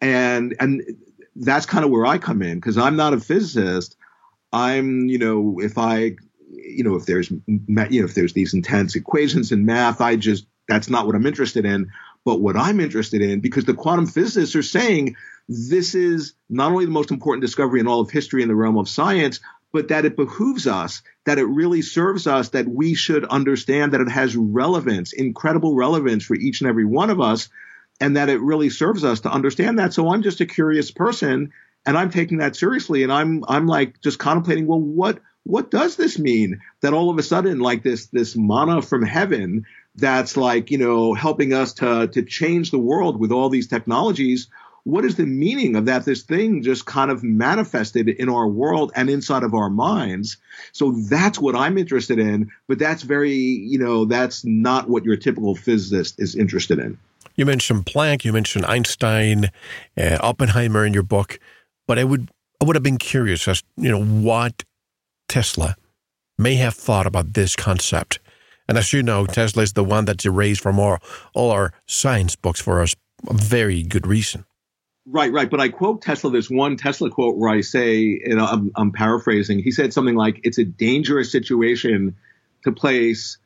And, 0.01 0.55
and 0.61 0.83
that's 1.37 1.67
kind 1.67 1.85
of 1.85 1.91
where 1.91 2.07
I 2.07 2.19
come 2.19 2.43
in 2.43 2.59
because 2.59 2.79
I'm 2.79 2.97
not 2.97 3.15
a 3.15 3.21
physicist. 3.21 3.97
I'm, 4.53 5.09
you 5.09 5.19
know, 5.19 5.59
if 5.61 5.79
I, 5.79 6.17
you 6.51 6.85
know, 6.85 6.95
if 6.95 7.07
there's, 7.07 7.31
you 7.31 7.41
know, 7.49 8.05
if 8.05 8.15
there's 8.15 8.33
these 8.33 8.55
intense 8.55 8.95
equations 8.95 9.51
in 9.51 9.67
math, 9.67 10.01
I 10.01 10.17
just, 10.17 10.47
that's 10.69 10.89
not 10.89 11.07
what 11.07 11.17
I'm 11.17 11.27
interested 11.27 11.65
in. 11.65 11.91
But 12.25 12.41
what 12.41 12.57
I'm 12.57 12.81
interested 12.81 13.21
in, 13.21 13.41
because 13.41 13.65
the 13.65 13.75
quantum 13.75 14.07
physicists 14.07 14.57
are 14.57 14.63
saying 14.63 15.17
this 15.47 15.95
is 15.95 16.35
not 16.49 16.73
only 16.73 16.87
the 16.87 16.91
most 16.91 17.11
important 17.11 17.43
discovery 17.43 17.81
in 17.81 17.87
all 17.87 18.01
of 18.01 18.11
history 18.11 18.43
in 18.43 18.49
the 18.49 18.55
realm 18.55 18.79
of 18.79 18.89
science, 18.89 19.41
but 19.75 19.89
that 19.89 20.05
it 20.05 20.15
behooves 20.15 20.69
us, 20.69 21.03
that 21.25 21.39
it 21.39 21.47
really 21.47 21.83
serves 21.83 22.29
us, 22.29 22.51
that 22.51 22.69
we 22.69 22.95
should 22.95 23.25
understand 23.25 23.93
that 23.93 24.01
it 24.01 24.09
has 24.09 24.37
relevance, 24.37 25.13
incredible 25.13 25.75
relevance 25.75 26.25
for 26.25 26.37
each 26.37 26.61
and 26.61 26.71
every 26.71 26.85
one 26.85 27.11
of 27.11 27.21
us 27.21 27.49
and 28.01 28.17
that 28.17 28.29
it 28.29 28.41
really 28.41 28.71
serves 28.71 29.03
us 29.03 29.23
to 29.23 29.31
understand 29.33 29.81
that. 29.81 29.93
So 29.93 30.13
I'm 30.13 30.23
just 30.23 30.41
a 30.41 30.47
curious 30.47 30.93
person 30.93 31.53
and 31.85 31.99
I'm 31.99 32.11
taking 32.11 32.39
that 32.39 32.55
seriously. 32.55 33.03
And 33.03 33.13
I'm, 33.13 33.43
I'm 33.49 33.67
like 33.67 34.01
just 34.01 34.21
contemplating, 34.21 34.69
well, 34.69 34.81
what, 34.81 35.19
what 35.43 35.73
does 35.73 35.97
this 35.97 36.21
mean 36.21 36.61
that 36.81 36.95
all 36.95 37.11
of 37.11 37.19
a 37.19 37.23
sudden, 37.25 37.59
like 37.59 37.83
this, 37.83 38.07
this 38.07 38.37
manna 38.37 38.81
from 38.81 39.05
heaven 39.05 39.67
that's 39.97 40.37
like, 40.37 40.71
you 40.71 40.79
know, 40.79 41.15
helping 41.15 41.53
us 41.53 41.73
to, 41.75 42.07
to 42.07 42.23
change 42.23 42.71
the 42.71 42.79
world 42.79 43.19
with 43.19 43.33
all 43.33 43.49
these 43.49 43.67
technologies. 43.67 44.49
What 44.85 45.05
is 45.05 45.17
the 45.17 45.27
meaning 45.27 45.77
of 45.77 45.87
that? 45.87 46.05
This 46.05 46.23
thing 46.23 46.63
just 46.63 46.85
kind 46.85 47.11
of 47.11 47.23
manifested 47.23 48.09
in 48.09 48.29
our 48.29 48.47
world 48.47 48.93
and 48.95 49.09
inside 49.09 49.43
of 49.43 49.55
our 49.55 49.71
minds. 49.71 50.37
So 50.73 50.93
that's 50.93 51.39
what 51.39 51.57
I'm 51.57 51.79
interested 51.79 52.19
in. 52.19 52.51
But 52.69 52.79
that's 52.79 53.03
very, 53.03 53.33
you 53.33 53.79
know, 53.79 54.05
that's 54.05 54.45
not 54.45 54.89
what 54.89 55.05
your 55.05 55.17
typical 55.17 55.55
physicist 55.55 56.21
is 56.21 56.35
interested 56.35 56.79
in. 56.79 56.99
You 57.37 57.47
mentioned 57.47 57.87
Planck, 57.87 58.25
you 58.25 58.33
mentioned 58.33 58.67
Einstein, 58.67 59.51
uh, 59.97 60.19
Oppenheimer 60.21 60.85
in 60.85 60.95
your 60.95 61.03
book, 61.03 61.41
but 61.87 61.99
I 61.99 62.05
would 62.05 62.31
I 62.61 62.65
would 62.65 62.77
have 62.77 62.83
been 62.83 62.99
curious 62.99 63.49
as 63.49 63.63
you 63.77 63.91
know 63.91 64.05
what 64.05 64.65
Tesla 65.29 65.77
may 66.39 66.55
have 66.57 66.75
thought 66.75 67.07
about 67.07 67.35
this 67.35 67.57
concept. 67.57 68.21
And 68.69 68.79
as 68.79 68.93
you 68.93 69.03
know, 69.03 69.27
Tesla 69.27 69.63
is 69.63 69.75
the 69.75 69.85
one 69.85 70.05
that's 70.05 70.25
erased 70.25 70.61
from 70.61 70.79
all, 70.79 70.99
all 71.35 71.51
our 71.51 71.73
science 71.87 72.35
books 72.35 72.61
for 72.61 72.83
a 72.83 72.87
very 73.31 73.83
good 73.83 74.07
reason. 74.07 74.45
Right, 75.07 75.33
right. 75.33 75.51
But 75.51 75.61
I 75.61 75.69
quote 75.69 76.01
Tesla. 76.01 76.31
There's 76.31 76.51
one 76.51 76.77
Tesla 76.77 77.11
quote 77.11 77.37
where 77.37 77.51
I 77.51 77.61
say, 77.61 78.21
and 78.25 78.41
I'm, 78.41 78.71
I'm 78.75 78.93
paraphrasing. 78.93 79.59
He 79.59 79.71
said 79.71 79.93
something 79.93 80.15
like, 80.15 80.41
"It's 80.45 80.59
a 80.59 80.65
dangerous 80.65 81.31
situation 81.31 82.17
to 82.65 82.73
place 82.73 83.37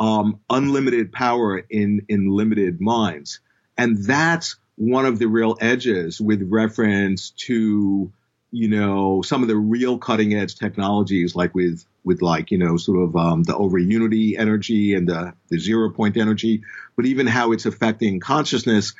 um, 0.00 0.40
unlimited 0.50 1.12
power 1.12 1.58
in 1.58 2.06
in 2.08 2.28
limited 2.28 2.80
minds, 2.80 3.38
and 3.78 4.04
that's 4.04 4.56
one 4.76 5.06
of 5.06 5.18
the 5.18 5.26
real 5.26 5.56
edges 5.60 6.20
with 6.20 6.42
reference 6.50 7.30
to 7.30 8.12
you 8.50 8.68
know 8.68 9.22
some 9.22 9.42
of 9.42 9.48
the 9.48 9.56
real 9.56 9.98
cutting 9.98 10.34
edge 10.34 10.56
technologies 10.56 11.36
like 11.36 11.54
with 11.54 11.84
with 12.02 12.20
like 12.20 12.50
you 12.50 12.58
know 12.58 12.76
sort 12.76 13.00
of 13.08 13.14
um, 13.14 13.42
the 13.44 13.54
over 13.54 13.78
unity 13.78 14.36
energy 14.36 14.94
and 14.94 15.08
the 15.08 15.34
the 15.50 15.58
zero 15.58 15.90
point 15.90 16.16
energy 16.16 16.62
but 16.96 17.06
even 17.06 17.26
how 17.28 17.52
it's 17.52 17.66
affecting 17.66 18.18
consciousness 18.18 18.94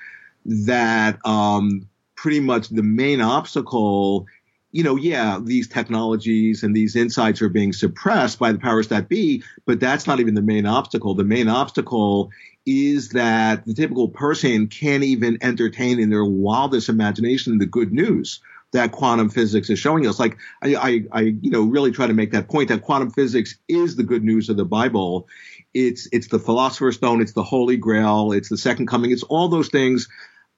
that 0.45 1.19
um, 1.25 1.89
pretty 2.17 2.41
much 2.41 2.69
the 2.69 2.83
main 2.83 3.21
obstacle 3.21 4.27
you 4.73 4.85
know, 4.85 4.97
yeah, 4.97 5.39
these 5.43 5.69
technologies 5.69 6.63
and 6.63 6.77
these 6.77 6.95
insights 6.95 7.43
are 7.43 7.49
being 7.49 7.73
suppressed 7.73 8.39
by 8.39 8.53
the 8.53 8.59
powers 8.59 8.89
that 8.89 9.09
be, 9.09 9.43
but 9.67 9.81
that's 9.81 10.07
not 10.07 10.21
even 10.21 10.35
the 10.35 10.43
main 10.43 10.67
obstacle. 10.67 11.15
The 11.15 11.25
main 11.25 11.49
obstacle 11.49 12.31
is 12.67 13.11
that 13.11 13.67
the 13.67 13.75
typical 13.75 14.09
person 14.09 14.69
can't 14.69 15.03
even 15.03 15.39
entertain 15.43 15.99
in 15.99 16.11
their 16.11 16.25
wildest 16.25 16.89
imagination 16.89 17.59
the 17.59 17.67
good 17.67 17.93
news 17.93 18.41
that 18.73 18.93
quantum 18.93 19.29
physics 19.29 19.69
is 19.69 19.79
showing 19.79 20.07
us. 20.07 20.21
Like 20.21 20.39
I, 20.63 20.75
I, 20.77 21.05
I, 21.13 21.21
you 21.23 21.51
know, 21.51 21.63
really 21.63 21.91
try 21.91 22.07
to 22.07 22.15
make 22.15 22.31
that 22.31 22.49
point 22.49 22.69
that 22.69 22.83
quantum 22.83 23.11
physics 23.11 23.57
is 23.67 23.97
the 23.97 24.05
good 24.05 24.23
news 24.23 24.49
of 24.49 24.57
the 24.57 24.65
Bible. 24.65 25.27
It's, 25.73 26.09
it's 26.13 26.29
the 26.29 26.39
philosopher's 26.39 26.97
stone. 26.97 27.21
It's 27.21 27.33
the 27.33 27.43
holy 27.43 27.77
grail. 27.77 28.33
It's 28.33 28.49
the 28.49 28.57
second 28.59 28.87
coming. 28.87 29.11
It's 29.11 29.23
all 29.23 29.49
those 29.49 29.69
things 29.69 30.09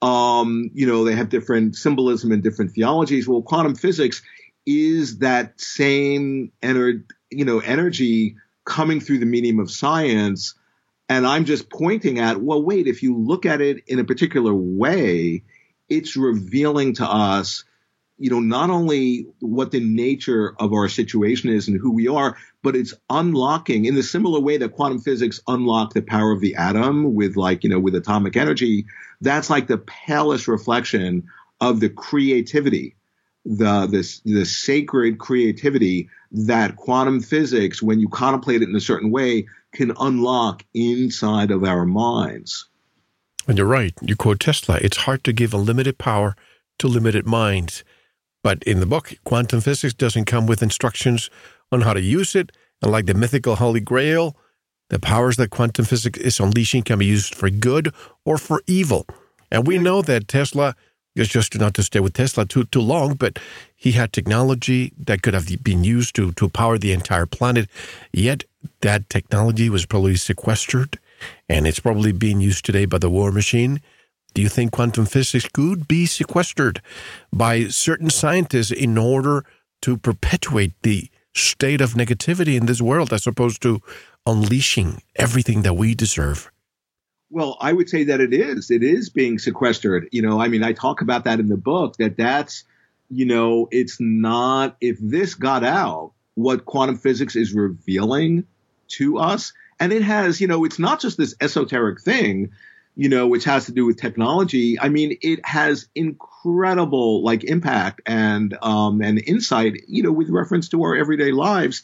um, 0.02 0.70
you 0.74 0.86
know, 0.86 1.04
they 1.04 1.14
have 1.14 1.28
different 1.28 1.76
symbolism 1.76 2.32
and 2.32 2.42
different 2.42 2.72
theologies. 2.72 3.28
Well, 3.28 3.40
quantum 3.40 3.76
physics 3.76 4.20
is 4.66 5.18
that 5.18 5.60
same 5.60 6.50
ener- 6.60 7.04
you 7.30 7.44
know, 7.44 7.60
energy 7.60 8.36
coming 8.64 9.00
through 9.00 9.18
the 9.18 9.26
medium 9.26 9.60
of 9.60 9.70
science. 9.70 10.54
And 11.08 11.26
I'm 11.26 11.44
just 11.44 11.70
pointing 11.70 12.18
at, 12.18 12.42
well, 12.42 12.62
wait, 12.62 12.88
if 12.88 13.02
you 13.02 13.16
look 13.16 13.46
at 13.46 13.60
it 13.60 13.84
in 13.86 14.00
a 14.00 14.04
particular 14.04 14.52
way, 14.52 15.44
it's 15.88 16.16
revealing 16.16 16.94
to 16.94 17.06
us 17.06 17.64
you 18.22 18.30
know, 18.30 18.38
not 18.38 18.70
only 18.70 19.26
what 19.40 19.72
the 19.72 19.80
nature 19.80 20.54
of 20.60 20.72
our 20.72 20.88
situation 20.88 21.50
is 21.50 21.66
and 21.66 21.80
who 21.80 21.90
we 21.90 22.06
are, 22.06 22.36
but 22.62 22.76
it's 22.76 22.94
unlocking 23.10 23.84
in 23.84 23.96
the 23.96 24.02
similar 24.04 24.38
way 24.38 24.56
that 24.56 24.74
quantum 24.76 25.00
physics 25.00 25.40
unlocked 25.48 25.94
the 25.94 26.02
power 26.02 26.30
of 26.30 26.40
the 26.40 26.54
atom 26.54 27.14
with 27.14 27.34
like, 27.34 27.64
you 27.64 27.70
know, 27.70 27.80
with 27.80 27.96
atomic 27.96 28.36
energy. 28.36 28.86
That's 29.20 29.50
like 29.50 29.66
the 29.66 29.78
palest 29.78 30.46
reflection 30.46 31.24
of 31.60 31.80
the 31.80 31.88
creativity, 31.88 32.94
the, 33.44 33.88
this, 33.88 34.20
the 34.20 34.44
sacred 34.44 35.18
creativity 35.18 36.08
that 36.30 36.76
quantum 36.76 37.18
physics, 37.20 37.82
when 37.82 37.98
you 37.98 38.08
contemplate 38.08 38.62
it 38.62 38.68
in 38.68 38.76
a 38.76 38.80
certain 38.80 39.10
way, 39.10 39.48
can 39.72 39.92
unlock 39.98 40.64
inside 40.74 41.50
of 41.50 41.64
our 41.64 41.84
minds. 41.84 42.68
And 43.48 43.58
you're 43.58 43.66
right. 43.66 43.94
You 44.00 44.14
quote 44.14 44.38
Tesla. 44.38 44.78
It's 44.80 44.98
hard 44.98 45.24
to 45.24 45.32
give 45.32 45.52
a 45.52 45.58
limited 45.58 45.98
power 45.98 46.36
to 46.78 46.86
limited 46.86 47.26
minds. 47.26 47.82
But 48.42 48.62
in 48.64 48.80
the 48.80 48.86
book, 48.86 49.14
quantum 49.24 49.60
physics 49.60 49.94
doesn't 49.94 50.24
come 50.24 50.46
with 50.46 50.62
instructions 50.62 51.30
on 51.70 51.82
how 51.82 51.94
to 51.94 52.00
use 52.00 52.34
it. 52.34 52.52
And 52.82 52.90
like 52.90 53.06
the 53.06 53.14
mythical 53.14 53.56
Holy 53.56 53.80
Grail, 53.80 54.36
the 54.90 54.98
powers 54.98 55.36
that 55.36 55.50
quantum 55.50 55.84
physics 55.84 56.18
is 56.18 56.40
unleashing 56.40 56.82
can 56.82 56.98
be 56.98 57.06
used 57.06 57.34
for 57.34 57.48
good 57.48 57.94
or 58.24 58.38
for 58.38 58.62
evil. 58.66 59.06
And 59.50 59.66
we 59.66 59.78
know 59.78 60.02
that 60.02 60.28
Tesla, 60.28 60.74
it's 61.14 61.30
just 61.30 61.56
not 61.58 61.74
to 61.74 61.82
stay 61.82 62.00
with 62.00 62.14
Tesla 62.14 62.44
too 62.44 62.64
too 62.64 62.80
long, 62.80 63.14
but 63.14 63.38
he 63.76 63.92
had 63.92 64.12
technology 64.12 64.92
that 64.98 65.22
could 65.22 65.34
have 65.34 65.48
been 65.62 65.84
used 65.84 66.14
to 66.16 66.32
to 66.32 66.48
power 66.48 66.78
the 66.78 66.92
entire 66.92 67.26
planet. 67.26 67.68
Yet 68.12 68.44
that 68.80 69.08
technology 69.08 69.70
was 69.70 69.86
probably 69.86 70.16
sequestered, 70.16 70.98
and 71.48 71.66
it's 71.66 71.80
probably 71.80 72.12
being 72.12 72.40
used 72.40 72.64
today 72.64 72.86
by 72.86 72.98
the 72.98 73.10
war 73.10 73.30
machine. 73.30 73.80
Do 74.34 74.42
you 74.42 74.48
think 74.48 74.72
quantum 74.72 75.06
physics 75.06 75.48
could 75.52 75.86
be 75.86 76.06
sequestered 76.06 76.80
by 77.32 77.68
certain 77.68 78.10
scientists 78.10 78.70
in 78.70 78.96
order 78.96 79.44
to 79.82 79.96
perpetuate 79.96 80.72
the 80.82 81.10
state 81.34 81.80
of 81.80 81.94
negativity 81.94 82.56
in 82.56 82.66
this 82.66 82.80
world 82.80 83.12
as 83.12 83.26
opposed 83.26 83.62
to 83.62 83.80
unleashing 84.26 85.02
everything 85.16 85.62
that 85.62 85.74
we 85.74 85.94
deserve? 85.94 86.50
Well, 87.30 87.56
I 87.60 87.72
would 87.72 87.88
say 87.88 88.04
that 88.04 88.20
it 88.20 88.34
is. 88.34 88.70
It 88.70 88.82
is 88.82 89.08
being 89.08 89.38
sequestered. 89.38 90.08
You 90.12 90.22
know, 90.22 90.40
I 90.40 90.48
mean, 90.48 90.62
I 90.62 90.72
talk 90.72 91.00
about 91.00 91.24
that 91.24 91.40
in 91.40 91.48
the 91.48 91.56
book 91.56 91.96
that 91.96 92.16
that's, 92.16 92.64
you 93.08 93.24
know, 93.24 93.68
it's 93.70 93.98
not, 94.00 94.76
if 94.80 94.98
this 95.00 95.34
got 95.34 95.64
out, 95.64 96.12
what 96.34 96.66
quantum 96.66 96.98
physics 96.98 97.36
is 97.36 97.54
revealing 97.54 98.44
to 98.88 99.18
us, 99.18 99.52
and 99.80 99.92
it 99.92 100.02
has, 100.02 100.40
you 100.40 100.46
know, 100.46 100.64
it's 100.64 100.78
not 100.78 101.00
just 101.00 101.16
this 101.16 101.34
esoteric 101.40 102.00
thing, 102.02 102.50
you 102.94 103.08
know, 103.08 103.26
which 103.26 103.44
has 103.44 103.66
to 103.66 103.72
do 103.72 103.86
with 103.86 104.00
technology. 104.00 104.78
I 104.78 104.88
mean, 104.88 105.16
it 105.22 105.44
has 105.46 105.88
incredible 105.94 107.24
like 107.24 107.44
impact 107.44 108.02
and, 108.06 108.56
um, 108.62 109.00
and 109.00 109.18
insight, 109.18 109.84
you 109.88 110.02
know, 110.02 110.12
with 110.12 110.28
reference 110.28 110.68
to 110.70 110.82
our 110.82 110.96
everyday 110.96 111.32
lives. 111.32 111.82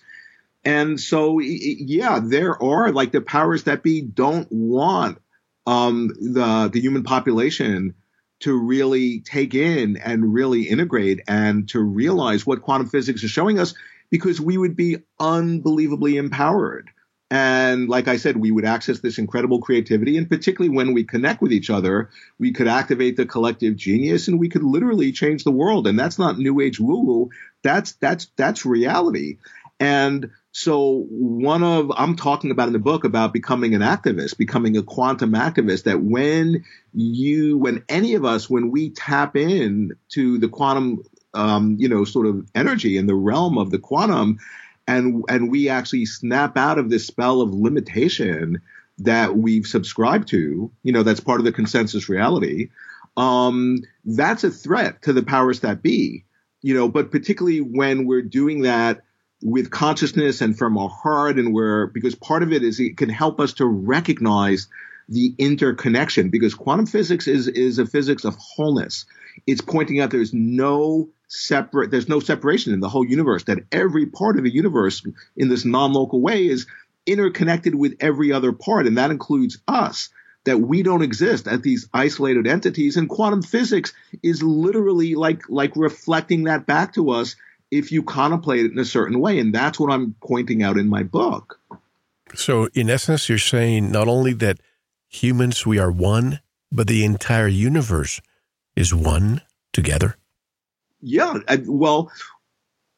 And 0.64 1.00
so, 1.00 1.38
yeah, 1.38 2.20
there 2.22 2.62
are 2.62 2.92
like 2.92 3.12
the 3.12 3.20
powers 3.20 3.64
that 3.64 3.82
be 3.82 4.02
don't 4.02 4.48
want 4.50 5.18
um, 5.66 6.08
the 6.08 6.70
the 6.72 6.80
human 6.80 7.02
population 7.02 7.94
to 8.40 8.56
really 8.56 9.20
take 9.20 9.54
in 9.54 9.96
and 9.98 10.32
really 10.32 10.62
integrate 10.62 11.20
and 11.28 11.68
to 11.68 11.80
realize 11.80 12.46
what 12.46 12.62
quantum 12.62 12.88
physics 12.88 13.22
is 13.22 13.30
showing 13.30 13.58
us 13.58 13.74
because 14.10 14.40
we 14.40 14.56
would 14.56 14.76
be 14.76 14.98
unbelievably 15.20 16.16
empowered. 16.16 16.90
And 17.30 17.88
like 17.88 18.08
I 18.08 18.16
said, 18.16 18.38
we 18.38 18.50
would 18.50 18.64
access 18.64 19.00
this 19.00 19.18
incredible 19.18 19.60
creativity. 19.60 20.16
And 20.16 20.28
particularly 20.28 20.74
when 20.74 20.94
we 20.94 21.04
connect 21.04 21.42
with 21.42 21.52
each 21.52 21.68
other, 21.68 22.08
we 22.38 22.52
could 22.52 22.68
activate 22.68 23.16
the 23.16 23.26
collective 23.26 23.76
genius 23.76 24.28
and 24.28 24.40
we 24.40 24.48
could 24.48 24.62
literally 24.62 25.12
change 25.12 25.44
the 25.44 25.50
world. 25.50 25.86
And 25.86 25.98
that's 25.98 26.18
not 26.18 26.38
new 26.38 26.60
age 26.60 26.80
woo 26.80 27.04
woo. 27.04 27.30
That's, 27.62 27.92
that's, 27.92 28.30
that's 28.36 28.64
reality. 28.64 29.38
And 29.78 30.30
so 30.52 31.06
one 31.10 31.62
of 31.62 31.92
I'm 31.94 32.16
talking 32.16 32.50
about 32.50 32.66
in 32.66 32.72
the 32.72 32.78
book 32.78 33.04
about 33.04 33.32
becoming 33.32 33.74
an 33.74 33.82
activist, 33.82 34.36
becoming 34.36 34.76
a 34.76 34.82
quantum 34.82 35.32
activist 35.32 35.84
that 35.84 36.02
when 36.02 36.64
you 36.94 37.58
when 37.58 37.84
any 37.88 38.14
of 38.14 38.24
us 38.24 38.50
when 38.50 38.72
we 38.72 38.90
tap 38.90 39.36
in 39.36 39.92
to 40.10 40.38
the 40.38 40.48
quantum 40.48 41.04
um, 41.34 41.76
you 41.78 41.88
know 41.88 42.04
sort 42.04 42.26
of 42.26 42.48
energy 42.56 42.96
in 42.96 43.06
the 43.06 43.14
realm 43.14 43.56
of 43.56 43.70
the 43.70 43.78
quantum 43.78 44.40
and 44.88 45.22
and 45.28 45.50
we 45.50 45.68
actually 45.68 46.06
snap 46.06 46.56
out 46.56 46.78
of 46.78 46.90
this 46.90 47.06
spell 47.06 47.42
of 47.42 47.54
limitation 47.54 48.62
that 49.00 49.36
we've 49.36 49.66
subscribed 49.66 50.28
to, 50.28 50.72
you 50.82 50.92
know, 50.92 51.04
that's 51.04 51.20
part 51.20 51.38
of 51.38 51.44
the 51.44 51.52
consensus 51.52 52.08
reality. 52.08 52.70
Um, 53.16 53.82
that's 54.04 54.42
a 54.42 54.50
threat 54.50 55.02
to 55.02 55.12
the 55.12 55.22
powers 55.22 55.60
that 55.60 55.82
be, 55.82 56.24
you 56.62 56.74
know, 56.74 56.88
but 56.88 57.12
particularly 57.12 57.60
when 57.60 58.06
we're 58.06 58.22
doing 58.22 58.62
that 58.62 59.02
with 59.42 59.70
consciousness 59.70 60.40
and 60.40 60.58
from 60.58 60.76
our 60.78 60.88
heart 60.88 61.38
and 61.38 61.54
where 61.54 61.86
because 61.86 62.14
part 62.16 62.42
of 62.42 62.52
it 62.52 62.64
is 62.64 62.80
it 62.80 62.96
can 62.96 63.08
help 63.08 63.38
us 63.40 63.52
to 63.54 63.66
recognize 63.66 64.68
the 65.08 65.34
interconnection 65.38 66.28
because 66.28 66.54
quantum 66.54 66.86
physics 66.86 67.28
is 67.28 67.46
is 67.46 67.78
a 67.78 67.86
physics 67.86 68.24
of 68.24 68.36
wholeness 68.36 69.06
it's 69.46 69.60
pointing 69.60 70.00
out 70.00 70.10
there's 70.10 70.34
no 70.34 71.08
separate 71.28 71.90
there's 71.90 72.08
no 72.08 72.20
separation 72.20 72.72
in 72.72 72.80
the 72.80 72.88
whole 72.88 73.04
universe 73.04 73.44
that 73.44 73.58
every 73.70 74.06
part 74.06 74.38
of 74.38 74.44
the 74.44 74.52
universe 74.52 75.06
in 75.36 75.48
this 75.48 75.64
non-local 75.64 76.20
way 76.20 76.46
is 76.46 76.66
interconnected 77.06 77.74
with 77.74 77.96
every 78.00 78.32
other 78.32 78.52
part 78.52 78.86
and 78.86 78.96
that 78.96 79.10
includes 79.10 79.58
us 79.68 80.08
that 80.44 80.58
we 80.58 80.82
don't 80.82 81.02
exist 81.02 81.46
as 81.46 81.60
these 81.60 81.88
isolated 81.92 82.46
entities 82.46 82.96
and 82.96 83.08
quantum 83.08 83.42
physics 83.42 83.92
is 84.22 84.42
literally 84.42 85.14
like 85.14 85.42
like 85.50 85.72
reflecting 85.76 86.44
that 86.44 86.66
back 86.66 86.94
to 86.94 87.10
us 87.10 87.36
if 87.70 87.92
you 87.92 88.02
contemplate 88.02 88.66
it 88.66 88.72
in 88.72 88.78
a 88.78 88.84
certain 88.84 89.20
way. 89.20 89.38
And 89.38 89.54
that's 89.54 89.78
what 89.78 89.92
I'm 89.92 90.14
pointing 90.22 90.62
out 90.62 90.78
in 90.78 90.88
my 90.88 91.02
book. 91.02 91.60
So, 92.34 92.68
in 92.74 92.90
essence, 92.90 93.28
you're 93.28 93.38
saying 93.38 93.90
not 93.90 94.08
only 94.08 94.32
that 94.34 94.60
humans, 95.08 95.64
we 95.66 95.78
are 95.78 95.90
one, 95.90 96.40
but 96.70 96.86
the 96.86 97.04
entire 97.04 97.48
universe 97.48 98.20
is 98.76 98.94
one 98.94 99.42
together? 99.72 100.16
Yeah. 101.00 101.38
Well, 101.66 102.10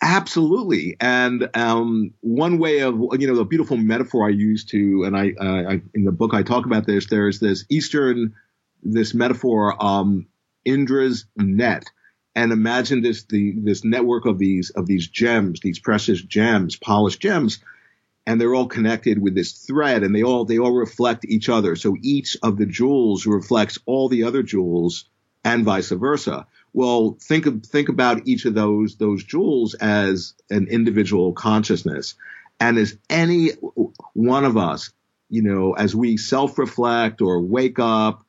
absolutely. 0.02 0.96
And 1.00 1.48
um, 1.54 2.14
one 2.20 2.58
way 2.58 2.80
of, 2.80 2.94
you 3.18 3.26
know, 3.26 3.36
the 3.36 3.44
beautiful 3.44 3.76
metaphor 3.76 4.26
I 4.26 4.30
use 4.30 4.64
to, 4.66 5.04
and 5.04 5.16
I, 5.16 5.32
uh, 5.40 5.72
I, 5.72 5.82
in 5.94 6.04
the 6.04 6.12
book 6.12 6.34
I 6.34 6.42
talk 6.42 6.66
about 6.66 6.86
this, 6.86 7.06
there's 7.06 7.40
this 7.40 7.64
Eastern, 7.68 8.34
this 8.82 9.14
metaphor, 9.14 9.82
um, 9.82 10.26
Indra's 10.64 11.26
net 11.36 11.84
and 12.34 12.52
imagine 12.52 13.02
this 13.02 13.24
the 13.24 13.54
this 13.56 13.84
network 13.84 14.26
of 14.26 14.38
these 14.38 14.70
of 14.70 14.86
these 14.86 15.08
gems, 15.08 15.60
these 15.60 15.78
precious 15.78 16.22
gems, 16.22 16.76
polished 16.76 17.20
gems, 17.20 17.58
and 18.26 18.40
they're 18.40 18.54
all 18.54 18.68
connected 18.68 19.20
with 19.20 19.34
this 19.34 19.52
thread, 19.52 20.02
and 20.02 20.14
they 20.14 20.22
all 20.22 20.44
they 20.44 20.58
all 20.58 20.72
reflect 20.72 21.24
each 21.24 21.48
other. 21.48 21.76
So 21.76 21.96
each 22.02 22.36
of 22.42 22.56
the 22.56 22.66
jewels 22.66 23.26
reflects 23.26 23.78
all 23.86 24.08
the 24.08 24.24
other 24.24 24.42
jewels, 24.42 25.06
and 25.44 25.64
vice 25.64 25.90
versa. 25.90 26.46
Well, 26.72 27.18
think 27.20 27.46
of 27.46 27.64
think 27.64 27.88
about 27.88 28.26
each 28.26 28.44
of 28.44 28.54
those 28.54 28.96
those 28.96 29.24
jewels 29.24 29.74
as 29.74 30.34
an 30.50 30.68
individual 30.68 31.32
consciousness, 31.32 32.14
and 32.60 32.78
as 32.78 32.96
any 33.08 33.50
one 34.14 34.44
of 34.44 34.56
us, 34.56 34.92
you 35.28 35.42
know, 35.42 35.72
as 35.72 35.96
we 35.96 36.16
self 36.16 36.58
reflect 36.58 37.20
or 37.20 37.40
wake 37.40 37.78
up 37.78 38.24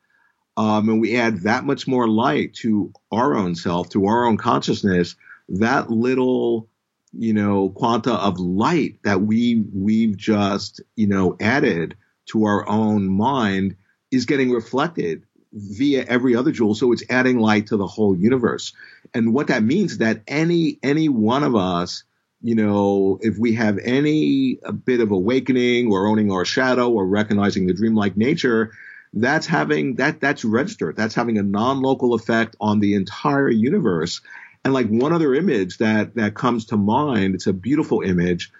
um, 0.56 0.88
and 0.88 1.00
we 1.00 1.16
add 1.16 1.42
that 1.42 1.64
much 1.64 1.86
more 1.86 2.08
light 2.08 2.54
to 2.54 2.92
our 3.10 3.34
own 3.34 3.54
self, 3.54 3.88
to 3.90 4.06
our 4.06 4.26
own 4.26 4.36
consciousness, 4.36 5.16
that 5.48 5.90
little, 5.90 6.68
you 7.12 7.32
know, 7.32 7.70
quanta 7.70 8.12
of 8.12 8.38
light 8.38 8.98
that 9.04 9.20
we 9.22 9.64
we've 9.74 10.16
just, 10.16 10.80
you 10.96 11.06
know, 11.06 11.36
added 11.40 11.96
to 12.26 12.44
our 12.44 12.68
own 12.68 13.08
mind 13.08 13.76
is 14.10 14.26
getting 14.26 14.50
reflected 14.50 15.22
via 15.52 16.04
every 16.04 16.34
other 16.34 16.52
jewel. 16.52 16.74
So 16.74 16.92
it's 16.92 17.04
adding 17.10 17.38
light 17.38 17.68
to 17.68 17.76
the 17.76 17.86
whole 17.86 18.16
universe. 18.16 18.72
And 19.14 19.34
what 19.34 19.48
that 19.48 19.62
means 19.62 19.92
is 19.92 19.98
that 19.98 20.22
any 20.26 20.78
any 20.82 21.08
one 21.08 21.44
of 21.44 21.54
us, 21.54 22.04
you 22.40 22.54
know, 22.54 23.18
if 23.20 23.36
we 23.38 23.54
have 23.54 23.78
any 23.78 24.58
a 24.64 24.72
bit 24.72 25.00
of 25.00 25.10
awakening 25.10 25.92
or 25.92 26.06
owning 26.06 26.32
our 26.32 26.44
shadow 26.44 26.90
or 26.90 27.06
recognizing 27.06 27.66
the 27.66 27.74
dreamlike 27.74 28.16
nature, 28.16 28.72
that's 29.12 29.46
having 29.46 29.96
that 29.96 30.20
that's 30.20 30.44
registered. 30.44 30.96
That's 30.96 31.14
having 31.14 31.38
a 31.38 31.42
non-local 31.42 32.14
effect 32.14 32.56
on 32.60 32.80
the 32.80 32.94
entire 32.94 33.50
universe. 33.50 34.22
And 34.64 34.72
like 34.72 34.88
one 34.88 35.12
other 35.12 35.34
image 35.34 35.78
that 35.78 36.14
that 36.14 36.34
comes 36.34 36.66
to 36.66 36.76
mind, 36.76 37.34
it's 37.34 37.46
a 37.46 37.52
beautiful 37.52 38.00
image. 38.00 38.50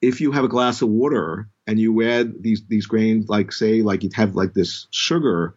If 0.00 0.20
you 0.20 0.30
have 0.32 0.44
a 0.44 0.48
glass 0.48 0.80
of 0.80 0.88
water 0.88 1.48
and 1.66 1.78
you 1.78 2.02
add 2.08 2.42
these 2.42 2.62
these 2.66 2.86
grains, 2.86 3.28
like 3.28 3.52
say 3.52 3.82
like 3.82 4.02
you'd 4.02 4.14
have 4.14 4.34
like 4.34 4.54
this 4.54 4.86
sugar, 4.90 5.54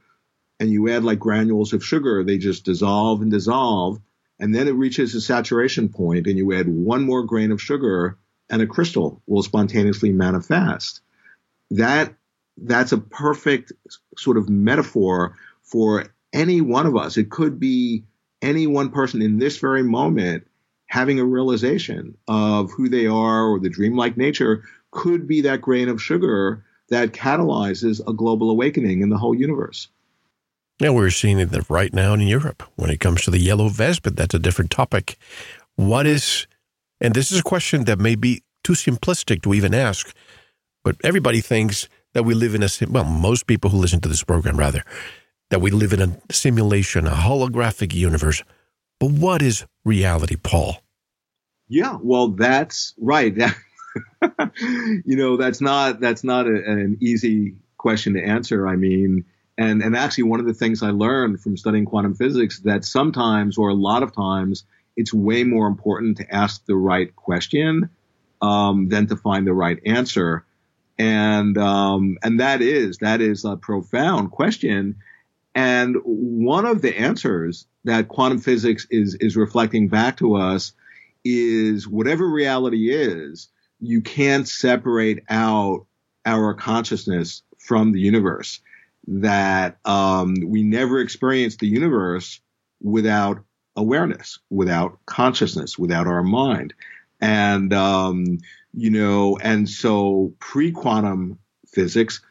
and 0.61 0.71
you 0.71 0.89
add 0.89 1.03
like 1.03 1.17
granules 1.17 1.73
of 1.73 1.83
sugar, 1.83 2.23
they 2.23 2.37
just 2.37 2.65
dissolve 2.65 3.23
and 3.23 3.31
dissolve, 3.31 3.99
and 4.39 4.53
then 4.53 4.67
it 4.67 4.75
reaches 4.75 5.15
a 5.15 5.19
saturation 5.19 5.89
point, 5.89 6.27
and 6.27 6.37
you 6.37 6.53
add 6.53 6.69
one 6.69 7.01
more 7.01 7.23
grain 7.23 7.51
of 7.51 7.59
sugar, 7.59 8.19
and 8.47 8.61
a 8.61 8.67
crystal 8.67 9.23
will 9.25 9.41
spontaneously 9.41 10.11
manifest. 10.11 11.01
That 11.71 12.13
that's 12.57 12.91
a 12.91 12.99
perfect 12.99 13.73
sort 14.19 14.37
of 14.37 14.49
metaphor 14.49 15.35
for 15.63 16.13
any 16.31 16.61
one 16.61 16.85
of 16.85 16.95
us. 16.95 17.17
It 17.17 17.31
could 17.31 17.59
be 17.59 18.03
any 18.39 18.67
one 18.67 18.91
person 18.91 19.23
in 19.23 19.39
this 19.39 19.57
very 19.57 19.81
moment 19.81 20.45
having 20.85 21.19
a 21.19 21.25
realization 21.25 22.15
of 22.27 22.69
who 22.71 22.87
they 22.87 23.07
are 23.07 23.47
or 23.47 23.59
the 23.59 23.69
dreamlike 23.69 24.15
nature 24.15 24.63
could 24.91 25.25
be 25.25 25.41
that 25.41 25.61
grain 25.61 25.89
of 25.89 25.99
sugar 25.99 26.63
that 26.89 27.13
catalyzes 27.13 27.99
a 28.07 28.13
global 28.13 28.51
awakening 28.51 29.01
in 29.01 29.09
the 29.09 29.17
whole 29.17 29.33
universe. 29.33 29.87
Yeah, 30.81 30.89
we're 30.89 31.11
seeing 31.11 31.37
it 31.37 31.51
right 31.69 31.93
now 31.93 32.15
in 32.15 32.21
Europe 32.21 32.63
when 32.75 32.89
it 32.89 32.99
comes 32.99 33.21
to 33.21 33.29
the 33.29 33.37
yellow 33.37 33.69
vest, 33.69 34.01
but 34.01 34.15
that's 34.15 34.33
a 34.33 34.39
different 34.39 34.71
topic. 34.71 35.15
What 35.75 36.07
is, 36.07 36.47
and 36.99 37.13
this 37.13 37.31
is 37.31 37.39
a 37.39 37.43
question 37.43 37.83
that 37.83 37.99
may 37.99 38.15
be 38.15 38.41
too 38.63 38.73
simplistic 38.73 39.43
to 39.43 39.53
even 39.53 39.75
ask, 39.75 40.11
but 40.83 40.95
everybody 41.03 41.39
thinks 41.39 41.87
that 42.15 42.23
we 42.23 42.33
live 42.33 42.55
in 42.55 42.63
a, 42.63 42.69
well, 42.89 43.03
most 43.03 43.45
people 43.45 43.69
who 43.69 43.77
listen 43.77 44.01
to 44.01 44.09
this 44.09 44.23
program, 44.23 44.57
rather, 44.57 44.83
that 45.51 45.61
we 45.61 45.69
live 45.69 45.93
in 45.93 46.01
a 46.01 46.33
simulation, 46.33 47.05
a 47.05 47.11
holographic 47.11 47.93
universe. 47.93 48.41
But 48.99 49.11
what 49.11 49.43
is 49.43 49.67
reality, 49.85 50.35
Paul? 50.35 50.77
Yeah, 51.67 51.99
well, 52.01 52.29
that's 52.29 52.95
right. 52.97 53.37
you 54.59 55.15
know, 55.15 55.37
that's 55.37 55.61
not 55.61 55.99
that's 55.99 56.23
not 56.23 56.47
a, 56.47 56.55
an 56.55 56.97
easy 57.01 57.53
question 57.77 58.15
to 58.15 58.23
answer. 58.23 58.67
I 58.67 58.77
mean, 58.77 59.25
and 59.61 59.81
and 59.81 59.95
actually, 59.95 60.25
one 60.25 60.39
of 60.39 60.45
the 60.45 60.53
things 60.53 60.83
I 60.83 60.91
learned 60.91 61.41
from 61.41 61.57
studying 61.57 61.85
quantum 61.85 62.15
physics 62.15 62.59
that 62.61 62.85
sometimes, 62.85 63.57
or 63.57 63.69
a 63.69 63.73
lot 63.73 64.03
of 64.03 64.13
times, 64.13 64.63
it's 64.95 65.13
way 65.13 65.43
more 65.43 65.67
important 65.67 66.17
to 66.17 66.33
ask 66.33 66.65
the 66.65 66.75
right 66.75 67.15
question 67.15 67.89
um, 68.41 68.89
than 68.89 69.07
to 69.07 69.15
find 69.15 69.45
the 69.45 69.53
right 69.53 69.79
answer 69.85 70.45
and 71.01 71.57
um, 71.57 72.19
and 72.21 72.39
that 72.39 72.61
is 72.61 72.99
that 72.99 73.21
is 73.21 73.43
a 73.43 73.57
profound 73.57 74.29
question. 74.29 74.97
And 75.55 75.97
one 76.03 76.65
of 76.65 76.83
the 76.83 76.95
answers 76.95 77.65
that 77.85 78.07
quantum 78.07 78.37
physics 78.37 78.85
is 78.91 79.15
is 79.15 79.35
reflecting 79.35 79.87
back 79.87 80.17
to 80.17 80.35
us 80.35 80.73
is 81.23 81.87
whatever 81.87 82.29
reality 82.29 82.93
is, 82.93 83.49
you 83.79 84.01
can't 84.01 84.47
separate 84.47 85.23
out 85.27 85.87
our 86.23 86.53
consciousness 86.53 87.41
from 87.57 87.93
the 87.93 87.99
universe. 87.99 88.59
That 89.07 89.77
um, 89.85 90.35
we 90.45 90.63
never 90.63 90.99
experience 90.99 91.57
the 91.57 91.67
universe 91.67 92.39
without 92.81 93.43
awareness, 93.75 94.39
without 94.49 94.99
consciousness, 95.05 95.77
without 95.77 96.07
our 96.07 96.23
mind. 96.23 96.73
And, 97.19 97.73
um, 97.73 98.39
you 98.73 98.89
know, 98.89 99.37
and 99.41 99.69
so 99.69 100.33
pre 100.39 100.71
quantum 100.71 101.39
physics 101.67 102.21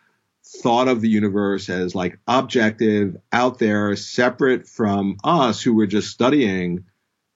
thought 0.45 0.89
of 0.89 1.01
the 1.01 1.09
universe 1.09 1.69
as 1.69 1.95
like 1.95 2.19
objective, 2.27 3.17
out 3.33 3.59
there, 3.59 3.95
separate 3.97 4.67
from 4.69 5.17
us 5.23 5.63
who 5.63 5.75
were 5.75 5.87
just 5.87 6.09
studying 6.09 6.85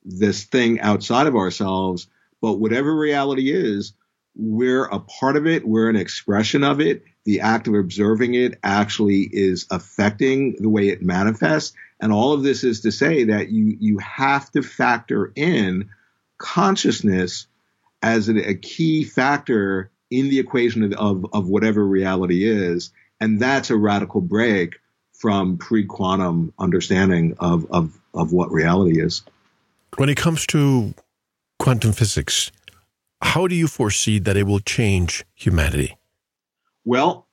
this 0.05 0.44
thing 0.44 0.81
outside 0.81 1.27
of 1.27 1.37
ourselves. 1.37 2.09
But 2.40 2.55
whatever 2.55 2.94
reality 2.94 3.53
is, 3.53 3.94
we're 4.37 4.85
a 4.87 4.99
part 4.99 5.37
of 5.37 5.47
it, 5.47 5.66
we're 5.66 5.88
an 5.88 5.97
expression 5.97 6.64
of 6.64 6.81
it. 6.81 7.05
The 7.24 7.40
act 7.40 7.68
of 7.68 7.74
observing 7.74 8.34
it 8.34 8.58
actually 8.62 9.22
is 9.22 9.66
affecting 9.70 10.56
the 10.58 10.68
way 10.68 10.88
it 10.88 11.02
manifests. 11.02 11.74
And 12.00 12.12
all 12.12 12.32
of 12.32 12.42
this 12.42 12.64
is 12.64 12.82
to 12.82 12.92
say 12.92 13.24
that 13.24 13.48
you, 13.48 13.76
you 13.80 13.98
have 13.98 14.50
to 14.52 14.62
factor 14.62 15.32
in 15.34 15.90
consciousness 16.38 17.46
as 18.02 18.28
a, 18.28 18.54
key 18.54 19.04
factor 19.04 19.90
in 20.10 20.28
the 20.28 20.38
equation 20.38 20.82
of, 20.82 20.92
of, 20.92 21.26
of 21.32 21.48
whatever 21.48 21.84
reality 21.84 22.44
is. 22.44 22.90
And 23.20 23.40
that's 23.40 23.70
a 23.70 23.76
radical 23.76 24.20
break 24.20 24.78
from 25.14 25.56
pre-quantum 25.56 26.52
understanding 26.58 27.37
of, 27.38 27.66
of, 27.70 27.98
of 28.12 28.32
what 28.32 28.52
reality 28.52 29.00
is. 29.00 29.22
When 29.96 30.10
it 30.10 30.16
comes 30.16 30.46
to 30.48 30.92
quantum 31.58 31.92
physics, 31.92 32.50
how 33.22 33.46
do 33.46 33.54
you 33.54 33.68
foresee 33.68 34.18
that 34.18 34.37
it 34.37 34.42
will 34.42 34.60
change 34.60 35.24
humanity? 35.34 35.96
Well, 36.85 37.27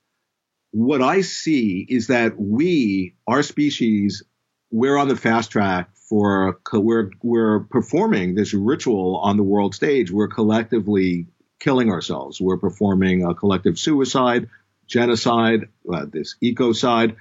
what 0.72 1.02
I 1.02 1.22
see 1.22 1.86
is 1.88 2.08
that 2.08 2.40
we, 2.40 3.16
our 3.28 3.44
species, 3.44 4.24
we're 4.72 4.98
on 4.98 5.10
the 5.10 5.18
fast 5.18 5.52
track 5.52 5.90
for 5.96 6.60
we're 6.74 7.12
we're 7.22 7.62
performing 7.62 8.36
this 8.36 8.54
ritual 8.54 9.18
on 9.18 9.38
the 9.38 9.44
world 9.44 9.76
stage. 9.76 10.12
We're 10.12 10.30
collectively 10.30 11.28
killing 11.60 11.90
ourselves. 11.90 12.40
We're 12.40 12.58
performing 12.58 13.26
a 13.26 13.36
collective 13.36 13.78
suicide, 13.78 14.50
genocide, 14.88 15.68
uh, 15.92 16.06
this 16.06 16.36
ecocide, 16.42 17.16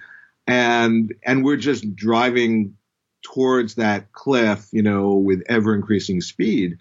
and 0.47 1.13
and 1.25 1.45
we're 1.45 1.57
just 1.57 1.95
driving 1.95 2.77
towards 3.23 3.75
that 3.77 4.13
cliff, 4.13 4.69
you 4.73 4.83
know, 4.83 5.15
with 5.15 5.43
ever 5.49 5.75
increasing 5.75 6.21
speed. 6.21 6.79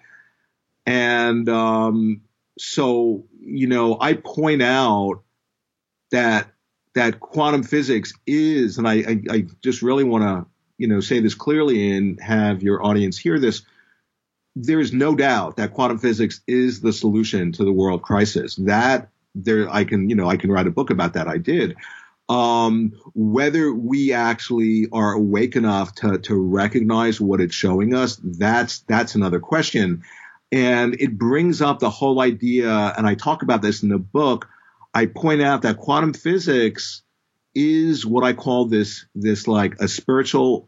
And 0.86 1.48
um, 1.50 2.22
so, 2.58 3.26
you 3.40 3.68
know, 3.68 3.98
I 4.00 4.14
point 4.14 4.62
out 4.62 5.22
that 6.12 6.48
that 6.96 7.20
quantum 7.20 7.64
physics 7.64 8.14
is, 8.26 8.78
and 8.78 8.88
I, 8.88 8.94
I, 8.94 9.22
I 9.30 9.48
just 9.64 9.82
really 9.82 10.04
want 10.04 10.24
to, 10.24 10.46
you 10.78 10.88
know, 10.88 11.00
say 11.00 11.20
this 11.20 11.36
clearly 11.36 11.96
and 11.96 12.20
have 12.22 12.64
your 12.64 12.84
audience 12.86 13.18
hear 13.18 13.40
this. 13.40 13.62
There 14.56 14.80
is 14.80 14.92
no 14.92 15.16
doubt 15.16 15.58
that 15.58 15.74
quantum 15.74 16.00
physics 16.00 16.42
is 16.48 16.82
the 16.82 16.92
solution 16.92 17.52
to 17.54 17.64
the 17.64 17.72
world 17.72 18.02
crisis. 18.02 18.56
That 18.56 19.10
there, 19.36 19.70
I 19.70 19.84
can, 19.84 20.10
you 20.10 20.16
know, 20.16 20.28
I 20.28 20.38
can 20.38 20.52
write 20.52 20.68
a 20.68 20.72
book 20.72 20.90
about 20.90 21.14
that. 21.14 21.28
I 21.28 21.38
did. 21.38 21.76
Um, 22.28 22.94
whether 23.14 23.74
we 23.74 24.14
actually 24.14 24.88
are 24.92 25.14
awake 25.14 25.56
enough 25.56 25.96
to 25.96 26.20
to 26.20 26.36
recognize 26.36 27.20
what 27.20 27.42
it's 27.42 27.56
showing 27.56 27.94
us, 27.94 28.20
that's 28.24 28.80
that's 28.82 29.16
another 29.16 29.40
question. 29.40 30.04
And 30.52 30.96
it 31.00 31.18
brings 31.18 31.62
up 31.62 31.80
the 31.80 31.90
whole 31.90 32.22
idea, 32.22 32.94
and 32.98 33.06
I 33.08 33.16
talk 33.16 33.44
about 33.44 33.62
this 33.62 33.84
in 33.84 33.90
the 33.90 34.00
book. 34.00 34.48
I 34.94 35.06
point 35.06 35.42
out 35.42 35.64
that 35.64 35.78
quantum 35.78 36.14
physics 36.14 37.02
is 37.56 38.06
what 38.06 38.24
I 38.24 38.34
call 38.34 38.66
this, 38.66 39.06
this 39.16 39.48
like 39.48 39.80
a 39.80 39.88
spiritual, 39.88 40.68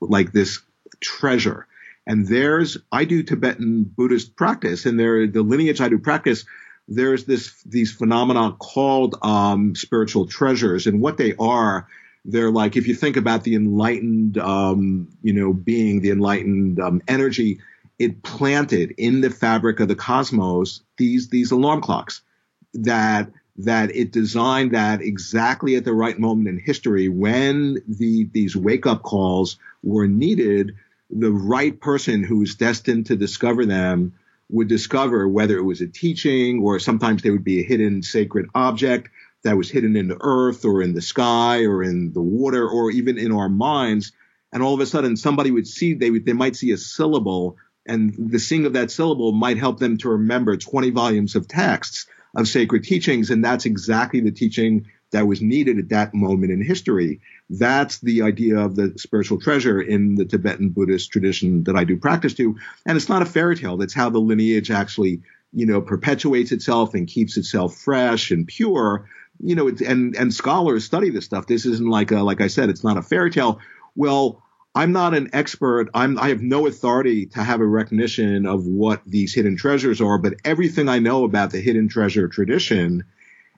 like 0.00 0.32
this 0.32 0.60
treasure. 1.00 1.66
And 2.06 2.26
there's, 2.28 2.78
I 2.92 3.04
do 3.04 3.22
Tibetan 3.22 3.82
Buddhist 3.82 4.36
practice, 4.36 4.86
and 4.86 4.98
there, 4.98 5.26
the 5.26 5.42
lineage 5.42 5.80
I 5.80 5.88
do 5.88 5.98
practice, 5.98 6.44
there's 6.86 7.24
this, 7.24 7.62
these 7.64 7.92
phenomena 7.92 8.52
called 8.52 9.16
um, 9.22 9.74
spiritual 9.74 10.26
treasures, 10.26 10.86
and 10.86 11.00
what 11.00 11.16
they 11.16 11.34
are, 11.38 11.88
they're 12.24 12.50
like 12.50 12.76
if 12.76 12.86
you 12.86 12.94
think 12.94 13.16
about 13.16 13.44
the 13.44 13.56
enlightened, 13.56 14.38
um, 14.38 15.08
you 15.22 15.32
know, 15.32 15.52
being, 15.52 16.00
the 16.00 16.10
enlightened 16.10 16.78
um, 16.80 17.02
energy, 17.08 17.60
it 17.98 18.22
planted 18.22 18.94
in 18.98 19.20
the 19.20 19.30
fabric 19.30 19.80
of 19.80 19.88
the 19.88 19.94
cosmos 19.94 20.82
these 20.98 21.28
these 21.28 21.50
alarm 21.50 21.80
clocks 21.80 22.22
that 22.74 23.30
that 23.58 23.94
it 23.94 24.12
designed 24.12 24.72
that 24.72 25.00
exactly 25.00 25.76
at 25.76 25.84
the 25.84 25.92
right 25.92 26.18
moment 26.18 26.48
in 26.48 26.58
history 26.58 27.08
when 27.08 27.78
the 27.88 28.28
these 28.32 28.54
wake 28.54 28.86
up 28.86 29.02
calls 29.02 29.56
were 29.82 30.06
needed 30.06 30.74
the 31.10 31.30
right 31.30 31.80
person 31.80 32.22
who 32.22 32.38
was 32.38 32.54
destined 32.54 33.06
to 33.06 33.16
discover 33.16 33.64
them 33.64 34.12
would 34.48 34.68
discover 34.68 35.26
whether 35.26 35.56
it 35.56 35.62
was 35.62 35.80
a 35.80 35.86
teaching 35.86 36.62
or 36.62 36.78
sometimes 36.78 37.22
there 37.22 37.32
would 37.32 37.44
be 37.44 37.60
a 37.60 37.66
hidden 37.66 38.02
sacred 38.02 38.46
object 38.54 39.08
that 39.42 39.56
was 39.56 39.70
hidden 39.70 39.96
in 39.96 40.08
the 40.08 40.18
earth 40.20 40.64
or 40.64 40.82
in 40.82 40.92
the 40.92 41.02
sky 41.02 41.64
or 41.64 41.82
in 41.82 42.12
the 42.12 42.20
water 42.20 42.68
or 42.68 42.90
even 42.90 43.18
in 43.18 43.32
our 43.32 43.48
minds. 43.48 44.12
And 44.52 44.62
all 44.62 44.74
of 44.74 44.80
a 44.80 44.86
sudden 44.86 45.16
somebody 45.16 45.50
would 45.50 45.66
see 45.66 45.94
they 45.94 46.10
would, 46.10 46.24
they 46.24 46.32
might 46.32 46.56
see 46.56 46.72
a 46.72 46.76
syllable 46.76 47.56
and 47.88 48.14
the 48.18 48.40
seeing 48.40 48.66
of 48.66 48.72
that 48.72 48.90
syllable 48.90 49.30
might 49.30 49.58
help 49.58 49.78
them 49.78 49.96
to 49.98 50.08
remember 50.10 50.56
20 50.56 50.90
volumes 50.90 51.36
of 51.36 51.46
texts 51.46 52.06
of 52.36 52.46
sacred 52.46 52.84
teachings. 52.84 53.30
And 53.30 53.44
that's 53.44 53.66
exactly 53.66 54.20
the 54.20 54.30
teaching 54.30 54.86
that 55.10 55.26
was 55.26 55.40
needed 55.40 55.78
at 55.78 55.88
that 55.88 56.14
moment 56.14 56.52
in 56.52 56.62
history. 56.62 57.20
That's 57.48 57.98
the 57.98 58.22
idea 58.22 58.58
of 58.58 58.76
the 58.76 58.92
spiritual 58.98 59.40
treasure 59.40 59.80
in 59.80 60.16
the 60.16 60.24
Tibetan 60.24 60.70
Buddhist 60.70 61.10
tradition 61.10 61.64
that 61.64 61.76
I 61.76 61.84
do 61.84 61.96
practice 61.96 62.34
to. 62.34 62.56
And 62.84 62.96
it's 62.96 63.08
not 63.08 63.22
a 63.22 63.26
fairy 63.26 63.56
tale. 63.56 63.76
That's 63.76 63.94
how 63.94 64.10
the 64.10 64.18
lineage 64.18 64.70
actually, 64.70 65.22
you 65.52 65.64
know, 65.64 65.80
perpetuates 65.80 66.52
itself 66.52 66.94
and 66.94 67.08
keeps 67.08 67.36
itself 67.36 67.76
fresh 67.76 68.30
and 68.30 68.46
pure. 68.46 69.08
You 69.42 69.54
know, 69.54 69.68
and, 69.68 70.14
and 70.16 70.32
scholars 70.32 70.84
study 70.84 71.10
this 71.10 71.24
stuff. 71.24 71.46
This 71.46 71.66
isn't 71.66 71.88
like 71.88 72.10
a, 72.10 72.22
like 72.22 72.40
I 72.40 72.48
said, 72.48 72.68
it's 72.68 72.84
not 72.84 72.96
a 72.96 73.02
fairy 73.02 73.30
tale. 73.30 73.60
Well, 73.94 74.42
I'm 74.76 74.92
not 74.92 75.14
an 75.14 75.30
expert. 75.32 75.88
I'm, 75.94 76.18
I 76.18 76.28
have 76.28 76.42
no 76.42 76.66
authority 76.66 77.24
to 77.28 77.42
have 77.42 77.62
a 77.62 77.66
recognition 77.66 78.44
of 78.44 78.66
what 78.66 79.00
these 79.06 79.32
hidden 79.32 79.56
treasures 79.56 80.02
are, 80.02 80.18
but 80.18 80.34
everything 80.44 80.86
I 80.86 80.98
know 80.98 81.24
about 81.24 81.50
the 81.50 81.62
hidden 81.62 81.88
treasure 81.88 82.28
tradition 82.28 83.04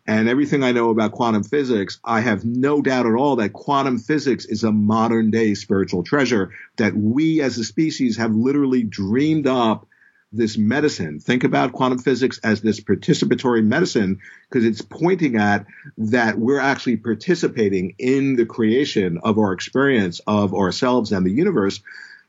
and 0.06 0.28
everything 0.28 0.62
I 0.62 0.70
know 0.70 0.90
about 0.90 1.10
quantum 1.10 1.42
physics, 1.42 1.98
I 2.04 2.20
have 2.20 2.44
no 2.44 2.80
doubt 2.80 3.06
at 3.06 3.14
all 3.14 3.34
that 3.36 3.52
quantum 3.52 3.98
physics 3.98 4.44
is 4.44 4.62
a 4.62 4.70
modern 4.70 5.32
day 5.32 5.54
spiritual 5.54 6.04
treasure 6.04 6.52
that 6.76 6.96
we 6.96 7.40
as 7.40 7.58
a 7.58 7.64
species 7.64 8.16
have 8.16 8.36
literally 8.36 8.84
dreamed 8.84 9.48
up 9.48 9.88
this 10.32 10.58
medicine. 10.58 11.20
Think 11.20 11.44
about 11.44 11.72
quantum 11.72 11.98
physics 11.98 12.38
as 12.44 12.60
this 12.60 12.80
participatory 12.80 13.64
medicine 13.64 14.20
because 14.48 14.64
it's 14.64 14.82
pointing 14.82 15.36
at 15.36 15.66
that 15.96 16.38
we're 16.38 16.60
actually 16.60 16.98
participating 16.98 17.94
in 17.98 18.36
the 18.36 18.44
creation 18.44 19.18
of 19.22 19.38
our 19.38 19.52
experience 19.52 20.20
of 20.26 20.54
ourselves 20.54 21.12
and 21.12 21.24
the 21.24 21.32
universe. 21.32 21.80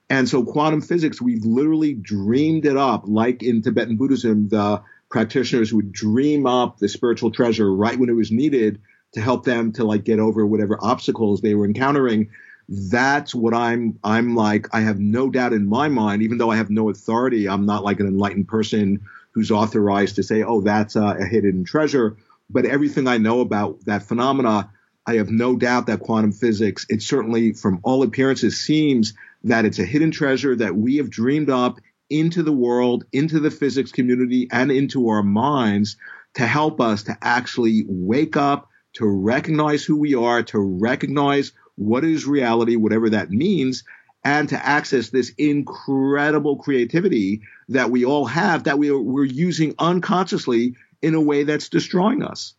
And 0.09 0.27
so 0.27 0.43
quantum 0.43 0.81
physics, 0.81 1.21
we've 1.21 1.43
literally 1.43 1.93
dreamed 1.93 2.65
it 2.65 2.77
up 2.77 3.03
like 3.05 3.43
in 3.43 3.61
Tibetan 3.61 3.97
Buddhism, 3.97 4.47
the 4.47 4.81
practitioners 5.09 5.73
would 5.73 5.91
dream 5.91 6.45
up 6.45 6.77
the 6.77 6.87
spiritual 6.87 7.31
treasure 7.31 7.71
right 7.73 7.99
when 7.99 8.09
it 8.09 8.13
was 8.13 8.31
needed 8.31 8.79
to 9.13 9.21
help 9.21 9.43
them 9.43 9.73
to 9.73 9.83
like 9.83 10.03
get 10.03 10.19
over 10.19 10.45
whatever 10.45 10.77
obstacles 10.81 11.41
they 11.41 11.55
were 11.55 11.65
encountering 11.65 12.29
that's 12.69 13.33
what 13.33 13.55
I'm 13.55 13.97
I'm 14.03 14.35
like 14.35 14.67
I 14.71 14.81
have 14.81 14.99
no 14.99 15.31
doubt 15.31 15.53
in 15.53 15.67
my 15.67 15.89
mind 15.89 16.21
even 16.21 16.37
though 16.37 16.51
I 16.51 16.57
have 16.57 16.69
no 16.69 16.89
authority 16.89 17.49
I'm 17.49 17.65
not 17.65 17.83
like 17.83 17.99
an 17.99 18.05
enlightened 18.05 18.47
person 18.47 19.01
who's 19.31 19.49
authorized 19.49 20.17
to 20.17 20.23
say 20.23 20.43
oh 20.43 20.61
that's 20.61 20.95
a, 20.95 21.17
a 21.19 21.25
hidden 21.25 21.65
treasure. 21.65 22.15
But 22.47 22.65
everything 22.65 23.07
I 23.07 23.17
know 23.17 23.41
about 23.41 23.83
that 23.85 24.03
phenomena 24.03 24.69
I 25.07 25.15
have 25.15 25.31
no 25.31 25.55
doubt 25.55 25.87
that 25.87 26.01
quantum 26.01 26.31
physics 26.31 26.85
it 26.89 27.01
certainly 27.01 27.53
from 27.53 27.79
all 27.81 28.03
appearances 28.03 28.61
seems 28.61 29.15
that 29.45 29.65
it's 29.65 29.79
a 29.79 29.85
hidden 29.85 30.11
treasure 30.11 30.55
that 30.55 30.75
we 30.75 30.97
have 30.97 31.09
dreamed 31.09 31.49
up 31.49 31.79
into 32.07 32.43
the 32.43 32.53
world 32.53 33.03
into 33.11 33.39
the 33.39 33.51
physics 33.51 33.91
community 33.91 34.47
and 34.51 34.71
into 34.71 35.09
our 35.09 35.23
minds 35.23 35.97
to 36.35 36.45
help 36.45 36.79
us 36.79 37.01
to 37.03 37.17
actually 37.19 37.83
wake 37.87 38.37
up 38.37 38.69
to 38.93 39.07
recognize 39.07 39.83
who 39.83 39.95
we 39.95 40.13
are 40.13 40.43
to 40.43 40.59
recognize 40.59 41.51
what 41.79 42.03
is 42.03 42.27
reality, 42.27 42.75
whatever 42.75 43.09
that 43.09 43.31
means, 43.31 43.83
and 44.25 44.49
to 44.49 44.65
access 44.65 45.09
this 45.09 45.31
incredible 45.37 46.57
creativity 46.57 47.41
that 47.69 47.89
we 47.89 48.03
all 48.03 48.25
have 48.25 48.65
that 48.65 48.77
we 48.77 48.89
are, 48.89 48.99
we're 48.99 49.23
using 49.23 49.73
unconsciously 49.79 50.75
in 51.01 51.15
a 51.15 51.21
way 51.21 51.43
that's 51.43 51.69
destroying 51.69 52.21
us. 52.21 52.53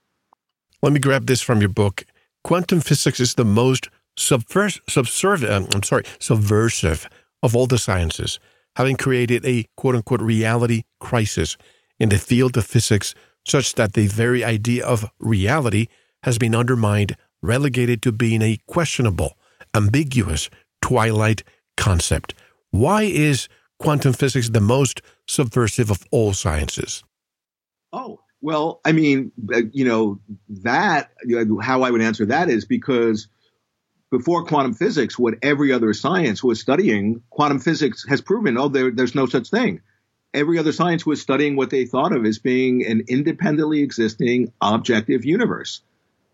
Let 0.83 0.95
me 0.95 1.01
grab 1.01 1.27
this 1.27 1.43
from 1.43 1.61
your 1.61 1.69
book. 1.69 2.05
Quantum 2.43 2.81
physics 2.81 3.21
is 3.21 3.35
the 3.35 3.45
most 3.45 3.91
subvers- 4.19 4.81
subserv- 4.89 5.49
um, 5.49 5.69
I'm 5.75 5.83
sorry, 5.83 6.05
subversive 6.19 7.07
of 7.43 7.55
all 7.55 7.67
the 7.67 7.79
sciences, 7.79 8.39
having 8.77 8.97
created 8.97 9.45
a 9.45 9.67
quote 9.77 9.95
unquote 9.97 10.23
reality 10.23 10.85
crisis 10.99 11.59
in 11.99 12.09
the 12.09 12.19
field 12.19 12.57
of 12.57 12.65
physics 12.65 13.15
such 13.47 13.75
that 13.75 13.93
the 13.93 14.07
very 14.07 14.43
idea 14.43 14.87
of 14.87 15.11
reality 15.19 15.89
has 16.23 16.39
been 16.39 16.55
undermined 16.55 17.17
relegated 17.43 18.03
to 18.03 18.13
being 18.13 18.43
a 18.43 18.59
questionable, 18.67 19.37
ambiguous, 19.75 20.51
twilight 20.81 21.43
concept. 21.77 22.35
Why 22.71 23.03
is 23.03 23.49
quantum 23.79 24.13
physics 24.13 24.51
the 24.51 24.61
most 24.61 25.03
subversive 25.27 25.91
of 25.91 26.05
all 26.11 26.33
sciences? 26.33 27.03
Oh, 27.93 28.21
well, 28.41 28.81
I 28.85 28.93
mean, 28.93 29.33
uh, 29.53 29.63
you 29.73 29.85
know, 29.85 30.21
that, 30.63 31.11
how 31.63 31.83
I 31.83 31.91
would 31.91 32.03
answer 32.03 32.27
that 32.27 32.49
is 32.49 32.65
because 32.65 33.29
before 34.11 34.45
quantum 34.45 34.75
physics, 34.75 35.19
what 35.19 35.35
every 35.43 35.73
other 35.73 35.93
science 35.93 36.43
was 36.43 36.61
studying, 36.61 37.23
quantum 37.31 37.61
physics 37.61 38.05
has 38.09 38.21
proven, 38.21 38.59
oh, 38.59 38.69
there, 38.69 38.91
there's 38.91 39.15
no 39.15 39.27
such 39.27 39.51
thing. 39.51 39.81
Every 40.33 40.59
other 40.59 40.73
science 40.73 41.05
was 41.05 41.21
studying 41.21 41.57
what 41.57 41.71
they 41.71 41.85
thought 41.87 42.15
of 42.15 42.25
as 42.25 42.39
being 42.39 42.87
an 42.87 43.05
independently 43.09 43.83
existing 43.83 44.53
objective 44.61 45.25
universe. 45.25 45.83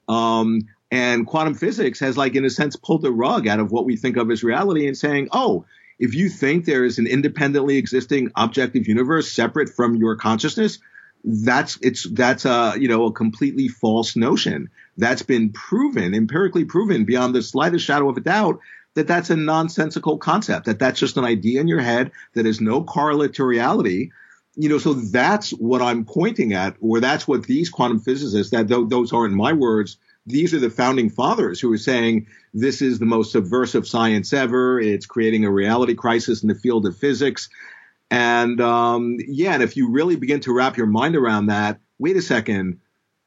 Um, 0.09 0.69
and 0.91 1.27
quantum 1.27 1.55
physics 1.55 2.01
has, 2.01 2.17
like, 2.17 2.35
in 2.35 2.45
a 2.45 2.51
sense, 2.51 2.77
pulled 2.77 3.03
the 3.03 3.13
rug 3.13 3.49
out 3.49 3.61
of 3.61 3.73
what 3.73 3.85
we 3.85 3.97
think 3.97 4.17
of 4.17 4.31
as 4.31 4.45
reality 4.45 4.87
and 4.87 4.97
saying, 4.97 5.29
oh, 5.33 5.65
if 5.99 6.15
you 6.15 6.29
think 6.29 6.65
there 6.65 6.85
is 6.85 6.99
an 6.99 7.07
independently 7.07 7.77
existing 7.77 8.31
objective 8.37 8.87
universe 8.87 9.33
separate 9.33 9.71
from 9.71 9.97
your 9.97 10.17
consciousness, 10.17 10.79
that's 11.25 11.77
it's 11.83 12.09
that's 12.11 12.45
a 12.45 12.75
you 12.79 12.87
know 12.89 13.07
a 13.07 13.13
completely 13.13 13.67
false 13.67 14.15
notion. 14.15 14.71
That's 14.97 15.23
been 15.23 15.51
proven, 15.53 16.15
empirically 16.15 16.65
proven, 16.65 17.05
beyond 17.05 17.35
the 17.35 17.43
slightest 17.43 17.85
shadow 17.85 18.09
of 18.09 18.17
a 18.17 18.21
doubt 18.21 18.61
that 18.95 19.09
that's 19.09 19.31
a 19.31 19.37
nonsensical 19.37 20.19
concept. 20.19 20.67
That 20.67 20.79
that's 20.79 21.01
just 21.01 21.17
an 21.17 21.25
idea 21.25 21.61
in 21.61 21.69
your 21.69 21.81
head 21.81 22.13
that 22.35 22.47
has 22.47 22.61
no 22.61 22.85
correlate 22.85 23.35
to 23.35 23.45
reality. 23.45 24.11
You 24.55 24.69
know, 24.69 24.79
so 24.79 24.95
that's 24.95 25.51
what 25.51 25.83
I'm 25.83 26.05
pointing 26.05 26.55
at, 26.55 26.77
or 26.81 27.01
that's 27.01 27.27
what 27.27 27.45
these 27.45 27.71
quantum 27.71 28.01
physicists 28.01 28.53
that 28.53 28.69
th- 28.69 28.89
those 28.89 29.13
aren't 29.13 29.35
my 29.35 29.53
words 29.53 29.99
these 30.27 30.53
are 30.53 30.59
the 30.59 30.71
founding 30.71 31.09
fathers 31.09 31.61
who 31.61 31.73
are 31.73 31.79
saying 31.79 32.27
this 32.53 32.83
is 32.83 32.99
the 32.99 33.07
most 33.07 33.33
subversive 33.33 33.87
science 33.87 34.33
ever. 34.33 34.81
It's 34.81 35.07
creating 35.07 35.45
a 35.45 35.51
reality 35.51 35.95
crisis 35.95 36.43
in 36.43 36.49
the 36.49 36.55
field 36.55 36.87
of 36.87 36.97
physics. 36.97 37.49
And 38.11 38.61
um, 38.61 39.17
yeah, 39.27 39.55
and 39.55 39.63
if 39.63 39.77
you 39.77 39.91
really 39.91 40.17
begin 40.17 40.41
to 40.41 40.53
wrap 40.53 40.77
your 40.77 40.87
mind 40.87 41.17
around 41.17 41.47
that, 41.47 41.81
wait 41.99 42.17
a 42.17 42.23
second. 42.23 42.81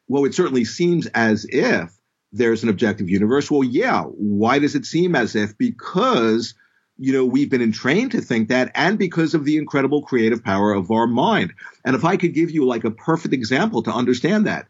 Well, 0.08 0.26
it 0.26 0.34
certainly 0.34 0.66
seems 0.66 1.08
as 1.08 1.46
if 1.50 1.96
there's 2.32 2.64
an 2.64 2.70
objective 2.70 3.10
universe. 3.10 3.50
Well, 3.50 3.64
yeah. 3.64 4.04
Why 4.04 4.60
does 4.60 4.76
it 4.76 4.86
seem 4.86 5.16
as 5.16 5.36
if? 5.36 5.58
Because 5.58 6.54
you 7.02 7.14
know, 7.14 7.24
we've 7.24 7.50
been 7.50 7.62
entrained 7.62 8.12
to 8.12 8.20
think 8.20 8.50
that 8.50 8.72
and 8.76 9.00
because 9.00 9.34
of 9.34 9.46
the 9.46 9.58
incredible 9.58 10.02
creative 10.02 10.44
power 10.44 10.74
of 10.74 10.92
our 10.92 11.08
mind. 11.08 11.54
And 11.86 11.96
if 11.96 12.04
I 12.04 12.18
could 12.18 12.34
give 12.34 12.52
you 12.52 12.66
like 12.66 12.84
a 12.84 12.92
perfect 12.92 13.34
example 13.34 13.82
to 13.84 13.92
understand 13.92 14.46
that, 14.48 14.68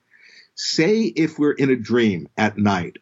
say 0.59 1.03
if 1.03 1.39
we're 1.39 1.53
in 1.53 1.69
a 1.69 1.75
dream 1.77 2.27
at 2.37 2.57
night 2.57 2.97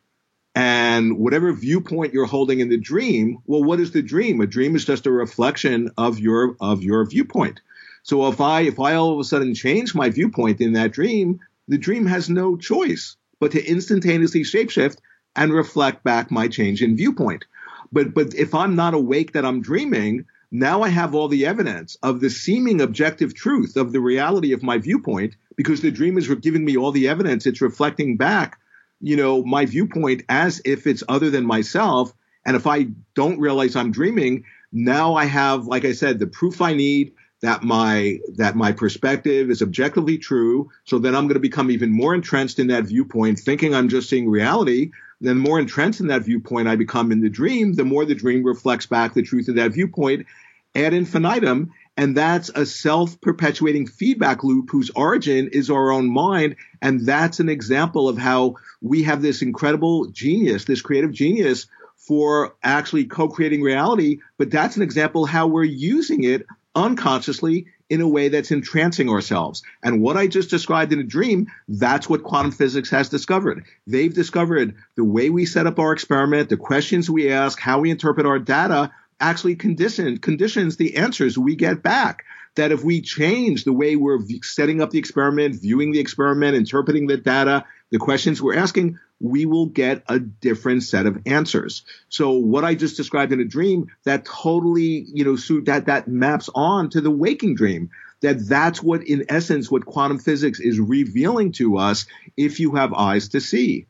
and 0.54 1.18
whatever 1.18 1.52
viewpoint 1.52 2.14
you're 2.14 2.28
holding 2.28 2.60
in 2.60 2.70
the 2.70 2.78
dream, 2.78 3.40
well, 3.48 3.64
what 3.64 3.80
is 3.80 3.92
the 3.92 4.04
dream? 4.04 4.40
A 4.42 4.46
dream 4.46 4.76
is 4.76 4.86
just 4.86 5.08
a 5.08 5.12
reflection 5.12 5.90
of 5.98 6.20
your, 6.20 6.56
of 6.62 6.84
your 6.84 7.04
viewpoint. 7.08 7.60
So 8.04 8.28
if 8.28 8.40
I, 8.40 8.62
if 8.62 8.80
I 8.80 8.94
all 8.94 9.12
of 9.12 9.20
a 9.20 9.24
sudden 9.24 9.56
change 9.56 9.96
my 9.96 10.12
viewpoint 10.12 10.62
in 10.62 10.74
that 10.74 10.92
dream, 10.92 11.40
the 11.68 11.80
dream 11.80 12.06
has 12.06 12.30
no 12.30 12.58
choice 12.58 13.16
but 13.40 13.52
to 13.54 13.66
instantaneously 13.66 14.42
shapeshift 14.42 14.98
and 15.36 15.52
reflect 15.52 16.04
back 16.04 16.30
my 16.30 16.48
change 16.48 16.84
in 16.84 16.96
viewpoint. 16.96 17.46
But, 17.92 18.14
but 18.14 18.36
if 18.36 18.54
I'm 18.54 18.76
not 18.76 18.94
awake 18.94 19.34
that 19.34 19.46
I'm 19.46 19.64
dreaming, 19.64 20.26
now 20.52 20.84
I 20.84 20.90
have 20.90 21.16
all 21.16 21.28
the 21.28 21.48
evidence 21.48 21.98
of 22.04 22.20
the 22.20 22.30
seeming 22.30 22.82
objective 22.82 23.34
truth 23.34 23.78
of 23.78 23.94
the 23.94 24.00
reality 24.00 24.54
of 24.54 24.62
my 24.62 24.78
viewpoint 24.78 25.36
because 25.58 25.82
the 25.82 25.92
dream 25.92 26.18
is 26.18 26.30
giving 26.36 26.64
me 26.64 26.78
all 26.78 26.94
the 26.94 27.10
evidence. 27.10 27.46
It's 27.46 27.62
reflecting 27.62 28.16
back, 28.16 28.58
you 29.02 29.18
know, 29.18 29.44
my 29.44 29.66
viewpoint 29.66 30.24
as 30.30 30.62
if 30.64 30.88
it's 30.88 31.04
other 31.10 31.30
than 31.30 31.46
myself. 31.46 32.14
And 32.46 32.56
if 32.56 32.66
I 32.66 32.88
don't 33.16 33.40
realize 33.40 33.76
I'm 33.76 33.92
dreaming, 33.92 34.46
now 34.72 35.16
I 35.16 35.26
have, 35.26 35.68
like 35.68 35.84
I 35.84 35.92
said, 35.92 36.20
the 36.20 36.28
proof 36.28 36.62
I 36.62 36.74
need 36.74 37.14
that 37.42 37.64
my 37.64 38.20
that 38.36 38.56
my 38.56 38.72
perspective 38.72 39.50
is 39.50 39.62
objectively 39.62 40.18
true. 40.18 40.70
So 40.86 40.98
then 40.98 41.16
I'm 41.16 41.26
going 41.26 41.36
to 41.36 41.40
become 41.40 41.70
even 41.70 41.92
more 41.92 42.16
entrenched 42.16 42.60
in 42.60 42.68
that 42.68 42.86
viewpoint, 42.86 43.40
thinking 43.40 43.76
I'm 43.76 43.90
just 43.90 44.10
seeing 44.10 44.30
reality. 44.30 44.92
Then 45.20 45.38
more 45.38 45.60
entrenched 45.60 46.00
in 46.00 46.08
that 46.08 46.24
viewpoint 46.24 46.68
I 46.68 46.76
become 46.76 47.12
in 47.12 47.22
the 47.22 47.30
dream, 47.30 47.74
the 47.74 47.86
more 47.86 48.06
the 48.06 48.16
dream 48.16 48.44
reflects 48.44 48.86
back 48.86 49.14
the 49.14 49.24
truth 49.24 49.48
of 49.48 49.56
that 49.56 49.72
viewpoint 49.72 50.28
ad 50.76 50.94
infinitum. 50.94 51.72
And 51.98 52.16
that's 52.16 52.50
a 52.50 52.66
self 52.66 53.20
perpetuating 53.22 53.88
feedback 53.88 54.44
loop 54.44 54.70
whose 54.70 54.92
origin 54.92 55.50
is 55.52 55.72
our 55.72 55.92
own 55.92 56.10
mind. 56.10 56.56
And 56.82 57.06
that's 57.06 57.40
an 57.40 57.50
example 57.50 58.08
of 58.08 58.18
how 58.18 58.56
we 58.82 59.04
have 59.04 59.24
this 59.24 59.42
incredible 59.42 60.06
genius, 60.08 60.66
this 60.66 60.82
creative 60.82 61.12
genius 61.12 61.66
for 61.96 62.56
actually 62.64 63.06
co 63.06 63.28
creating 63.28 63.64
reality. 63.64 64.20
But 64.38 64.52
that's 64.52 64.78
an 64.78 64.84
example 64.84 65.26
how 65.26 65.48
we're 65.48 65.64
using 65.64 66.24
it 66.24 66.46
unconsciously 66.76 67.66
in 67.90 68.02
a 68.02 68.08
way 68.08 68.30
that's 68.30 68.52
entrancing 68.52 69.10
ourselves. 69.10 69.64
And 69.82 70.02
what 70.02 70.18
I 70.18 70.28
just 70.28 70.50
described 70.50 70.94
in 70.94 71.00
a 71.00 71.04
dream, 71.04 71.48
that's 71.68 72.10
what 72.10 72.24
quantum 72.24 72.52
physics 72.52 72.90
has 72.92 73.10
discovered. 73.10 73.66
They've 73.88 74.14
discovered 74.14 74.76
the 74.96 75.06
way 75.06 75.30
we 75.30 75.46
set 75.46 75.68
up 75.68 75.80
our 75.80 75.94
experiment, 75.94 76.50
the 76.50 76.58
questions 76.58 77.10
we 77.10 77.32
ask, 77.32 77.60
how 77.60 77.80
we 77.80 77.90
interpret 77.90 78.26
our 78.26 78.40
data 78.40 78.92
actually 79.20 79.56
condition, 79.56 80.18
conditions 80.18 80.78
the 80.78 80.98
answers 80.98 81.38
we 81.38 81.56
get 81.56 81.84
back. 81.84 82.24
That 82.56 82.72
if 82.72 82.84
we 82.84 83.02
change 83.02 83.66
the 83.66 83.74
way 83.74 83.96
we're 83.96 84.20
setting 84.42 84.82
up 84.82 84.90
the 84.90 84.98
experiment, 84.98 85.62
viewing 85.62 85.92
the 85.92 86.00
experiment, 86.00 86.58
interpreting 86.58 87.06
the 87.06 87.18
data, 87.18 87.66
the 87.92 88.00
questions 88.00 88.42
we're 88.42 88.56
asking, 88.56 88.98
we 89.20 89.46
will 89.46 89.68
get 89.68 90.04
a 90.08 90.20
different 90.20 90.84
set 90.84 91.06
of 91.06 91.22
answers. 91.26 91.84
So 92.10 92.32
what 92.32 92.64
I 92.64 92.76
just 92.76 92.98
described 92.98 93.32
in 93.32 93.40
a 93.40 93.46
dream, 93.46 93.88
that 94.06 94.26
totally, 94.26 95.06
you 95.14 95.24
know, 95.24 95.36
so 95.36 95.62
that, 95.62 95.86
that 95.86 96.08
maps 96.08 96.50
on 96.54 96.90
to 96.92 97.02
the 97.02 97.12
waking 97.12 97.56
dream. 97.56 97.90
That 98.22 98.48
that's 98.48 98.82
what, 98.82 99.04
in 99.04 99.26
essence, 99.30 99.70
what 99.70 99.86
quantum 99.86 100.18
physics 100.18 100.60
is 100.60 100.80
revealing 100.80 101.52
to 101.54 101.78
us 101.78 102.08
if 102.36 102.60
you 102.60 102.74
have 102.74 102.92
eyes 102.94 103.30
to 103.30 103.40
see. 103.40 103.86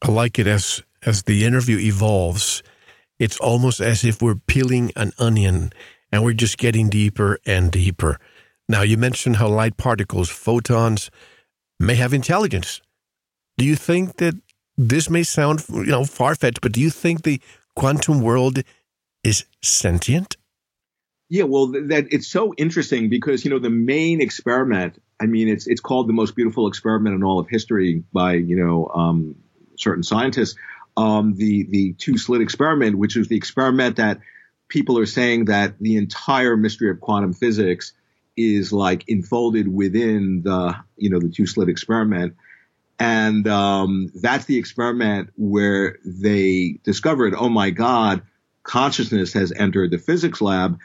I 0.00 0.12
like 0.12 0.38
it 0.38 0.46
as, 0.46 0.82
as 1.04 1.24
the 1.24 1.44
interview 1.44 1.78
evolves 1.78 2.62
it's 3.22 3.38
almost 3.38 3.80
as 3.80 4.02
if 4.02 4.20
we're 4.20 4.34
peeling 4.34 4.90
an 4.96 5.12
onion 5.16 5.72
and 6.10 6.24
we're 6.24 6.32
just 6.32 6.58
getting 6.58 6.90
deeper 6.90 7.38
and 7.46 7.70
deeper. 7.70 8.18
Now, 8.68 8.82
you 8.82 8.96
mentioned 8.96 9.36
how 9.36 9.46
light 9.46 9.76
particles, 9.76 10.28
photons, 10.28 11.08
may 11.78 11.94
have 11.94 12.12
intelligence. 12.12 12.80
Do 13.58 13.64
you 13.64 13.76
think 13.76 14.16
that 14.16 14.34
this 14.76 15.08
may 15.08 15.22
sound, 15.22 15.64
you 15.68 15.84
know, 15.84 16.02
far 16.02 16.34
fetched, 16.34 16.62
but 16.62 16.72
do 16.72 16.80
you 16.80 16.90
think 16.90 17.22
the 17.22 17.40
quantum 17.76 18.22
world 18.22 18.58
is 19.22 19.44
sentient? 19.62 20.36
Yeah, 21.28 21.44
well, 21.44 21.68
that 21.68 22.08
it's 22.10 22.26
so 22.26 22.52
interesting 22.58 23.08
because 23.08 23.44
you 23.44 23.52
know 23.52 23.60
the 23.60 23.70
main 23.70 24.20
experiment. 24.20 25.00
I 25.20 25.26
mean, 25.26 25.48
it's 25.48 25.68
it's 25.68 25.80
called 25.80 26.08
the 26.08 26.12
most 26.12 26.34
beautiful 26.34 26.66
experiment 26.66 27.14
in 27.14 27.22
all 27.22 27.38
of 27.38 27.48
history 27.48 28.02
by 28.12 28.34
you 28.34 28.56
know 28.56 28.90
um, 28.94 29.36
certain 29.78 30.02
scientists 30.02 30.56
um, 30.96 31.34
the 31.34 31.64
the 31.64 31.92
two 31.94 32.18
slit 32.18 32.40
experiment, 32.40 32.98
which 32.98 33.16
is 33.16 33.28
the 33.28 33.36
experiment 33.36 33.96
that 33.96 34.20
people 34.68 34.98
are 34.98 35.06
saying 35.06 35.46
that 35.46 35.78
the 35.78 35.96
entire 35.96 36.56
mystery 36.56 36.90
of 36.90 37.00
quantum 37.00 37.32
physics 37.32 37.92
is 38.36 38.72
like 38.72 39.08
enfolded 39.08 39.68
within 39.68 40.42
the 40.42 40.74
you 40.96 41.10
know 41.10 41.20
the 41.20 41.30
two 41.30 41.46
slit 41.46 41.68
experiment. 41.68 42.36
And 42.98 43.48
um, 43.48 44.12
that's 44.14 44.44
the 44.44 44.58
experiment 44.58 45.30
where 45.36 45.98
they 46.04 46.78
discovered, 46.84 47.34
oh 47.36 47.48
my 47.48 47.70
God, 47.70 48.22
consciousness 48.62 49.32
has 49.32 49.52
entered 49.52 49.90
the 49.90 49.98
physics 49.98 50.40
lab. 50.40 50.78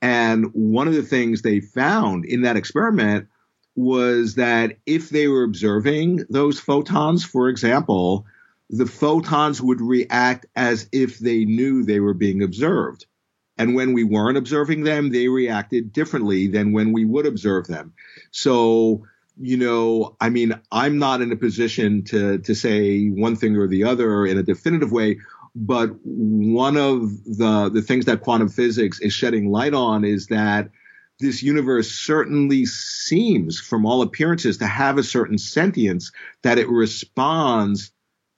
And 0.00 0.46
one 0.52 0.86
of 0.86 0.94
the 0.94 1.02
things 1.02 1.42
they 1.42 1.60
found 1.60 2.26
in 2.26 2.42
that 2.42 2.56
experiment 2.56 3.28
was 3.74 4.36
that 4.36 4.76
if 4.86 5.10
they 5.10 5.26
were 5.26 5.42
observing 5.42 6.24
those 6.30 6.60
photons, 6.60 7.24
for 7.24 7.48
example, 7.48 8.24
the 8.70 8.86
photons 8.86 9.60
would 9.60 9.80
react 9.80 10.46
as 10.56 10.88
if 10.92 11.18
they 11.18 11.44
knew 11.44 11.82
they 11.82 12.00
were 12.00 12.14
being 12.14 12.42
observed. 12.42 13.06
And 13.56 13.74
when 13.74 13.92
we 13.92 14.04
weren't 14.04 14.38
observing 14.38 14.82
them, 14.82 15.10
they 15.10 15.28
reacted 15.28 15.92
differently 15.92 16.48
than 16.48 16.72
when 16.72 16.92
we 16.92 17.04
would 17.04 17.26
observe 17.26 17.66
them. 17.66 17.92
So, 18.32 19.04
you 19.40 19.56
know, 19.56 20.16
I 20.20 20.30
mean, 20.30 20.60
I'm 20.72 20.98
not 20.98 21.20
in 21.20 21.30
a 21.30 21.36
position 21.36 22.02
to, 22.04 22.38
to 22.38 22.54
say 22.54 23.08
one 23.08 23.36
thing 23.36 23.56
or 23.56 23.68
the 23.68 23.84
other 23.84 24.26
in 24.26 24.38
a 24.38 24.42
definitive 24.42 24.90
way, 24.90 25.18
but 25.54 25.90
one 26.02 26.76
of 26.76 27.24
the, 27.24 27.70
the 27.72 27.82
things 27.82 28.06
that 28.06 28.22
quantum 28.22 28.48
physics 28.48 28.98
is 29.00 29.12
shedding 29.12 29.50
light 29.50 29.74
on 29.74 30.04
is 30.04 30.26
that 30.28 30.70
this 31.20 31.44
universe 31.44 31.92
certainly 31.92 32.66
seems, 32.66 33.60
from 33.60 33.86
all 33.86 34.02
appearances, 34.02 34.58
to 34.58 34.66
have 34.66 34.98
a 34.98 35.04
certain 35.04 35.38
sentience 35.38 36.10
that 36.42 36.58
it 36.58 36.68
responds 36.68 37.92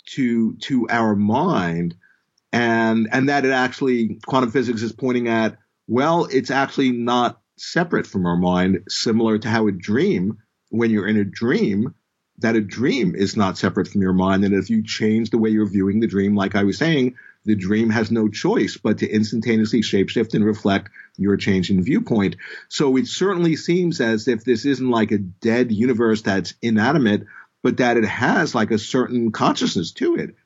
to 0.07 0.55
to 0.57 0.89
our 0.89 1.15
mind 1.15 1.95
and 2.53 3.09
and 3.13 3.29
that 3.29 3.45
it 3.45 3.51
actually 3.51 4.19
quantum 4.27 4.51
physics 4.51 4.83
is 4.83 4.93
pointing 4.93 5.29
at 5.29 5.59
well 5.87 6.27
it's 6.27 6.51
actually 6.51 6.93
not 6.93 7.41
separate 7.59 8.07
from 8.07 8.27
our 8.27 8.37
mind 8.37 8.83
similar 8.89 9.39
to 9.39 9.49
how 9.49 9.67
a 9.67 9.73
dream 9.73 10.39
when 10.71 10.91
you're 10.91 11.09
in 11.09 11.17
a 11.17 11.25
dream 11.25 11.95
that 12.39 12.57
a 12.57 12.61
dream 12.61 13.15
is 13.15 13.37
not 13.37 13.57
separate 13.57 13.89
from 13.89 14.03
your 14.03 14.13
mind. 14.13 14.45
And 14.45 14.55
if 14.55 14.69
you 14.69 14.83
change 14.83 15.31
the 15.31 15.39
way 15.39 15.51
you're 15.51 15.69
viewing 15.69 16.01
the 16.01 16.07
dream, 16.07 16.37
like 16.37 16.55
I 16.55 16.65
was 16.65 16.79
saying, 16.79 17.17
the 17.45 17.55
dream 17.55 17.91
has 17.91 18.11
no 18.11 18.29
choice 18.29 18.77
but 18.77 18.99
to 18.99 19.09
instantaneously 19.09 19.81
shapeshift 19.81 20.35
and 20.35 20.45
reflect 20.45 20.91
your 21.17 21.37
change 21.37 21.71
in 21.71 21.83
viewpoint. 21.83 22.37
So 22.69 22.97
it 22.97 23.07
certainly 23.07 23.57
seems 23.57 24.01
as 24.01 24.29
if 24.29 24.45
this 24.45 24.67
isn't 24.67 24.91
like 24.91 25.13
a 25.13 25.19
dead 25.19 25.73
universe 25.73 26.23
that's 26.23 26.55
inanimate, 26.61 27.25
but 27.67 27.79
that 27.79 27.97
it 27.97 28.05
has 28.05 28.55
like 28.55 28.71
a 28.71 28.79
certain 28.79 29.33
consciousness 29.33 29.91
to 29.91 30.14
it. 30.14 30.37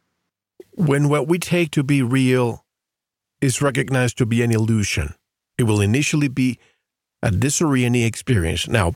When 0.73 1.11
what 1.11 1.29
we 1.29 1.39
take 1.39 1.71
to 1.73 1.83
be 1.83 2.01
real 2.01 2.65
is 3.43 3.61
recognized 3.61 4.17
to 4.17 4.25
be 4.25 4.41
an 4.41 4.51
illusion, 4.51 5.13
it 5.59 5.65
will 5.65 5.83
initially 5.83 6.29
be 6.29 6.59
a 7.23 7.29
disorienting 7.29 8.07
experience. 8.07 8.69
Now, 8.69 8.95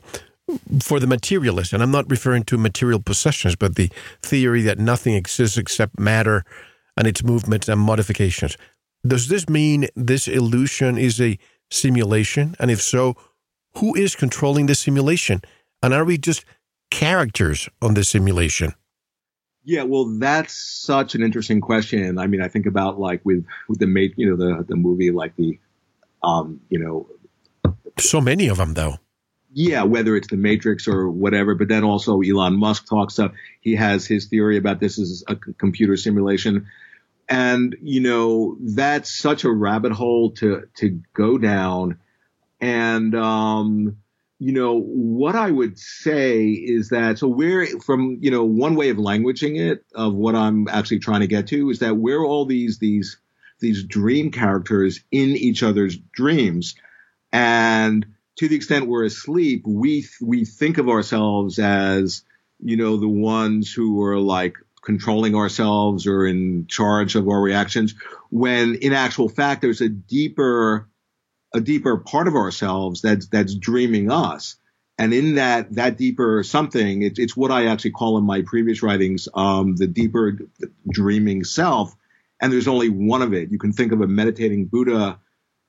for 0.80 1.00
the 1.00 1.06
materialist, 1.06 1.74
and 1.74 1.82
I'm 1.82 1.90
not 1.90 2.10
referring 2.10 2.44
to 2.44 2.56
material 2.56 2.98
possessions, 2.98 3.56
but 3.56 3.74
the 3.74 3.90
theory 4.22 4.62
that 4.62 4.78
nothing 4.78 5.12
exists 5.12 5.58
except 5.58 6.00
matter 6.00 6.44
and 6.96 7.06
its 7.06 7.22
movements 7.22 7.68
and 7.68 7.78
modifications. 7.78 8.56
Does 9.06 9.28
this 9.28 9.50
mean 9.50 9.88
this 9.94 10.28
illusion 10.28 10.96
is 10.96 11.20
a 11.20 11.38
simulation? 11.70 12.56
And 12.58 12.70
if 12.70 12.80
so, 12.80 13.16
who 13.74 13.94
is 13.94 14.16
controlling 14.16 14.64
the 14.64 14.74
simulation? 14.74 15.42
And 15.82 15.92
are 15.92 16.06
we 16.06 16.16
just 16.16 16.46
characters 16.90 17.68
on 17.82 17.94
the 17.94 18.04
simulation? 18.04 18.74
Yeah, 19.64 19.84
well, 19.84 20.18
that's 20.18 20.54
such 20.54 21.14
an 21.14 21.22
interesting 21.22 21.60
question. 21.60 22.18
I 22.18 22.26
mean, 22.26 22.42
I 22.42 22.48
think 22.48 22.66
about 22.66 22.98
like 22.98 23.22
with 23.24 23.46
with 23.68 23.78
the 23.78 23.86
mate, 23.86 24.14
you 24.16 24.30
know, 24.30 24.36
the 24.36 24.64
the 24.64 24.76
movie 24.76 25.10
like 25.10 25.36
the, 25.36 25.58
um, 26.22 26.60
you 26.68 26.78
know, 26.78 27.08
so 27.98 28.20
many 28.20 28.48
of 28.48 28.58
them 28.58 28.74
though 28.74 28.98
yeah, 29.54 29.84
whether 29.84 30.16
it's 30.16 30.26
the 30.26 30.36
Matrix 30.36 30.88
or 30.88 31.08
whatever, 31.08 31.54
but 31.54 31.68
then 31.68 31.84
also 31.84 32.20
Elon 32.20 32.56
Musk 32.56 32.88
talks 32.88 33.20
up. 33.20 33.34
He 33.60 33.76
has 33.76 34.04
his 34.04 34.26
theory 34.26 34.56
about 34.56 34.80
this 34.80 34.98
is 34.98 35.22
a 35.28 35.36
computer 35.36 35.96
simulation, 35.96 36.66
and 37.28 37.76
you 37.80 38.00
know 38.00 38.56
that's 38.60 39.16
such 39.16 39.44
a 39.44 39.52
rabbit 39.52 39.92
hole 39.92 40.32
to 40.32 40.64
to 40.78 41.00
go 41.14 41.38
down. 41.38 41.98
And 42.60 43.14
um, 43.14 43.98
you 44.44 44.52
know 44.52 44.78
what 44.78 45.36
I 45.36 45.50
would 45.50 45.78
say 45.78 46.48
is 46.48 46.90
that 46.90 47.18
so 47.18 47.26
we're 47.26 47.80
from 47.80 48.18
you 48.20 48.30
know 48.30 48.44
one 48.44 48.74
way 48.74 48.90
of 48.90 48.98
languaging 48.98 49.58
it 49.58 49.86
of 49.94 50.12
what 50.12 50.34
I'm 50.34 50.68
actually 50.68 50.98
trying 50.98 51.22
to 51.22 51.26
get 51.26 51.46
to 51.46 51.70
is 51.70 51.78
that 51.78 51.96
we're 51.96 52.22
all 52.22 52.44
these 52.44 52.78
these 52.78 53.16
these 53.60 53.82
dream 53.84 54.30
characters 54.30 55.00
in 55.10 55.30
each 55.30 55.62
other's 55.62 55.96
dreams, 55.96 56.74
and 57.32 58.04
to 58.36 58.46
the 58.46 58.54
extent 58.54 58.86
we're 58.86 59.06
asleep, 59.06 59.62
we 59.66 60.04
we 60.20 60.44
think 60.44 60.76
of 60.76 60.90
ourselves 60.90 61.58
as 61.58 62.22
you 62.62 62.76
know 62.76 62.98
the 62.98 63.08
ones 63.08 63.72
who 63.72 64.02
are 64.02 64.18
like 64.18 64.56
controlling 64.82 65.34
ourselves 65.34 66.06
or 66.06 66.26
in 66.26 66.66
charge 66.66 67.14
of 67.14 67.26
our 67.28 67.40
reactions 67.40 67.94
when 68.28 68.74
in 68.74 68.92
actual 68.92 69.30
fact 69.30 69.62
there's 69.62 69.80
a 69.80 69.88
deeper 69.88 70.86
a 71.54 71.60
deeper 71.60 71.96
part 71.96 72.28
of 72.28 72.34
ourselves 72.34 73.00
that's 73.00 73.28
that's 73.28 73.54
dreaming 73.54 74.10
us. 74.10 74.56
And 74.98 75.14
in 75.14 75.36
that 75.36 75.74
that 75.74 75.96
deeper 75.96 76.42
something 76.42 77.02
it, 77.02 77.18
it's 77.18 77.36
what 77.36 77.50
i 77.50 77.66
actually 77.66 77.92
call 77.92 78.18
in 78.18 78.24
my 78.24 78.42
previous 78.42 78.82
writings 78.82 79.28
um, 79.34 79.76
the 79.76 79.86
deeper 79.86 80.38
dreaming 80.88 81.44
self. 81.44 81.94
And 82.40 82.52
there's 82.52 82.68
only 82.68 82.90
one 82.90 83.22
of 83.22 83.32
it. 83.32 83.50
You 83.50 83.58
can 83.58 83.72
think 83.72 83.92
of 83.92 84.00
a 84.00 84.06
meditating 84.06 84.66
buddha 84.66 85.18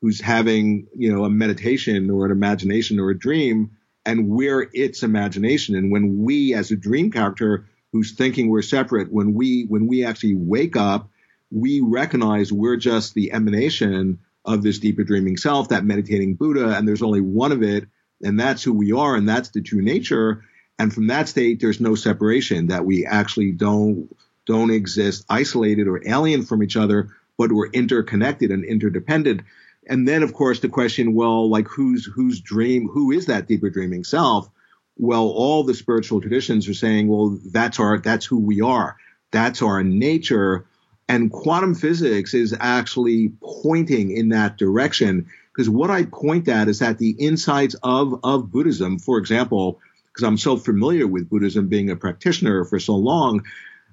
who's 0.02 0.20
having, 0.20 0.88
you 0.94 1.14
know, 1.14 1.26
a 1.26 1.30
meditation 1.30 2.10
or 2.10 2.26
an 2.26 2.32
imagination 2.32 3.00
or 3.00 3.10
a 3.10 3.18
dream, 3.18 3.72
and 4.06 4.28
we're 4.28 4.70
its 4.74 5.04
imagination. 5.04 5.76
And 5.76 5.92
when 5.92 6.24
we, 6.24 6.54
as 6.54 6.72
a 6.72 6.76
dream 6.76 7.12
character 7.12 7.66
who's 7.92 8.12
thinking 8.12 8.50
we're 8.50 8.62
separate, 8.62 9.12
when 9.12 9.34
we 9.34 9.66
when 9.68 9.88
we 9.88 10.04
actually 10.06 10.36
wake 10.36 10.76
up, 10.76 11.10
we 11.50 11.82
recognize 11.82 12.52
we're 12.52 12.78
just 12.78 13.14
the 13.14 13.32
emanation 13.32 14.20
of 14.46 14.64
this 14.64 14.80
deeper 14.80 15.04
dreaming 15.04 15.38
self, 15.38 15.70
that 15.70 15.84
meditating 15.84 16.36
Buddha, 16.36 16.76
and 16.76 16.88
there's 16.88 17.02
only 17.02 17.22
one 17.22 17.52
of 17.52 17.64
it, 17.64 17.88
and 18.22 18.39
that's 18.39 18.64
who 18.64 18.74
we 18.74 18.91
are, 18.91 19.16
and 19.16 19.28
that's 19.28 19.50
the 19.50 19.62
true 19.62 19.82
nature. 19.82 20.43
And 20.78 20.93
from 20.93 21.08
that 21.08 21.28
state, 21.28 21.60
there's 21.60 21.80
no 21.80 21.96
separation. 21.96 22.68
That 22.68 22.86
we 22.86 23.06
actually 23.06 23.52
don't 23.52 24.16
don't 24.46 24.72
exist 24.72 25.26
isolated 25.30 25.88
or 25.88 26.08
alien 26.08 26.43
from 26.43 26.62
each 26.62 26.78
other, 26.78 27.10
but 27.38 27.52
we're 27.52 27.70
interconnected 27.72 28.52
and 28.52 28.64
interdependent 28.64 29.41
and 29.88 30.08
then 30.08 30.24
of 30.24 30.34
course 30.34 30.60
the 30.60 30.70
question, 30.70 31.14
well, 31.14 31.50
like 31.50 31.68
who's 31.68 32.06
whose 32.06 32.41
dream, 32.41 32.88
who 32.88 33.12
is 33.12 33.28
that 33.28 33.48
deeper 33.48 33.70
dreaming 33.70 34.04
self? 34.04 34.50
Well, 34.98 35.28
all 35.28 35.64
the 35.64 35.74
spiritual 35.74 36.22
traditions 36.22 36.68
are 36.70 36.74
saying, 36.74 37.08
well, 37.08 37.38
that's 37.52 37.80
our, 37.80 38.00
that's 38.00 38.26
who 38.26 38.39
we 38.39 38.62
are. 38.62 38.96
That's 39.32 39.62
our 39.62 39.84
nature. 39.84 40.66
And 41.08 41.32
quantum 41.32 41.76
physics 41.76 42.34
is 42.34 42.56
actually 42.60 43.32
pointing 43.41 44.12
in 44.12 44.30
that 44.30 44.58
direction. 44.58 45.28
Because 45.53 45.70
what 45.70 45.91
I 45.91 46.06
point 46.06 46.47
at 46.47 46.68
is 46.68 46.80
that 46.80 46.97
the 46.97 47.12
insights 47.12 47.76
of, 47.84 48.20
of 48.24 48.51
Buddhism, 48.51 48.99
for 48.99 49.18
example, 49.18 49.80
because 50.08 50.24
I'm 50.24 50.38
so 50.38 50.58
familiar 50.58 51.08
with 51.08 51.30
Buddhism 51.30 51.68
being 51.68 51.89
a 51.89 51.95
practitioner 51.95 52.66
for 52.66 52.80
so 52.80 52.95
long, 52.95 53.43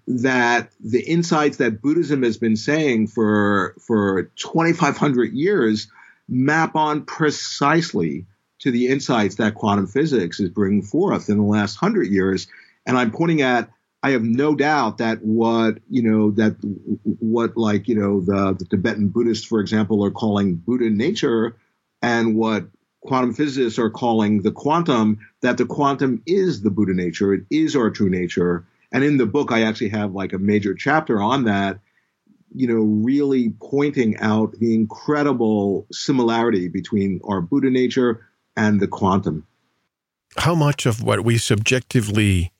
that 0.06 0.70
the 0.80 1.00
insights 1.00 1.58
that 1.58 1.80
Buddhism 1.80 2.22
has 2.22 2.36
been 2.36 2.56
saying 2.56 3.06
for 3.06 3.74
for 3.78 4.24
2,500 4.36 5.32
years 5.32 5.88
map 6.28 6.74
on 6.74 7.04
precisely 7.04 8.26
to 8.60 8.70
the 8.70 8.88
insights 8.88 9.36
that 9.36 9.54
quantum 9.54 9.86
physics 9.86 10.40
is 10.40 10.48
bringing 10.48 10.82
forth 10.82 11.28
in 11.28 11.36
the 11.36 11.44
last 11.44 11.76
hundred 11.76 12.08
years. 12.08 12.46
And 12.86 12.96
I'm 12.96 13.10
pointing 13.10 13.42
at, 13.42 13.70
I 14.02 14.10
have 14.10 14.24
no 14.24 14.54
doubt 14.56 14.98
that 14.98 15.22
what, 15.22 15.78
you 15.88 16.02
know, 16.02 16.32
that 16.32 16.56
what 17.20 17.56
like, 17.56 17.86
you 17.86 17.94
know, 17.94 18.20
the, 18.20 18.56
the 18.58 18.64
Tibetan 18.64 19.08
Buddhists, 19.08 19.46
for 19.46 19.60
example, 19.60 20.04
are 20.04 20.10
calling 20.10 20.56
Buddha 20.56 20.90
nature 20.90 21.56
and 22.02 22.34
what 22.34 22.66
quantum 23.00 23.32
physicists 23.32 23.78
are 23.78 23.90
calling 23.90 24.42
the 24.42 24.50
quantum, 24.50 25.20
that 25.40 25.56
the 25.56 25.66
quantum 25.66 26.22
is 26.26 26.62
the 26.62 26.70
Buddha 26.70 26.94
nature. 26.94 27.32
It 27.32 27.44
is 27.50 27.76
our 27.76 27.90
true 27.90 28.10
nature. 28.10 28.66
And 28.90 29.04
in 29.04 29.18
the 29.18 29.26
book, 29.26 29.52
I 29.52 29.62
actually 29.62 29.90
have 29.90 30.12
like 30.12 30.32
a 30.32 30.38
major 30.38 30.74
chapter 30.74 31.22
on 31.22 31.44
that, 31.44 31.78
you 32.54 32.66
know, 32.66 32.82
really 32.82 33.54
pointing 33.62 34.18
out 34.18 34.52
the 34.58 34.74
incredible 34.74 35.86
similarity 35.92 36.68
between 36.68 37.20
our 37.24 37.40
Buddha 37.40 37.70
nature 37.70 38.26
and 38.56 38.80
the 38.80 38.88
quantum. 38.88 39.46
How 40.36 40.54
much 40.54 40.86
of 40.86 41.02
what 41.02 41.24
we 41.24 41.38
subjectively 41.38 42.52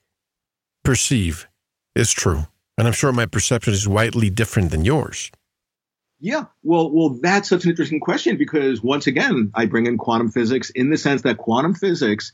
perceive 0.83 1.49
is 1.95 2.13
true? 2.13 2.47
And 2.79 2.87
I'm 2.87 2.93
sure 2.93 3.13
my 3.13 3.27
perception 3.27 3.75
is 3.75 3.87
widely 3.87 4.31
different 4.31 4.71
than 4.71 4.85
yours. 4.85 5.31
Yeah, 6.21 6.45
well, 6.63 6.91
well, 6.91 7.19
that's 7.21 7.49
such 7.49 7.65
an 7.65 7.71
interesting 7.71 7.99
question 7.99 8.37
because 8.37 8.81
once 8.83 9.09
again, 9.09 9.51
I 9.55 9.67
bring 9.67 9.87
in 9.87 9.99
quantum 9.99 10.31
physics 10.31 10.71
in 10.71 10.89
the 10.89 10.97
sense 10.97 11.23
that 11.23 11.37
quantum 11.37 11.75
physics 11.75 12.33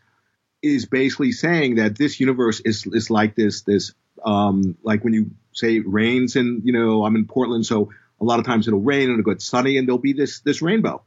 is 0.63 0.87
basically 0.87 1.33
saying 1.33 1.77
that 1.77 1.97
this 1.97 2.21
universe 2.21 2.61
is 2.61 2.87
is 2.93 3.11
like 3.11 3.35
this 3.35 3.63
this 3.63 3.95
um, 4.25 4.77
like 4.83 5.05
when 5.05 5.15
you 5.15 5.31
say 5.53 5.77
it 5.77 5.89
rains 5.89 6.37
and 6.37 6.63
you 6.65 6.73
know 6.73 7.05
I'm 7.05 7.17
in 7.17 7.27
Portland, 7.27 7.65
so 7.65 7.91
a 8.21 8.25
lot 8.25 8.39
of 8.39 8.45
times 8.45 8.69
it'll 8.69 8.81
rain 8.81 9.09
and 9.09 9.19
it'll 9.19 9.33
get 9.33 9.41
sunny 9.41 9.79
and 9.79 9.89
there'll 9.89 9.99
be 9.99 10.13
this 10.13 10.41
this 10.41 10.61
rainbow. 10.61 11.03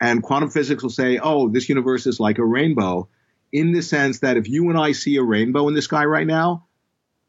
And 0.00 0.22
quantum 0.22 0.50
physics 0.50 0.82
will 0.82 0.90
say, 0.90 1.18
oh, 1.18 1.48
this 1.48 1.68
universe 1.68 2.06
is 2.06 2.18
like 2.18 2.38
a 2.38 2.44
rainbow, 2.44 3.08
in 3.52 3.72
the 3.72 3.82
sense 3.82 4.20
that 4.20 4.36
if 4.36 4.48
you 4.48 4.68
and 4.68 4.78
I 4.78 4.92
see 4.92 5.16
a 5.16 5.22
rainbow 5.22 5.68
in 5.68 5.74
the 5.74 5.82
sky 5.82 6.04
right 6.04 6.26
now, 6.26 6.66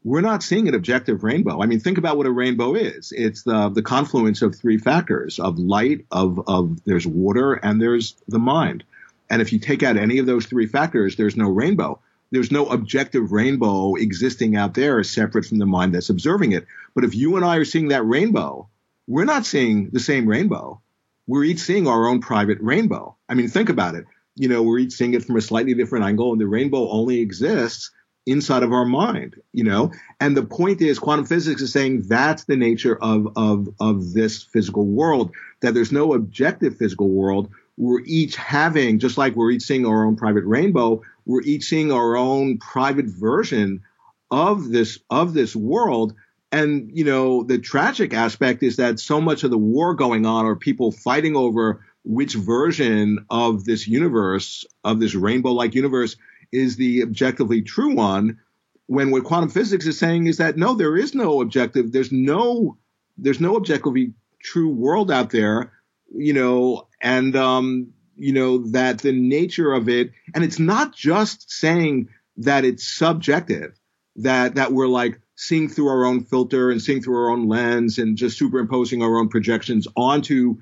we're 0.03 0.21
not 0.21 0.43
seeing 0.43 0.67
an 0.67 0.75
objective 0.75 1.23
rainbow. 1.23 1.61
I 1.61 1.65
mean, 1.65 1.79
think 1.79 1.97
about 1.97 2.17
what 2.17 2.25
a 2.25 2.31
rainbow 2.31 2.75
is. 2.75 3.13
It's 3.15 3.43
the 3.43 3.69
the 3.69 3.81
confluence 3.81 4.41
of 4.41 4.55
three 4.55 4.77
factors 4.77 5.39
of 5.39 5.57
light, 5.57 6.05
of 6.11 6.41
of 6.47 6.83
there's 6.83 7.07
water, 7.07 7.53
and 7.53 7.81
there's 7.81 8.15
the 8.27 8.39
mind. 8.39 8.83
And 9.29 9.41
if 9.41 9.53
you 9.53 9.59
take 9.59 9.83
out 9.83 9.97
any 9.97 10.17
of 10.17 10.25
those 10.25 10.45
three 10.45 10.67
factors, 10.67 11.15
there's 11.15 11.37
no 11.37 11.49
rainbow. 11.49 11.99
There's 12.31 12.51
no 12.51 12.65
objective 12.65 13.31
rainbow 13.31 13.95
existing 13.95 14.55
out 14.55 14.73
there 14.73 15.03
separate 15.03 15.45
from 15.45 15.59
the 15.59 15.65
mind 15.65 15.93
that's 15.93 16.09
observing 16.09 16.51
it. 16.51 16.65
But 16.95 17.03
if 17.03 17.15
you 17.15 17.35
and 17.35 17.45
I 17.45 17.57
are 17.57 17.65
seeing 17.65 17.89
that 17.89 18.05
rainbow, 18.05 18.67
we're 19.07 19.25
not 19.25 19.45
seeing 19.45 19.89
the 19.91 19.99
same 19.99 20.27
rainbow. 20.27 20.81
We're 21.27 21.43
each 21.43 21.59
seeing 21.59 21.87
our 21.87 22.07
own 22.07 22.19
private 22.19 22.57
rainbow. 22.59 23.15
I 23.29 23.35
mean, 23.35 23.47
think 23.47 23.69
about 23.69 23.95
it. 23.95 24.05
You 24.35 24.49
know, 24.49 24.63
we're 24.63 24.79
each 24.79 24.93
seeing 24.93 25.13
it 25.13 25.23
from 25.23 25.37
a 25.37 25.41
slightly 25.41 25.73
different 25.73 26.05
angle, 26.05 26.31
and 26.31 26.41
the 26.41 26.47
rainbow 26.47 26.89
only 26.89 27.19
exists 27.19 27.91
inside 28.25 28.63
of 28.63 28.71
our 28.71 28.85
mind, 28.85 29.35
you 29.51 29.63
know? 29.63 29.91
And 30.19 30.35
the 30.35 30.43
point 30.43 30.81
is 30.81 30.99
quantum 30.99 31.25
physics 31.25 31.61
is 31.61 31.73
saying 31.73 32.03
that's 32.07 32.45
the 32.45 32.55
nature 32.55 32.97
of, 33.01 33.33
of, 33.35 33.67
of 33.79 34.13
this 34.13 34.43
physical 34.43 34.85
world, 34.85 35.31
that 35.61 35.73
there's 35.73 35.91
no 35.91 36.13
objective 36.13 36.77
physical 36.77 37.09
world 37.09 37.49
we're 37.77 38.01
each 38.05 38.35
having, 38.35 38.99
just 38.99 39.17
like 39.17 39.35
we're 39.35 39.51
each 39.51 39.63
seeing 39.63 39.85
our 39.85 40.05
own 40.05 40.15
private 40.15 40.45
rainbow, 40.45 41.01
we're 41.25 41.41
each 41.41 41.65
seeing 41.65 41.91
our 41.91 42.15
own 42.15 42.57
private 42.59 43.07
version 43.07 43.81
of 44.29 44.69
this 44.69 44.99
of 45.09 45.33
this 45.33 45.55
world. 45.55 46.13
And 46.51 46.91
you 46.93 47.03
know, 47.03 47.43
the 47.43 47.57
tragic 47.57 48.13
aspect 48.13 48.61
is 48.61 48.75
that 48.75 48.99
so 48.99 49.19
much 49.19 49.43
of 49.43 49.51
the 49.51 49.57
war 49.57 49.95
going 49.95 50.25
on 50.25 50.45
are 50.45 50.55
people 50.55 50.91
fighting 50.91 51.35
over 51.35 51.83
which 52.05 52.35
version 52.35 53.25
of 53.29 53.63
this 53.63 53.87
universe, 53.87 54.65
of 54.83 54.99
this 54.99 55.15
rainbow-like 55.15 55.73
universe, 55.73 56.17
is 56.53 56.75
the 56.75 57.03
objectively 57.03 57.61
true 57.61 57.95
one. 57.95 58.39
when 58.87 59.11
what 59.11 59.23
quantum 59.23 59.49
physics 59.49 59.87
is 59.87 59.97
saying 59.97 60.27
is 60.27 60.37
that 60.37 60.57
no, 60.57 60.75
there 60.75 60.97
is 60.97 61.15
no 61.15 61.41
objective. 61.41 61.91
There's 61.91 62.11
no 62.11 62.77
there's 63.17 63.39
no 63.39 63.55
objectively 63.55 64.13
true 64.41 64.69
world 64.69 65.11
out 65.11 65.29
there, 65.29 65.71
you 66.13 66.33
know, 66.33 66.87
and 67.01 67.35
um, 67.35 67.93
you 68.17 68.33
know 68.33 68.69
that 68.71 68.99
the 68.99 69.13
nature 69.13 69.73
of 69.73 69.89
it, 69.89 70.11
and 70.35 70.43
it's 70.43 70.59
not 70.59 70.93
just 70.93 71.49
saying 71.51 72.09
that 72.37 72.65
it's 72.65 72.85
subjective, 72.87 73.79
that 74.17 74.55
that 74.55 74.73
we're 74.73 74.87
like 74.87 75.19
seeing 75.35 75.69
through 75.69 75.87
our 75.87 76.05
own 76.05 76.23
filter 76.23 76.69
and 76.69 76.81
seeing 76.81 77.01
through 77.01 77.17
our 77.17 77.29
own 77.29 77.47
lens 77.47 77.97
and 77.97 78.17
just 78.17 78.37
superimposing 78.37 79.01
our 79.01 79.17
own 79.17 79.29
projections 79.29 79.87
onto 79.95 80.57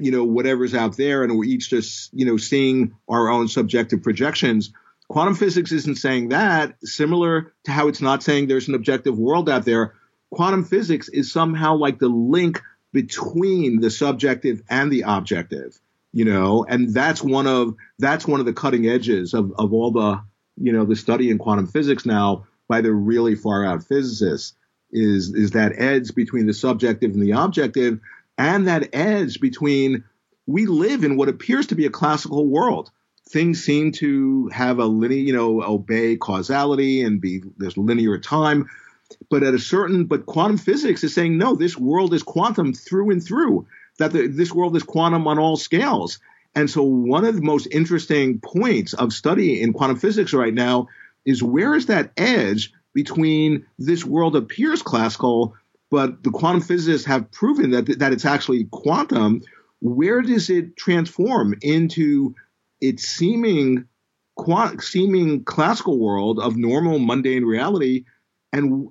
you 0.00 0.10
know 0.10 0.24
whatever's 0.24 0.74
out 0.74 0.96
there 0.96 1.24
and 1.24 1.36
we're 1.36 1.44
each 1.44 1.70
just 1.70 2.10
you 2.12 2.24
know 2.24 2.36
seeing 2.36 2.94
our 3.08 3.28
own 3.28 3.48
subjective 3.48 4.02
projections 4.02 4.72
quantum 5.10 5.34
physics 5.34 5.72
isn't 5.72 5.96
saying 5.96 6.30
that. 6.30 6.76
Similar 6.82 7.52
to 7.64 7.70
how 7.70 7.88
it's 7.88 8.00
not 8.00 8.22
saying 8.22 8.46
there's 8.46 8.68
an 8.68 8.74
objective 8.74 9.18
world 9.18 9.50
out 9.50 9.64
there 9.64 9.94
quantum 10.30 10.64
physics 10.64 11.08
is 11.08 11.32
somehow 11.32 11.74
like 11.76 11.98
the 11.98 12.08
link 12.08 12.62
between 12.92 13.80
the 13.80 13.90
subjective 13.90 14.62
and 14.70 14.90
the 14.90 15.04
objective 15.06 15.78
you 16.12 16.24
know? 16.24 16.64
And 16.68 16.92
that's 16.92 17.22
one 17.22 17.46
of 17.46 17.74
that's 17.98 18.26
one 18.26 18.40
of 18.40 18.46
the 18.46 18.52
cutting 18.52 18.86
edges 18.86 19.34
of 19.34 19.52
of 19.58 19.72
all 19.72 19.90
the 19.90 20.22
you 20.56 20.72
know 20.72 20.84
the 20.84 20.96
study 20.96 21.30
in 21.30 21.38
quantum 21.38 21.66
physics 21.66 22.04
now 22.04 22.46
by 22.68 22.80
the 22.80 22.92
really 22.92 23.34
far 23.34 23.64
out 23.64 23.84
physicists 23.84 24.54
is 24.90 25.32
is 25.34 25.52
that 25.52 25.72
edge 25.76 26.14
between 26.14 26.46
the 26.46 26.54
subjective 26.54 27.12
and 27.12 27.22
the 27.22 27.32
objective 27.32 28.00
and 28.36 28.66
that 28.66 28.88
edge 28.92 29.40
between 29.40 30.04
we 30.46 30.66
live 30.66 31.04
in 31.04 31.16
what 31.16 31.28
appears 31.28 31.68
to 31.68 31.76
be 31.76 31.86
a 31.86 31.90
classical 31.90 32.46
world 32.46 32.90
things 33.30 33.62
seem 33.62 33.92
to 33.92 34.48
have 34.48 34.78
a 34.78 34.86
linear 34.86 35.18
you 35.18 35.32
know 35.32 35.62
obey 35.62 36.16
causality 36.16 37.02
and 37.02 37.20
be 37.20 37.42
there's 37.56 37.76
linear 37.76 38.18
time 38.18 38.68
but 39.28 39.42
at 39.42 39.54
a 39.54 39.58
certain 39.58 40.04
but 40.04 40.26
quantum 40.26 40.58
physics 40.58 41.04
is 41.04 41.14
saying 41.14 41.38
no 41.38 41.54
this 41.54 41.76
world 41.76 42.12
is 42.14 42.22
quantum 42.22 42.72
through 42.72 43.10
and 43.10 43.24
through 43.24 43.66
that 43.98 44.12
the, 44.12 44.26
this 44.26 44.52
world 44.52 44.76
is 44.76 44.82
quantum 44.82 45.26
on 45.26 45.38
all 45.38 45.56
scales 45.56 46.18
and 46.54 46.68
so 46.68 46.82
one 46.82 47.24
of 47.24 47.36
the 47.36 47.42
most 47.42 47.68
interesting 47.70 48.40
points 48.40 48.92
of 48.94 49.12
study 49.12 49.62
in 49.62 49.72
quantum 49.72 49.96
physics 49.96 50.32
right 50.32 50.54
now 50.54 50.88
is 51.24 51.42
where 51.42 51.74
is 51.74 51.86
that 51.86 52.12
edge 52.16 52.72
between 52.92 53.66
this 53.78 54.04
world 54.04 54.34
appears 54.34 54.82
classical, 54.82 55.54
but 55.90 56.22
the 56.22 56.30
quantum 56.30 56.60
physicists 56.60 57.06
have 57.06 57.30
proven 57.30 57.70
that, 57.70 57.98
that 57.98 58.12
it's 58.12 58.24
actually 58.24 58.64
quantum. 58.70 59.42
Where 59.80 60.22
does 60.22 60.50
it 60.50 60.76
transform 60.76 61.54
into 61.62 62.34
its 62.80 63.04
seeming 63.04 63.86
seeming 64.78 65.44
classical 65.44 65.98
world 65.98 66.38
of 66.38 66.56
normal 66.56 66.98
mundane 66.98 67.44
reality 67.44 68.04
and 68.52 68.88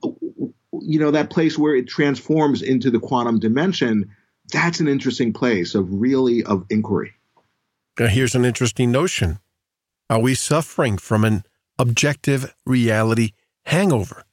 you 0.81 0.99
know 0.99 1.11
that 1.11 1.31
place 1.31 1.57
where 1.57 1.75
it 1.75 1.87
transforms 1.87 2.61
into 2.61 2.91
the 2.91 2.99
quantum 2.99 3.39
dimension 3.39 4.11
that's 4.51 4.79
an 4.79 4.87
interesting 4.87 5.33
place 5.33 5.73
of 5.73 5.87
really 5.89 6.43
of 6.43 6.65
inquiry 6.69 7.13
now 7.99 8.07
here's 8.07 8.35
an 8.35 8.45
interesting 8.45 8.91
notion 8.91 9.39
are 10.09 10.19
we 10.19 10.35
suffering 10.35 10.97
from 10.97 11.25
an 11.25 11.43
objective 11.79 12.53
reality 12.65 13.31
hangover. 13.65 14.25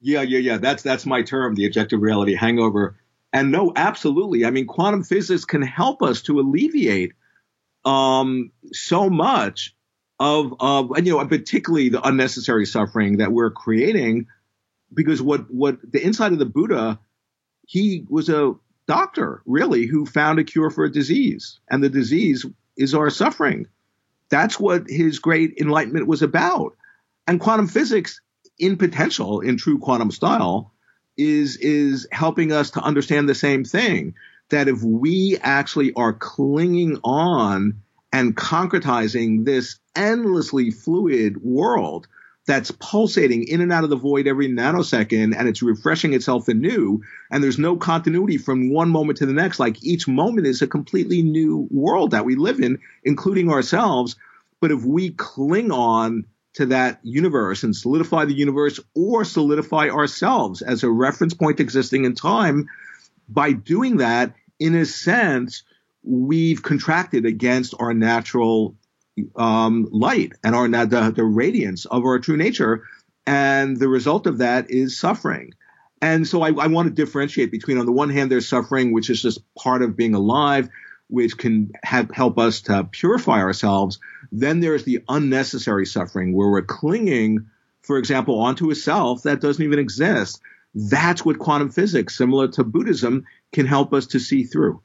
Yeah, 0.00 0.22
yeah, 0.22 0.38
yeah. 0.38 0.58
That's 0.58 0.82
that's 0.82 1.06
my 1.06 1.22
term, 1.22 1.54
the 1.54 1.66
objective 1.66 2.02
reality 2.02 2.34
hangover. 2.34 2.96
And 3.32 3.50
no, 3.50 3.72
absolutely. 3.74 4.44
I 4.44 4.50
mean, 4.50 4.66
quantum 4.66 5.02
physics 5.02 5.44
can 5.44 5.62
help 5.62 6.02
us 6.02 6.22
to 6.22 6.40
alleviate 6.40 7.12
um, 7.84 8.50
so 8.72 9.10
much 9.10 9.74
of 10.18 10.54
of 10.60 10.90
and, 10.92 11.06
you 11.06 11.16
know, 11.16 11.26
particularly 11.26 11.88
the 11.88 12.06
unnecessary 12.06 12.66
suffering 12.66 13.18
that 13.18 13.32
we're 13.32 13.50
creating. 13.50 14.26
Because 14.92 15.20
what 15.20 15.52
what 15.52 15.78
the 15.82 16.04
inside 16.04 16.32
of 16.32 16.38
the 16.38 16.46
Buddha, 16.46 17.00
he 17.66 18.06
was 18.08 18.28
a 18.28 18.54
doctor 18.86 19.42
really 19.46 19.86
who 19.86 20.06
found 20.06 20.38
a 20.38 20.44
cure 20.44 20.70
for 20.70 20.84
a 20.84 20.92
disease, 20.92 21.58
and 21.68 21.82
the 21.82 21.88
disease 21.88 22.46
is 22.76 22.94
our 22.94 23.10
suffering. 23.10 23.66
That's 24.30 24.58
what 24.58 24.84
his 24.88 25.18
great 25.18 25.58
enlightenment 25.60 26.06
was 26.06 26.22
about. 26.22 26.76
And 27.26 27.40
quantum 27.40 27.68
physics, 27.68 28.20
in 28.58 28.76
potential, 28.76 29.40
in 29.40 29.56
true 29.56 29.78
quantum 29.78 30.10
style, 30.10 30.72
is 31.16 31.56
is 31.56 32.06
helping 32.12 32.52
us 32.52 32.72
to 32.72 32.80
understand 32.80 33.28
the 33.28 33.34
same 33.34 33.64
thing. 33.64 34.14
That 34.50 34.68
if 34.68 34.82
we 34.82 35.38
actually 35.42 35.92
are 35.94 36.12
clinging 36.12 36.98
on 37.02 37.82
and 38.12 38.36
concretizing 38.36 39.44
this 39.44 39.78
endlessly 39.96 40.70
fluid 40.70 41.42
world 41.42 42.06
that's 42.46 42.70
pulsating 42.72 43.44
in 43.44 43.60
and 43.60 43.72
out 43.72 43.84
of 43.84 43.90
the 43.90 43.96
void 43.96 44.26
every 44.26 44.48
nanosecond 44.48 45.34
and 45.36 45.48
it's 45.48 45.62
refreshing 45.62 46.12
itself 46.12 46.48
anew 46.48 47.00
and 47.30 47.42
there's 47.42 47.58
no 47.58 47.76
continuity 47.76 48.36
from 48.36 48.70
one 48.70 48.90
moment 48.90 49.18
to 49.18 49.26
the 49.26 49.32
next 49.32 49.58
like 49.58 49.82
each 49.82 50.06
moment 50.06 50.46
is 50.46 50.60
a 50.60 50.66
completely 50.66 51.22
new 51.22 51.66
world 51.70 52.10
that 52.10 52.24
we 52.24 52.36
live 52.36 52.60
in 52.60 52.78
including 53.02 53.50
ourselves 53.50 54.16
but 54.60 54.70
if 54.70 54.84
we 54.84 55.10
cling 55.10 55.70
on 55.70 56.24
to 56.54 56.66
that 56.66 57.00
universe 57.02 57.62
and 57.62 57.74
solidify 57.74 58.24
the 58.24 58.34
universe 58.34 58.78
or 58.94 59.24
solidify 59.24 59.88
ourselves 59.88 60.62
as 60.62 60.82
a 60.82 60.90
reference 60.90 61.34
point 61.34 61.60
existing 61.60 62.04
in 62.04 62.14
time 62.14 62.68
by 63.28 63.52
doing 63.52 63.98
that 63.98 64.34
in 64.58 64.74
a 64.74 64.84
sense 64.84 65.62
we've 66.02 66.62
contracted 66.62 67.24
against 67.24 67.74
our 67.78 67.94
natural 67.94 68.76
um, 69.36 69.88
light 69.90 70.32
and 70.42 70.54
our 70.54 70.68
the, 70.68 71.12
the 71.14 71.24
radiance 71.24 71.86
of 71.86 72.04
our 72.04 72.18
true 72.18 72.36
nature, 72.36 72.84
and 73.26 73.76
the 73.78 73.88
result 73.88 74.26
of 74.26 74.38
that 74.38 74.70
is 74.70 74.98
suffering. 74.98 75.52
And 76.02 76.26
so 76.26 76.42
I, 76.42 76.48
I 76.48 76.66
want 76.66 76.88
to 76.88 76.94
differentiate 76.94 77.50
between, 77.50 77.78
on 77.78 77.86
the 77.86 77.92
one 77.92 78.10
hand, 78.10 78.30
there's 78.30 78.48
suffering, 78.48 78.92
which 78.92 79.08
is 79.08 79.22
just 79.22 79.40
part 79.54 79.82
of 79.82 79.96
being 79.96 80.14
alive, 80.14 80.68
which 81.08 81.38
can 81.38 81.72
have, 81.82 82.10
help 82.10 82.38
us 82.38 82.62
to 82.62 82.84
purify 82.84 83.38
ourselves. 83.38 83.98
Then 84.30 84.60
there's 84.60 84.84
the 84.84 85.02
unnecessary 85.08 85.86
suffering 85.86 86.34
where 86.34 86.50
we're 86.50 86.62
clinging, 86.62 87.46
for 87.82 87.96
example, 87.96 88.38
onto 88.40 88.70
a 88.70 88.74
self 88.74 89.22
that 89.22 89.40
doesn't 89.40 89.64
even 89.64 89.78
exist. 89.78 90.40
That's 90.74 91.24
what 91.24 91.38
quantum 91.38 91.70
physics, 91.70 92.16
similar 92.16 92.48
to 92.48 92.64
Buddhism, 92.64 93.24
can 93.52 93.66
help 93.66 93.92
us 93.92 94.06
to 94.08 94.18
see 94.18 94.44
through. 94.44 94.80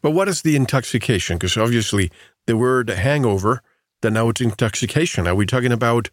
But 0.00 0.12
what 0.12 0.28
is 0.28 0.42
the 0.42 0.54
intoxication? 0.54 1.36
Because 1.36 1.56
obviously 1.56 2.10
the 2.46 2.56
word 2.56 2.90
hangover, 2.90 3.62
then 4.02 4.14
now 4.14 4.28
it's 4.28 4.40
intoxication. 4.40 5.26
Are 5.26 5.34
we 5.34 5.46
talking 5.46 5.72
about 5.72 6.10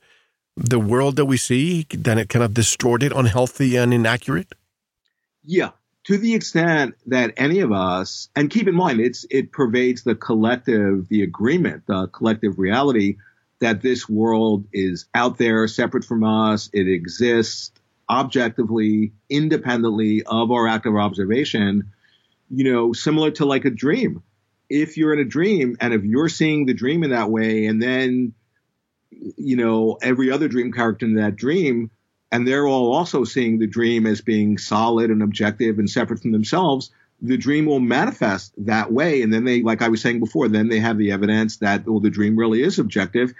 the 0.56 0.80
world 0.80 1.18
that 1.18 1.26
we 1.26 1.38
see, 1.38 1.86
then 1.90 2.18
it 2.18 2.30
kind 2.30 2.44
of 2.44 2.54
distorted, 2.54 3.12
unhealthy, 3.12 3.76
and 3.76 3.94
inaccurate? 3.94 4.54
Yeah, 5.44 5.72
to 6.06 6.18
the 6.18 6.34
extent 6.34 6.96
that 7.08 7.34
any 7.38 7.60
of 7.60 7.72
us, 7.72 8.30
and 8.36 8.50
keep 8.50 8.68
in 8.68 8.76
mind, 8.76 9.00
it's 9.00 9.26
it 9.30 9.52
pervades 9.52 10.04
the 10.04 10.16
collective, 10.16 11.08
the 11.10 11.24
agreement, 11.24 11.84
the 11.88 12.08
collective 12.08 12.58
reality 12.60 13.18
that 13.60 13.82
this 13.82 14.10
world 14.10 14.66
is 14.74 15.06
out 15.14 15.38
there, 15.38 15.68
separate 15.68 16.06
from 16.06 16.24
us. 16.24 16.70
It 16.74 16.88
exists 16.88 17.72
objectively, 18.12 19.14
independently 19.30 20.24
of 20.24 20.52
our 20.52 20.68
active 20.68 20.96
observation 20.96 21.92
you 22.52 22.72
know, 22.72 22.94
similar 22.94 23.32
to 23.32 23.46
like 23.46 23.66
a 23.66 23.70
dream. 23.70 24.22
If 24.70 24.98
you're 24.98 25.14
in 25.14 25.20
a 25.20 25.26
dream 25.26 25.78
and 25.80 25.94
if 25.94 26.04
you're 26.04 26.30
seeing 26.30 26.66
the 26.66 26.74
dream 26.74 27.04
in 27.04 27.12
that 27.12 27.30
way, 27.30 27.66
and 27.66 27.82
then, 27.82 28.34
you 29.10 29.56
know, 29.56 29.98
every 30.02 30.32
other 30.32 30.48
dream 30.48 30.72
character 30.72 31.06
in 31.06 31.16
that 31.16 31.36
dream, 31.36 31.92
and 32.32 32.48
they're 32.48 32.68
all 32.68 32.94
also 32.94 33.24
seeing 33.24 33.60
the 33.60 33.68
dream 33.68 34.06
as 34.06 34.22
being 34.22 34.58
solid 34.58 35.12
and 35.12 35.24
objective 35.24 35.80
and 35.80 35.90
separate 35.90 36.22
from 36.22 36.32
themselves, 36.32 36.92
the 37.22 37.38
dream 37.38 37.66
will 37.66 37.80
manifest 37.80 38.54
that 38.66 38.92
way. 38.92 39.22
And 39.22 39.34
then 39.34 39.44
they, 39.44 39.62
like 39.62 39.82
I 39.82 39.90
was 39.90 40.02
saying 40.02 40.20
before, 40.20 40.48
then 40.48 40.70
they 40.70 40.80
have 40.80 40.98
the 40.98 41.12
evidence 41.12 41.58
that, 41.58 41.86
well, 41.86 42.00
the 42.00 42.10
dream 42.10 42.38
really 42.38 42.64
is 42.64 42.80
objective. 42.80 43.34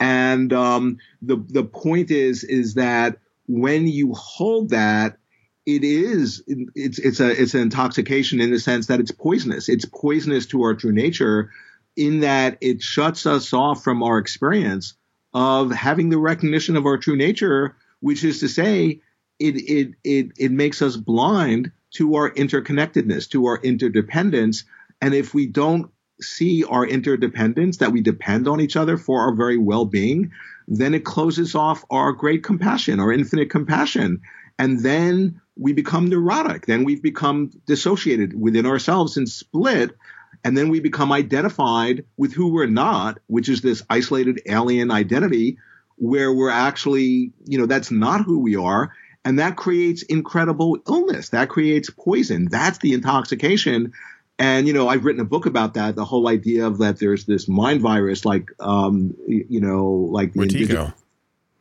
And 0.00 0.52
um, 0.52 0.98
the 1.22 1.36
the 1.36 1.64
point 1.64 2.12
is 2.12 2.44
is 2.44 2.74
that 2.74 3.18
when 3.48 3.88
you 3.88 4.12
hold 4.14 4.70
that 4.70 5.18
it 5.66 5.84
is 5.84 6.42
it's 6.46 6.98
it's 6.98 7.20
a 7.20 7.30
it's 7.30 7.54
an 7.54 7.62
intoxication 7.62 8.40
in 8.40 8.50
the 8.50 8.60
sense 8.60 8.86
that 8.86 9.00
it's 9.00 9.10
poisonous. 9.10 9.68
It's 9.68 9.84
poisonous 9.84 10.46
to 10.46 10.62
our 10.62 10.74
true 10.74 10.92
nature 10.92 11.50
in 11.96 12.20
that 12.20 12.58
it 12.60 12.80
shuts 12.80 13.26
us 13.26 13.52
off 13.52 13.82
from 13.82 14.02
our 14.02 14.18
experience 14.18 14.94
of 15.34 15.72
having 15.72 16.08
the 16.08 16.18
recognition 16.18 16.76
of 16.76 16.86
our 16.86 16.96
true 16.96 17.16
nature, 17.16 17.76
which 18.00 18.24
is 18.24 18.40
to 18.40 18.48
say, 18.48 19.00
it 19.38 19.56
it 19.56 19.94
it 20.04 20.32
it 20.38 20.52
makes 20.52 20.80
us 20.80 20.96
blind 20.96 21.72
to 21.94 22.14
our 22.14 22.30
interconnectedness, 22.30 23.28
to 23.30 23.46
our 23.46 23.58
interdependence. 23.58 24.64
And 25.00 25.14
if 25.14 25.34
we 25.34 25.46
don't 25.46 25.90
see 26.20 26.64
our 26.64 26.86
interdependence, 26.86 27.78
that 27.78 27.92
we 27.92 28.00
depend 28.00 28.48
on 28.48 28.60
each 28.60 28.76
other 28.76 28.96
for 28.96 29.20
our 29.20 29.34
very 29.34 29.58
well-being, 29.58 30.32
then 30.68 30.94
it 30.94 31.04
closes 31.04 31.54
off 31.54 31.84
our 31.90 32.12
great 32.12 32.44
compassion, 32.44 33.00
our 33.00 33.12
infinite 33.12 33.50
compassion. 33.50 34.20
And 34.58 34.80
then 34.80 35.40
we 35.56 35.72
become 35.72 36.08
neurotic. 36.08 36.66
Then 36.66 36.84
we've 36.84 37.02
become 37.02 37.50
dissociated 37.66 38.38
within 38.38 38.66
ourselves 38.66 39.16
and 39.16 39.28
split. 39.28 39.96
And 40.44 40.56
then 40.56 40.68
we 40.68 40.80
become 40.80 41.10
identified 41.10 42.04
with 42.16 42.32
who 42.32 42.52
we're 42.52 42.66
not, 42.66 43.18
which 43.26 43.48
is 43.48 43.62
this 43.62 43.82
isolated 43.88 44.42
alien 44.46 44.90
identity, 44.90 45.58
where 45.96 46.32
we're 46.32 46.50
actually, 46.50 47.32
you 47.46 47.58
know, 47.58 47.66
that's 47.66 47.90
not 47.90 48.24
who 48.24 48.38
we 48.38 48.54
are. 48.54 48.92
And 49.24 49.38
that 49.38 49.56
creates 49.56 50.02
incredible 50.02 50.78
illness. 50.86 51.30
That 51.30 51.48
creates 51.48 51.90
poison. 51.90 52.48
That's 52.50 52.78
the 52.78 52.92
intoxication. 52.92 53.92
And, 54.38 54.68
you 54.68 54.72
know, 54.72 54.88
I've 54.88 55.04
written 55.04 55.20
a 55.20 55.24
book 55.24 55.46
about 55.46 55.74
that. 55.74 55.96
The 55.96 56.04
whole 56.04 56.28
idea 56.28 56.66
of 56.66 56.78
that 56.78 57.00
there's 57.00 57.24
this 57.24 57.48
mind 57.48 57.80
virus, 57.80 58.24
like, 58.24 58.50
um, 58.60 59.16
you 59.26 59.60
know, 59.60 60.08
like 60.12 60.32
the 60.32 60.40
Wetiko. 60.40 60.94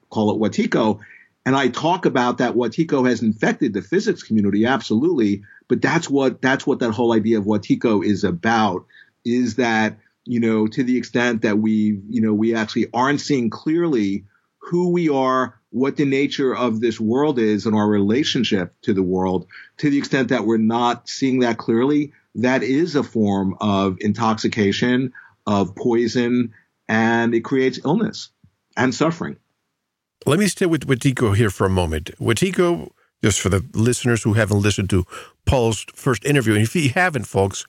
call 0.09 0.31
it 0.31 0.39
Wetiko. 0.39 0.99
And 1.45 1.55
I 1.55 1.69
talk 1.69 2.05
about 2.05 2.37
that 2.39 2.53
Wetiko 2.53 3.07
has 3.07 3.23
infected 3.23 3.73
the 3.73 3.81
physics 3.81 4.21
community, 4.21 4.65
absolutely. 4.65 5.43
But 5.69 5.81
that's 5.81 6.09
what 6.09 6.41
that's 6.41 6.67
what 6.67 6.79
that 6.79 6.91
whole 6.91 7.13
idea 7.13 7.39
of 7.39 7.45
Wetiko 7.45 8.05
is 8.05 8.23
about. 8.23 8.85
Is 9.25 9.55
that 9.55 9.97
you 10.25 10.39
know 10.39 10.67
to 10.67 10.83
the 10.83 10.97
extent 10.97 11.41
that 11.43 11.57
we 11.57 12.01
you 12.09 12.21
know 12.21 12.33
we 12.33 12.53
actually 12.53 12.87
aren't 12.93 13.21
seeing 13.21 13.49
clearly 13.49 14.25
who 14.59 14.89
we 14.89 15.07
are, 15.07 15.57
what 15.77 15.97
the 15.97 16.05
nature 16.05 16.55
of 16.55 16.79
this 16.79 16.99
world 16.99 17.39
is, 17.39 17.65
and 17.65 17.75
our 17.75 17.87
relationship 17.87 18.73
to 18.81 18.93
the 18.93 19.03
world. 19.03 19.47
To 19.77 19.89
the 19.89 19.97
extent 19.97 20.29
that 20.29 20.45
we're 20.45 20.57
not 20.57 21.07
seeing 21.07 21.39
that 21.39 21.57
clearly, 21.57 22.13
that 22.35 22.63
is 22.63 22.95
a 22.95 23.03
form 23.03 23.55
of 23.61 23.97
intoxication, 23.99 25.13
of 25.45 25.75
poison, 25.75 26.53
and 26.87 27.33
it 27.33 27.41
creates 27.41 27.79
illness 27.83 28.29
and 28.75 28.93
suffering. 28.93 29.37
Let 30.25 30.39
me 30.39 30.47
stay 30.47 30.65
with 30.65 30.87
Wetiko 30.87 31.35
here 31.35 31.49
for 31.49 31.65
a 31.65 31.69
moment. 31.69 32.11
Wetiko, 32.19 32.91
just 33.23 33.39
for 33.39 33.49
the 33.49 33.65
listeners 33.73 34.23
who 34.23 34.33
haven't 34.33 34.61
listened 34.61 34.89
to 34.91 35.05
Paul's 35.45 35.85
first 35.93 36.25
interview, 36.25 36.53
and 36.53 36.63
if 36.63 36.75
you 36.75 36.89
haven't, 36.89 37.25
folks, 37.25 37.65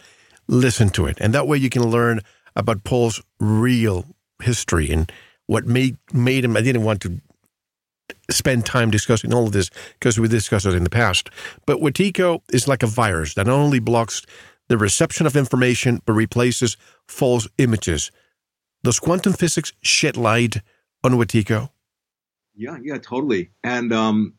listen 0.48 0.90
to 0.90 1.06
it. 1.06 1.18
And 1.20 1.32
that 1.34 1.46
way 1.46 1.56
you 1.56 1.70
can 1.70 1.88
learn 1.88 2.20
about 2.56 2.84
Paul's 2.84 3.22
real 3.38 4.04
history 4.42 4.90
and 4.90 5.10
what 5.46 5.66
made 5.66 5.96
made 6.12 6.44
him. 6.44 6.56
I 6.56 6.62
didn't 6.62 6.84
want 6.84 7.00
to 7.02 7.20
spend 8.30 8.66
time 8.66 8.90
discussing 8.90 9.32
all 9.32 9.46
of 9.46 9.52
this 9.52 9.70
because 9.98 10.18
we 10.18 10.28
discussed 10.28 10.66
it 10.66 10.74
in 10.74 10.84
the 10.84 10.90
past. 10.90 11.30
But 11.66 11.78
Wetiko 11.78 12.42
is 12.52 12.68
like 12.68 12.82
a 12.82 12.86
virus 12.86 13.34
that 13.34 13.46
not 13.46 13.58
only 13.58 13.78
blocks 13.78 14.22
the 14.68 14.78
reception 14.78 15.26
of 15.26 15.36
information 15.36 16.02
but 16.04 16.12
replaces 16.12 16.76
false 17.06 17.48
images. 17.58 18.10
Does 18.84 19.00
quantum 19.00 19.32
physics 19.32 19.72
shed 19.82 20.16
light 20.16 20.58
on 21.02 21.12
Wetiko? 21.12 21.70
Yeah, 22.54 22.76
yeah, 22.82 22.98
totally. 22.98 23.50
And 23.62 23.92
um, 23.92 24.34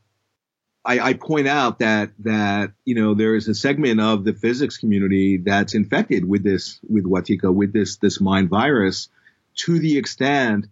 I, 0.85 0.99
I, 0.99 1.13
point 1.13 1.47
out 1.47 1.79
that 1.79 2.11
that 2.19 2.71
you 2.85 2.95
know 2.95 3.13
there 3.13 3.35
is 3.35 3.47
a 3.47 3.55
segment 3.55 3.99
of 3.99 4.23
the 4.23 4.33
physics 4.33 4.77
community 4.77 5.37
that's 5.37 5.73
infected 5.73 6.25
with 6.25 6.43
this 6.43 6.79
with 6.87 7.05
Wetiko 7.05 7.53
with 7.53 7.73
this 7.73 7.97
this 7.97 8.21
mind 8.21 8.49
virus 8.49 9.09
to 9.55 9.79
the 9.79 9.97
extent 9.97 10.67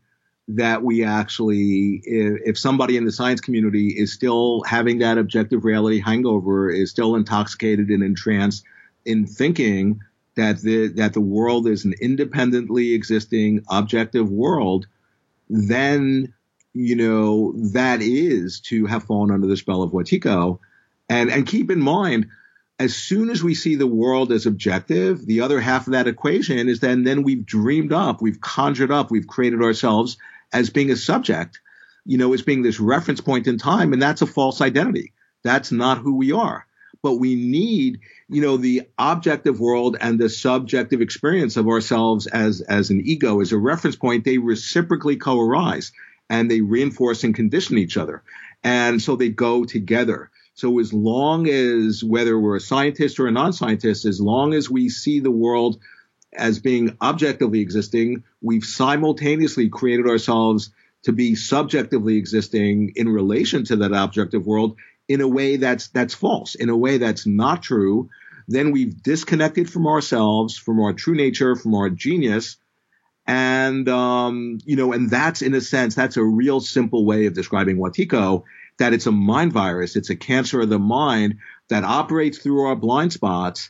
that 0.49 0.81
we 0.81 1.03
actually 1.03 2.01
if, 2.05 2.57
somebody 2.57 2.95
in 2.95 3.03
the 3.03 3.11
science 3.11 3.41
community 3.41 3.89
is 3.89 4.13
still 4.13 4.63
having 4.63 4.99
that 4.99 5.17
objective 5.17 5.65
reality 5.65 5.99
hangover 5.99 6.69
is 6.69 6.89
still 6.89 7.15
intoxicated 7.15 7.89
and 7.89 8.01
entranced 8.01 8.63
in 9.03 9.27
thinking 9.27 9.99
that 10.35 10.61
the 10.61 10.87
that 10.87 11.13
the 11.13 11.21
world 11.21 11.67
is 11.67 11.83
an 11.83 11.93
independently 11.99 12.93
existing 12.93 13.65
objective 13.69 14.31
world 14.31 14.87
then 15.49 16.33
you 16.77 16.95
know, 16.95 17.53
that 17.73 18.01
is 18.01 18.59
to 18.61 18.85
have 18.85 19.03
fallen 19.03 19.31
under 19.31 19.47
the 19.47 19.57
spell 19.57 19.81
of 19.81 19.91
Wetiko. 19.91 20.59
And, 21.09 21.29
and 21.31 21.47
keep 21.47 21.71
in 21.71 21.79
mind, 21.79 22.27
as 22.79 22.95
soon 22.95 23.29
as 23.29 23.43
we 23.43 23.55
see 23.55 23.75
the 23.75 23.87
world 23.87 24.31
as 24.31 24.45
objective, 24.45 25.25
the 25.25 25.41
other 25.41 25.59
half 25.59 25.87
of 25.87 25.93
that 25.93 26.07
equation 26.07 26.69
is 26.69 26.79
then, 26.79 27.03
then 27.03 27.23
we've 27.23 27.45
dreamed 27.45 27.91
up, 27.91 28.21
we've 28.21 28.41
conjured 28.41 28.91
up, 28.91 29.09
we've 29.09 29.27
created 29.27 29.63
ourselves 29.63 30.17
as 30.53 30.69
being 30.69 30.91
a 30.91 30.95
subject, 30.95 31.59
you 32.05 32.17
know, 32.17 32.33
as 32.33 32.41
being 32.41 32.61
this 32.61 32.79
reference 32.79 33.21
point 33.21 33.47
in 33.47 33.57
time. 33.57 33.93
And 33.93 34.01
that's 34.01 34.21
a 34.21 34.27
false 34.27 34.61
identity. 34.61 35.13
That's 35.43 35.71
not 35.71 35.99
who 35.99 36.15
we 36.15 36.31
are. 36.31 36.65
But 37.03 37.15
we 37.15 37.35
need, 37.35 37.99
you 38.27 38.41
know, 38.41 38.57
the 38.57 38.83
objective 38.97 39.59
world 39.59 39.97
and 39.99 40.19
the 40.19 40.29
subjective 40.29 41.01
experience 41.01 41.55
of 41.57 41.67
ourselves 41.67 42.27
as, 42.27 42.61
as 42.61 42.89
an 42.89 43.01
ego, 43.05 43.39
as 43.39 43.51
a 43.51 43.57
reference 43.57 43.95
point. 43.95 44.25
They 44.25 44.39
reciprocally 44.39 45.17
co-arise 45.17 45.91
and 46.29 46.49
they 46.49 46.61
reinforce 46.61 47.23
and 47.23 47.35
condition 47.35 47.77
each 47.77 47.97
other. 47.97 48.23
And 48.63 49.01
so 49.01 49.15
they 49.15 49.29
go 49.29 49.63
together. 49.63 50.31
So 50.55 50.79
as 50.79 50.91
long 50.91 51.47
as 51.47 52.03
whether 52.03 52.37
we're 52.37 52.55
a 52.55 52.61
scientist 52.61 53.19
or 53.19 53.27
a 53.27 53.31
non-scientist, 53.31 54.05
as 54.05 54.19
long 54.19 54.55
as 54.55 54.69
we 54.69 54.89
see 54.89 55.19
the 55.19 55.31
world 55.31 55.79
as 56.33 56.59
being 56.59 56.97
objectively 57.01 57.61
existing, 57.61 58.23
we've 58.41 58.63
simultaneously 58.65 59.69
created 59.69 60.07
ourselves 60.07 60.71
to 61.03 61.13
be 61.13 61.35
subjectively 61.35 62.17
existing 62.17 62.93
in 62.95 63.07
relation 63.07 63.63
to 63.65 63.77
that 63.77 63.93
objective 63.93 64.45
world 64.45 64.75
in 65.07 65.21
a 65.21 65.27
way 65.27 65.55
that's 65.55 65.87
that's 65.89 66.13
false, 66.13 66.55
in 66.55 66.69
a 66.69 66.77
way 66.77 66.97
that's 66.97 67.25
not 67.25 67.63
true. 67.63 68.09
Then 68.47 68.71
we've 68.71 69.01
disconnected 69.01 69.69
from 69.69 69.87
ourselves, 69.87 70.57
from 70.57 70.79
our 70.79 70.93
true 70.93 71.15
nature, 71.15 71.55
from 71.55 71.75
our 71.75 71.89
genius, 71.89 72.57
and, 73.27 73.89
um, 73.89 74.59
you 74.63 74.77
know, 74.77 74.93
and 74.93 75.09
that's 75.09 75.41
in 75.41 75.53
a 75.53 75.59
sense, 75.59 75.95
that's 75.95 76.15
a 76.15 76.23
real 76.23 76.61
simple 76.61 77.05
way 77.05 77.25
of 77.25 77.33
describing 77.33 77.77
Wetiko, 77.77 78.43
that 78.79 78.93
it's 78.93 79.05
a 79.05 79.11
mind 79.11 79.51
virus. 79.51 79.97
It's 79.97 80.09
a 80.09 80.15
cancer 80.15 80.61
of 80.61 80.69
the 80.69 80.79
mind 80.79 81.39
that 81.67 81.83
operates 81.83 82.37
through 82.37 82.65
our 82.65 82.75
blind 82.75 83.11
spots 83.11 83.69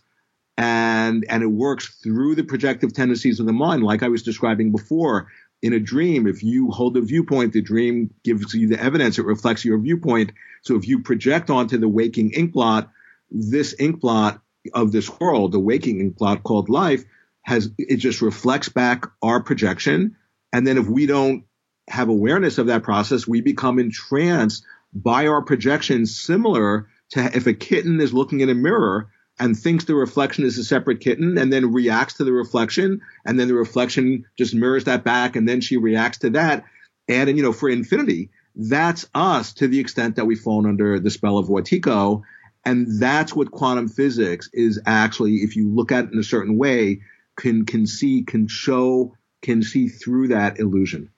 and, 0.57 1.25
and 1.29 1.43
it 1.43 1.47
works 1.47 1.87
through 2.01 2.35
the 2.35 2.43
projective 2.43 2.93
tendencies 2.93 3.39
of 3.39 3.45
the 3.45 3.53
mind. 3.53 3.83
Like 3.83 4.03
I 4.03 4.07
was 4.07 4.23
describing 4.23 4.71
before, 4.71 5.27
in 5.61 5.73
a 5.73 5.79
dream, 5.79 6.27
if 6.27 6.43
you 6.43 6.71
hold 6.71 6.97
a 6.97 7.01
viewpoint, 7.01 7.53
the 7.53 7.61
dream 7.61 8.13
gives 8.23 8.53
you 8.53 8.67
the 8.67 8.81
evidence. 8.81 9.17
It 9.17 9.25
reflects 9.25 9.65
your 9.65 9.79
viewpoint. 9.79 10.31
So 10.61 10.75
if 10.75 10.87
you 10.87 11.01
project 11.01 11.49
onto 11.49 11.77
the 11.77 11.87
waking 11.87 12.31
ink 12.31 12.53
blot, 12.53 12.89
this 13.31 13.75
ink 13.79 13.99
blot 13.99 14.41
of 14.73 14.91
this 14.91 15.09
world, 15.19 15.51
the 15.51 15.59
waking 15.59 15.99
ink 15.99 16.17
blot 16.17 16.43
called 16.43 16.69
life, 16.69 17.03
has 17.41 17.69
it 17.77 17.97
just 17.97 18.21
reflects 18.21 18.69
back 18.69 19.05
our 19.21 19.41
projection. 19.41 20.15
And 20.53 20.65
then 20.65 20.77
if 20.77 20.87
we 20.87 21.05
don't 21.05 21.45
have 21.87 22.09
awareness 22.09 22.57
of 22.57 22.67
that 22.67 22.83
process, 22.83 23.27
we 23.27 23.41
become 23.41 23.79
entranced 23.79 24.65
by 24.93 25.27
our 25.27 25.41
projection, 25.41 26.05
similar 26.05 26.87
to 27.09 27.23
if 27.35 27.47
a 27.47 27.53
kitten 27.53 27.99
is 28.01 28.13
looking 28.13 28.41
in 28.41 28.49
a 28.49 28.55
mirror 28.55 29.09
and 29.39 29.57
thinks 29.57 29.85
the 29.85 29.95
reflection 29.95 30.43
is 30.43 30.57
a 30.57 30.63
separate 30.63 30.99
kitten 30.99 31.37
and 31.37 31.51
then 31.53 31.71
reacts 31.71 32.15
to 32.15 32.23
the 32.23 32.31
reflection 32.31 33.01
and 33.25 33.39
then 33.39 33.47
the 33.47 33.53
reflection 33.53 34.25
just 34.37 34.55
mirrors 34.55 34.85
that 34.85 35.03
back 35.03 35.35
and 35.35 35.47
then 35.47 35.61
she 35.61 35.77
reacts 35.77 36.19
to 36.19 36.29
that. 36.31 36.63
And, 37.07 37.35
you 37.37 37.43
know, 37.43 37.53
for 37.53 37.69
infinity, 37.69 38.29
that's 38.55 39.05
us 39.13 39.53
to 39.53 39.67
the 39.67 39.79
extent 39.79 40.15
that 40.15 40.25
we've 40.25 40.39
fallen 40.39 40.65
under 40.65 40.99
the 40.99 41.11
spell 41.11 41.37
of 41.37 41.47
Wetiko. 41.47 42.23
And 42.65 42.99
that's 42.99 43.33
what 43.33 43.51
quantum 43.51 43.87
physics 43.87 44.49
is 44.53 44.81
actually, 44.85 45.37
if 45.37 45.55
you 45.55 45.69
look 45.69 45.91
at 45.91 46.05
it 46.05 46.13
in 46.13 46.19
a 46.19 46.23
certain 46.23 46.57
way, 46.57 47.01
can 47.37 47.65
can 47.65 47.85
see 47.85 48.23
can 48.23 48.47
show 48.47 49.15
can 49.41 49.61
see 49.61 49.87
through 49.87 50.29
that 50.29 50.59
illusion. 50.59 51.09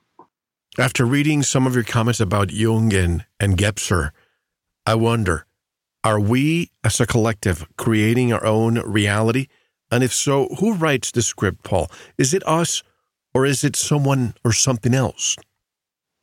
After 0.78 1.04
reading 1.04 1.42
some 1.42 1.66
of 1.66 1.74
your 1.74 1.82
comments 1.82 2.20
about 2.20 2.52
Jung 2.52 2.92
and, 2.94 3.24
and 3.40 3.56
Gebser, 3.58 4.10
I 4.86 4.94
wonder, 4.94 5.46
are 6.02 6.20
we 6.20 6.70
as 6.82 7.00
a 7.00 7.06
collective 7.06 7.66
creating 7.76 8.32
our 8.32 8.44
own 8.44 8.78
reality? 8.80 9.48
And 9.90 10.02
if 10.02 10.12
so, 10.12 10.48
who 10.58 10.74
writes 10.74 11.10
the 11.10 11.22
script, 11.22 11.62
Paul? 11.62 11.90
Is 12.16 12.32
it 12.32 12.46
us 12.46 12.82
or 13.34 13.44
is 13.44 13.64
it 13.64 13.76
someone 13.76 14.34
or 14.44 14.52
something 14.52 14.94
else? 14.94 15.36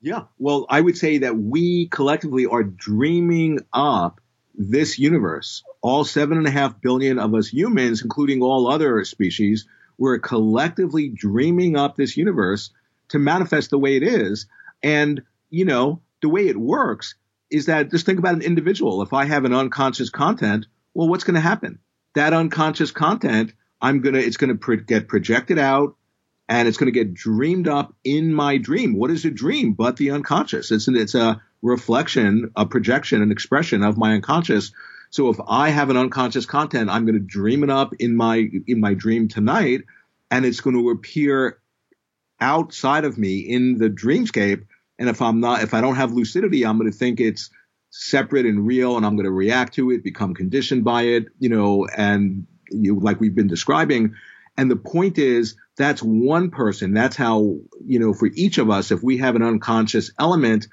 Yeah, 0.01 0.23
well, 0.37 0.65
I 0.69 0.81
would 0.81 0.97
say 0.97 1.17
that 1.19 1.37
we 1.37 1.87
collectively 1.87 2.45
are 2.45 2.63
dreaming 2.63 3.59
up 3.73 4.21
this 4.55 4.97
universe. 4.97 5.63
All 5.81 6.03
seven 6.03 6.37
and 6.37 6.47
a 6.47 6.51
half 6.51 6.79
billion 6.81 7.19
of 7.19 7.33
us 7.33 7.47
humans, 7.47 8.01
including 8.01 8.41
all 8.41 8.67
other 8.67 9.03
species, 9.05 9.67
we're 9.97 10.19
collectively 10.19 11.09
dreaming 11.09 11.75
up 11.75 11.95
this 11.95 12.17
universe 12.17 12.71
to 13.09 13.19
manifest 13.19 13.69
the 13.69 13.79
way 13.79 13.95
it 13.95 14.03
is. 14.03 14.45
And, 14.83 15.21
you 15.49 15.65
know, 15.65 16.01
the 16.21 16.29
way 16.29 16.47
it 16.47 16.57
works 16.57 17.15
is 17.49 17.67
that 17.67 17.91
just 17.91 18.05
think 18.05 18.19
about 18.19 18.35
an 18.35 18.41
individual. 18.41 19.01
If 19.01 19.13
I 19.13 19.25
have 19.25 19.45
an 19.45 19.53
unconscious 19.53 20.09
content, 20.09 20.67
well, 20.93 21.07
what's 21.07 21.23
going 21.23 21.35
to 21.35 21.41
happen? 21.41 21.79
That 22.15 22.33
unconscious 22.33 22.91
content, 22.91 23.53
I'm 23.81 24.01
going 24.01 24.15
to, 24.15 24.19
it's 24.19 24.37
going 24.37 24.57
to 24.57 24.77
get 24.77 25.07
projected 25.07 25.59
out 25.59 25.95
and 26.49 26.67
it's 26.67 26.77
going 26.77 26.91
to 26.91 26.97
get 26.97 27.13
dreamed 27.13 27.67
up 27.67 27.93
in 28.03 28.33
my 28.33 28.57
dream. 28.57 28.97
What 28.97 29.11
is 29.11 29.25
a 29.25 29.31
dream 29.31 29.73
but 29.73 29.97
the 29.97 30.11
unconscious? 30.11 30.71
It's, 30.71 30.87
an, 30.87 30.95
it's 30.95 31.15
a 31.15 31.41
reflection, 31.61 32.51
a 32.55 32.65
projection, 32.65 33.21
an 33.21 33.31
expression 33.31 33.83
of 33.83 33.97
my 33.97 34.13
unconscious. 34.13 34.71
So 35.09 35.29
if 35.29 35.37
I 35.47 35.69
have 35.69 35.89
an 35.89 35.97
unconscious 35.97 36.45
content, 36.45 36.89
I'm 36.89 37.05
going 37.05 37.19
to 37.19 37.25
dream 37.25 37.63
it 37.63 37.69
up 37.69 37.93
in 37.99 38.15
my 38.15 38.49
in 38.67 38.79
my 38.79 38.93
dream 38.93 39.27
tonight, 39.27 39.83
and 40.29 40.45
it's 40.45 40.61
going 40.61 40.75
to 40.75 40.89
appear 40.89 41.59
outside 42.39 43.05
of 43.05 43.17
me 43.17 43.39
in 43.39 43.77
the 43.77 43.89
dreamscape. 43.89 44.65
And 44.99 45.09
if 45.09 45.21
I'm 45.21 45.39
not, 45.39 45.61
if 45.61 45.73
I 45.73 45.81
don't 45.81 45.95
have 45.95 46.11
lucidity, 46.11 46.65
I'm 46.65 46.77
going 46.77 46.91
to 46.91 46.97
think 46.97 47.19
it's 47.19 47.49
separate 47.89 48.45
and 48.45 48.65
real, 48.65 48.97
and 48.97 49.05
I'm 49.05 49.15
going 49.15 49.25
to 49.25 49.31
react 49.31 49.75
to 49.75 49.91
it, 49.91 50.03
become 50.03 50.33
conditioned 50.33 50.83
by 50.83 51.03
it, 51.03 51.25
you 51.39 51.49
know, 51.49 51.87
and 51.95 52.47
you 52.69 52.99
like 52.99 53.19
we've 53.19 53.35
been 53.35 53.47
describing. 53.47 54.15
And 54.57 54.71
the 54.71 54.75
point 54.75 55.17
is, 55.19 55.55
that's 55.77 56.01
one 56.01 56.49
person. 56.49 56.93
That's 56.93 57.15
how, 57.15 57.57
you 57.85 57.99
know, 57.99 58.13
for 58.13 58.27
each 58.33 58.57
of 58.57 58.69
us, 58.69 58.91
if 58.91 59.03
we 59.03 59.17
have 59.17 59.35
an 59.35 59.43
unconscious 59.43 60.11
element, 60.19 60.67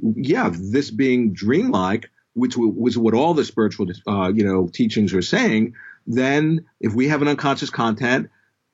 yeah, 0.00 0.50
this 0.52 0.90
being 0.90 1.32
dreamlike, 1.32 2.10
which 2.34 2.56
was 2.56 2.98
what 2.98 3.14
all 3.14 3.34
the 3.34 3.44
spiritual, 3.44 3.86
uh, 4.06 4.32
you 4.34 4.44
know, 4.44 4.68
teachings 4.68 5.14
are 5.14 5.22
saying, 5.22 5.74
then 6.06 6.66
if 6.80 6.94
we 6.94 7.08
have 7.08 7.22
an 7.22 7.28
unconscious 7.28 7.70
content, 7.70 8.30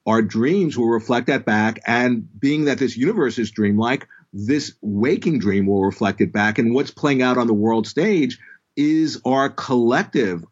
our 0.07 0.23
dreams 0.23 0.77
will 0.77 0.89
reflect 0.89 1.27
that 1.29 1.45
back. 1.45 1.81
And 1.87 2.29
being 2.39 2.67
that 2.67 2.79
this 2.79 2.97
universe 2.97 3.39
is 3.39 3.51
dreamlike, 3.51 4.07
this 4.35 4.75
waking 4.83 5.39
dream 5.39 5.67
will 5.67 5.85
reflect 5.85 6.21
it 6.21 6.33
back. 6.33 6.59
And 6.59 6.75
what's 6.75 6.91
playing 6.91 7.23
out 7.23 7.39
on 7.39 7.47
the 7.47 7.55
world 7.55 7.87
stage 7.87 8.41
is 8.77 9.21
our 9.25 9.49
collective, 9.49 10.45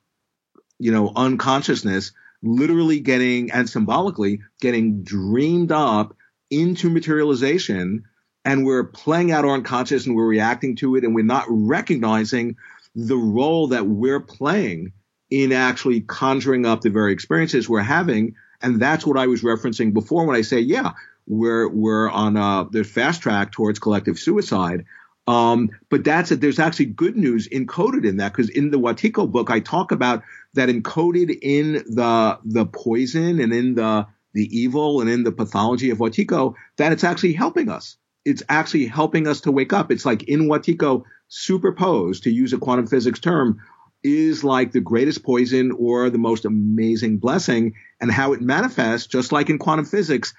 you 0.78 0.92
know, 0.92 1.12
unconsciousness 1.14 2.12
literally 2.44 3.00
getting 3.00 3.50
and 3.50 3.68
symbolically 3.68 4.40
getting 4.60 5.02
dreamed 5.02 5.72
up 5.72 6.16
into 6.48 6.90
materialization. 6.90 8.04
And 8.44 8.64
we're 8.64 8.84
playing 8.84 9.32
out 9.32 9.44
our 9.44 9.54
unconscious 9.54 10.06
and 10.06 10.14
we're 10.14 10.26
reacting 10.26 10.76
to 10.76 10.94
it 10.94 11.04
and 11.04 11.14
we're 11.14 11.24
not 11.24 11.46
recognizing 11.48 12.56
the 12.94 13.16
role 13.16 13.68
that 13.68 13.86
we're 13.86 14.20
playing 14.20 14.92
in 15.28 15.50
actually 15.52 16.02
conjuring 16.02 16.66
up 16.66 16.82
the 16.82 16.90
very 16.90 17.12
experiences 17.12 17.68
we're 17.68 17.80
having. 17.80 18.34
And 18.60 18.80
that's 18.80 19.04
what 19.04 19.18
I 19.18 19.26
was 19.26 19.42
referencing 19.42 19.92
before 19.92 20.24
when 20.24 20.36
I 20.36 20.42
say, 20.42 20.60
yeah, 20.60 20.92
we're 21.26 21.68
we're 21.68 22.10
on 22.10 22.36
uh, 22.36 22.64
the 22.64 22.84
fast 22.84 23.22
track 23.22 23.52
towards 23.52 23.78
collective 23.78 24.18
suicide. 24.18 24.84
Um, 25.26 25.70
but 25.88 26.02
that's 26.02 26.32
it. 26.32 26.40
There's 26.40 26.58
actually 26.58 26.86
good 26.86 27.16
news 27.16 27.48
encoded 27.48 28.06
in 28.06 28.16
that 28.16 28.32
because 28.32 28.48
in 28.48 28.70
the 28.70 28.78
Wetiko 28.78 29.30
book, 29.30 29.50
I 29.50 29.60
talk 29.60 29.92
about 29.92 30.22
that 30.54 30.68
encoded 30.68 31.38
in 31.42 31.74
the 31.74 32.38
the 32.44 32.66
poison 32.66 33.40
and 33.40 33.52
in 33.52 33.74
the 33.74 34.06
the 34.34 34.48
evil 34.56 35.00
and 35.00 35.08
in 35.08 35.22
the 35.24 35.32
pathology 35.32 35.90
of 35.90 35.98
Wetiko 35.98 36.54
that 36.78 36.92
it's 36.92 37.04
actually 37.04 37.34
helping 37.34 37.68
us. 37.68 37.96
It's 38.24 38.42
actually 38.48 38.86
helping 38.86 39.26
us 39.26 39.42
to 39.42 39.52
wake 39.52 39.72
up. 39.72 39.90
It's 39.90 40.06
like 40.06 40.24
in 40.24 40.48
Wetiko, 40.48 41.04
superposed, 41.28 42.24
to 42.24 42.30
use 42.30 42.52
a 42.52 42.58
quantum 42.58 42.86
physics 42.86 43.20
term, 43.20 43.60
is 44.02 44.42
like 44.42 44.72
the 44.72 44.80
greatest 44.80 45.22
poison 45.22 45.72
or 45.72 46.08
the 46.10 46.18
most 46.18 46.44
amazing 46.44 47.18
blessing. 47.18 47.74
And 48.00 48.10
how 48.10 48.32
it 48.32 48.40
manifests, 48.40 49.06
just 49.06 49.32
like 49.32 49.50
in 49.50 49.58
quantum 49.58 49.84
physics, 49.84 50.34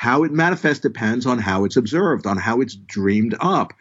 how 0.00 0.24
it 0.24 0.32
manifests 0.32 0.80
depends 0.80 1.26
on 1.26 1.38
how 1.38 1.66
it's 1.66 1.76
observed, 1.76 2.26
on 2.26 2.38
how 2.38 2.62
it's 2.62 2.74
dreamed 2.74 3.34
up. 3.38 3.74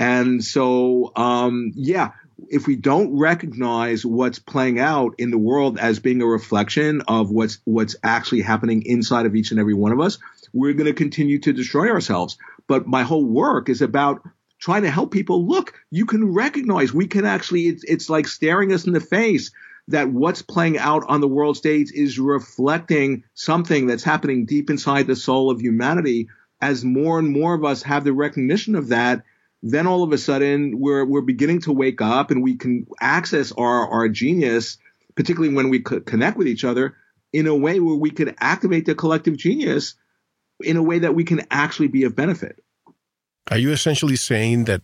And 0.00 0.42
so, 0.42 1.12
um, 1.14 1.70
yeah, 1.76 2.10
if 2.48 2.66
we 2.66 2.74
don't 2.74 3.16
recognize 3.16 4.04
what's 4.04 4.40
playing 4.40 4.80
out 4.80 5.14
in 5.18 5.30
the 5.30 5.38
world 5.38 5.78
as 5.78 6.00
being 6.00 6.22
a 6.22 6.26
reflection 6.26 7.02
of 7.02 7.30
what's 7.30 7.60
what's 7.66 7.94
actually 8.02 8.40
happening 8.40 8.82
inside 8.84 9.26
of 9.26 9.36
each 9.36 9.52
and 9.52 9.60
every 9.60 9.74
one 9.74 9.92
of 9.92 10.00
us, 10.00 10.18
we're 10.52 10.72
going 10.72 10.86
to 10.86 10.92
continue 10.92 11.38
to 11.38 11.52
destroy 11.52 11.88
ourselves. 11.88 12.36
But 12.66 12.88
my 12.88 13.04
whole 13.04 13.24
work 13.24 13.68
is 13.68 13.80
about 13.80 14.28
trying 14.58 14.82
to 14.82 14.90
help 14.90 15.12
people 15.12 15.46
look. 15.46 15.74
You 15.92 16.04
can 16.04 16.34
recognize 16.34 16.92
we 16.92 17.06
can 17.06 17.24
actually. 17.24 17.68
It's, 17.68 17.84
it's 17.84 18.10
like 18.10 18.26
staring 18.26 18.72
us 18.72 18.88
in 18.88 18.92
the 18.92 18.98
face 18.98 19.52
that 19.90 20.10
what's 20.10 20.42
playing 20.42 20.78
out 20.78 21.04
on 21.08 21.20
the 21.20 21.28
world 21.28 21.56
stage 21.56 21.92
is 21.92 22.18
reflecting 22.18 23.24
something 23.34 23.86
that's 23.86 24.04
happening 24.04 24.46
deep 24.46 24.70
inside 24.70 25.06
the 25.06 25.16
soul 25.16 25.50
of 25.50 25.60
humanity. 25.60 26.28
As 26.60 26.84
more 26.84 27.18
and 27.18 27.32
more 27.32 27.54
of 27.54 27.64
us 27.64 27.82
have 27.82 28.04
the 28.04 28.12
recognition 28.12 28.74
of 28.74 28.88
that, 28.88 29.22
then 29.62 29.86
all 29.86 30.02
of 30.02 30.12
a 30.12 30.18
sudden 30.18 30.78
we're 30.78 31.04
we're 31.04 31.20
beginning 31.22 31.60
to 31.62 31.72
wake 31.72 32.00
up 32.00 32.30
and 32.30 32.42
we 32.42 32.56
can 32.56 32.86
access 33.00 33.52
our 33.52 33.88
our 33.88 34.08
genius, 34.08 34.78
particularly 35.16 35.54
when 35.54 35.68
we 35.68 35.80
connect 35.80 36.36
with 36.36 36.48
each 36.48 36.64
other 36.64 36.96
in 37.32 37.46
a 37.46 37.54
way 37.54 37.80
where 37.80 37.96
we 37.96 38.10
could 38.10 38.34
activate 38.40 38.86
the 38.86 38.94
collective 38.94 39.36
genius 39.36 39.94
in 40.62 40.76
a 40.76 40.82
way 40.82 41.00
that 41.00 41.14
we 41.14 41.24
can 41.24 41.46
actually 41.50 41.88
be 41.88 42.04
of 42.04 42.14
benefit. 42.14 42.62
Are 43.50 43.58
you 43.58 43.70
essentially 43.70 44.16
saying 44.16 44.64
that 44.64 44.82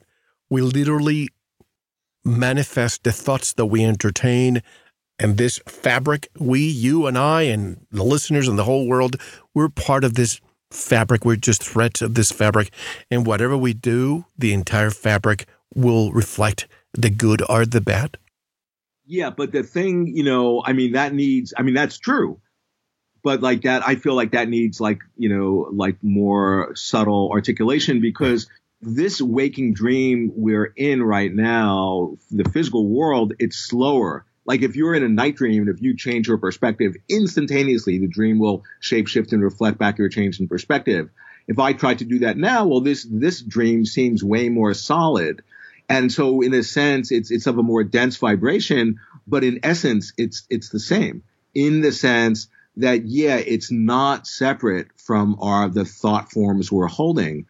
we 0.48 0.62
literally 0.62 1.28
manifest 2.24 3.04
the 3.04 3.12
thoughts 3.12 3.52
that 3.54 3.66
we 3.66 3.84
entertain 3.84 4.62
and 5.18 5.38
this 5.38 5.58
fabric, 5.66 6.28
we, 6.38 6.60
you 6.60 7.06
and 7.06 7.16
I, 7.16 7.42
and 7.42 7.86
the 7.90 8.04
listeners 8.04 8.48
and 8.48 8.58
the 8.58 8.64
whole 8.64 8.86
world, 8.86 9.16
we're 9.54 9.68
part 9.68 10.04
of 10.04 10.14
this 10.14 10.40
fabric. 10.70 11.24
We're 11.24 11.36
just 11.36 11.62
threads 11.62 12.02
of 12.02 12.14
this 12.14 12.30
fabric. 12.30 12.70
And 13.10 13.26
whatever 13.26 13.56
we 13.56 13.72
do, 13.72 14.26
the 14.36 14.52
entire 14.52 14.90
fabric 14.90 15.46
will 15.74 16.12
reflect 16.12 16.68
the 16.92 17.10
good 17.10 17.42
or 17.48 17.64
the 17.64 17.80
bad. 17.80 18.18
Yeah, 19.06 19.30
but 19.30 19.52
the 19.52 19.62
thing, 19.62 20.08
you 20.08 20.24
know, 20.24 20.62
I 20.64 20.72
mean, 20.72 20.92
that 20.92 21.14
needs, 21.14 21.54
I 21.56 21.62
mean, 21.62 21.74
that's 21.74 21.98
true. 21.98 22.40
But 23.22 23.40
like 23.40 23.62
that, 23.62 23.86
I 23.86 23.96
feel 23.96 24.14
like 24.14 24.32
that 24.32 24.48
needs 24.48 24.80
like, 24.80 25.00
you 25.16 25.28
know, 25.28 25.68
like 25.72 25.96
more 26.02 26.72
subtle 26.76 27.30
articulation 27.32 28.00
because 28.00 28.48
this 28.82 29.20
waking 29.20 29.74
dream 29.74 30.32
we're 30.34 30.72
in 30.76 31.02
right 31.02 31.32
now, 31.32 32.16
the 32.30 32.44
physical 32.44 32.88
world, 32.88 33.32
it's 33.38 33.56
slower 33.56 34.26
like 34.46 34.62
if 34.62 34.76
you're 34.76 34.94
in 34.94 35.02
a 35.02 35.08
night 35.08 35.36
dream 35.36 35.62
and 35.62 35.68
if 35.68 35.82
you 35.82 35.96
change 35.96 36.28
your 36.28 36.38
perspective 36.38 36.94
instantaneously, 37.08 37.98
the 37.98 38.08
dream 38.08 38.38
will 38.38 38.64
shapeshift 38.80 39.32
and 39.32 39.42
reflect 39.42 39.78
back 39.78 39.98
your 39.98 40.08
change 40.08 40.40
in 40.40 40.48
perspective. 40.48 41.10
If 41.48 41.58
I 41.58 41.72
try 41.72 41.94
to 41.94 42.04
do 42.04 42.20
that 42.20 42.36
now, 42.36 42.66
well, 42.66 42.80
this, 42.80 43.06
this 43.10 43.40
dream 43.40 43.84
seems 43.84 44.22
way 44.22 44.48
more 44.48 44.74
solid. 44.74 45.42
And 45.88 46.10
so 46.10 46.40
in 46.40 46.54
a 46.54 46.62
sense, 46.62 47.12
it's, 47.12 47.30
it's 47.30 47.46
of 47.46 47.58
a 47.58 47.62
more 47.62 47.84
dense 47.84 48.16
vibration, 48.16 48.98
but 49.26 49.44
in 49.44 49.60
essence, 49.62 50.12
it's, 50.16 50.46
it's 50.50 50.70
the 50.70 50.80
same 50.80 51.22
in 51.54 51.80
the 51.80 51.92
sense 51.92 52.48
that, 52.76 53.06
yeah, 53.06 53.36
it's 53.36 53.70
not 53.70 54.26
separate 54.26 54.88
from 54.96 55.36
our, 55.40 55.68
the 55.68 55.84
thought 55.84 56.30
forms 56.30 56.70
we're 56.70 56.86
holding. 56.86 57.46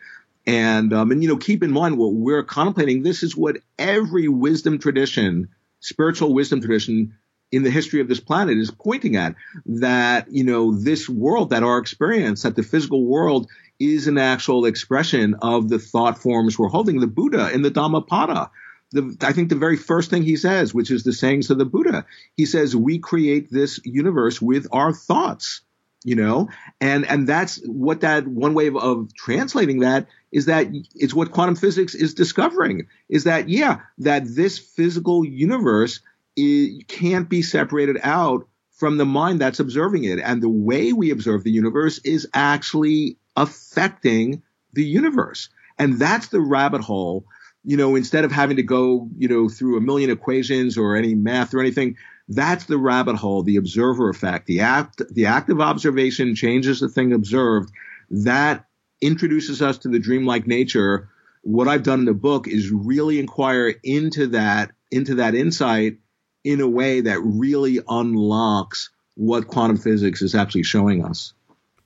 And, 0.47 0.93
um, 0.93 1.11
and, 1.11 1.23
you 1.23 1.29
know, 1.29 1.39
keep 1.39 1.63
in 1.63 1.73
mind 1.73 1.99
what 1.99 2.13
we're 2.13 2.45
contemplating. 2.45 3.03
This 3.03 3.23
is 3.23 3.37
what 3.37 3.59
every 3.79 4.29
wisdom 4.29 4.79
tradition 4.79 5.49
spiritual 5.87 6.35
wisdom 6.35 6.61
tradition 6.61 7.17
in 7.53 7.63
the 7.63 7.71
history 7.71 8.01
of 8.01 8.09
this 8.09 8.19
planet 8.19 8.59
is 8.59 8.73
pointing 8.73 9.17
at 9.17 9.37
that, 9.67 10.27
you 10.33 10.43
know, 10.43 10.75
this 10.75 11.09
world, 11.09 11.51
that 11.51 11.63
our 11.63 11.79
experience, 11.79 12.43
that 12.43 12.57
the 12.57 12.63
physical 12.63 13.05
world 13.05 13.49
is 13.79 14.09
an 14.09 14.19
actual 14.19 14.65
expression 14.65 15.37
of 15.43 15.69
the 15.69 15.79
thought 15.79 16.19
forms 16.19 16.59
we're 16.59 16.69
holding. 16.69 16.99
The 16.99 17.07
Buddha 17.07 17.53
in 17.53 17.63
the 17.63 17.71
Dhammapada, 17.71 18.51
the, 18.91 19.17
I 19.21 19.33
think 19.33 19.49
the 19.49 19.55
very 19.55 19.77
first 19.77 20.11
thing 20.11 20.23
he 20.23 20.37
says, 20.37 20.75
which 20.75 20.91
is 20.91 21.05
the 21.05 21.13
sayings 21.13 21.51
of 21.51 21.59
the 21.59 21.65
Buddha, 21.65 22.05
he 22.37 22.47
says, 22.47 22.75
we 22.75 22.99
create 22.99 23.49
this 23.51 23.79
universe 23.85 24.43
with 24.43 24.67
our 24.73 24.93
thoughts, 24.93 25.61
you 26.05 26.15
know, 26.15 26.49
and, 26.81 27.07
and 27.07 27.27
that's 27.27 27.61
what 27.67 28.01
that 28.03 28.27
one 28.27 28.55
way 28.55 28.67
of, 28.69 28.77
of 28.77 29.15
translating 29.15 29.81
that 29.81 30.07
is 30.31 30.47
that 30.47 30.69
it's 30.95 31.15
what 31.15 31.33
quantum 31.33 31.57
physics 31.57 31.95
is 31.95 32.15
discovering 32.15 32.87
is 33.09 33.25
that, 33.25 33.49
yeah, 33.49 33.81
that 33.99 34.23
this 34.27 34.59
physical 34.59 35.25
universe 35.25 36.01
is, 36.37 36.83
can't 36.89 37.29
be 37.29 37.43
separated 37.43 37.99
out 38.03 38.47
from 38.73 38.99
the 38.99 39.07
mind 39.07 39.41
that's 39.41 39.61
observing 39.61 40.05
it. 40.05 40.21
And 40.21 40.43
the 40.43 40.49
way 40.49 40.93
we 40.93 41.11
observe 41.11 41.43
the 41.43 41.51
universe 41.51 41.99
is 42.05 42.29
actually 42.35 43.17
affecting 43.35 44.43
the 44.75 44.85
universe. 44.85 45.49
And 45.79 45.99
that's 45.99 46.29
the 46.29 46.41
rabbit 46.41 46.83
hole. 46.83 47.25
You 47.67 47.77
know, 47.77 47.97
instead 47.97 48.25
of 48.25 48.31
having 48.31 48.57
to 48.57 48.63
go, 48.63 49.09
you 49.19 49.29
know, 49.29 49.49
through 49.49 49.77
a 49.77 49.81
million 49.81 50.09
equations 50.09 50.79
or 50.79 50.97
any 50.97 51.15
math 51.15 51.53
or 51.53 51.61
anything, 51.61 51.97
that's 52.29 52.65
the 52.65 52.79
rabbit 52.79 53.17
hole, 53.17 53.43
the 53.43 53.57
observer 53.57 54.09
effect. 54.09 54.47
The 54.47 54.61
act, 54.61 55.03
the 55.11 55.27
active 55.27 55.61
observation 55.61 56.35
changes 56.35 56.81
the 56.81 56.89
thing 56.89 57.13
observed. 57.13 57.71
That 58.11 58.67
introduces 59.01 59.61
us 59.61 59.79
to 59.79 59.89
the 59.89 59.99
dreamlike 59.99 60.47
nature. 60.47 61.09
What 61.43 61.69
I've 61.69 61.83
done 61.83 62.01
in 62.01 62.05
the 62.05 62.15
book 62.15 62.49
is 62.49 62.71
really 62.71 63.19
inquire 63.19 63.75
into 63.83 64.29
that, 64.29 64.71
into 64.91 65.17
that 65.17 65.35
insight 65.35 65.99
in 66.45 66.61
a 66.61 66.69
way 66.69 67.01
that 67.01 67.19
really 67.21 67.81
unlocks 67.89 68.91
what 69.17 69.49
quantum 69.49 69.77
physics 69.77 70.23
is 70.23 70.35
actually 70.35 70.63
showing 70.63 71.05
us. 71.05 71.35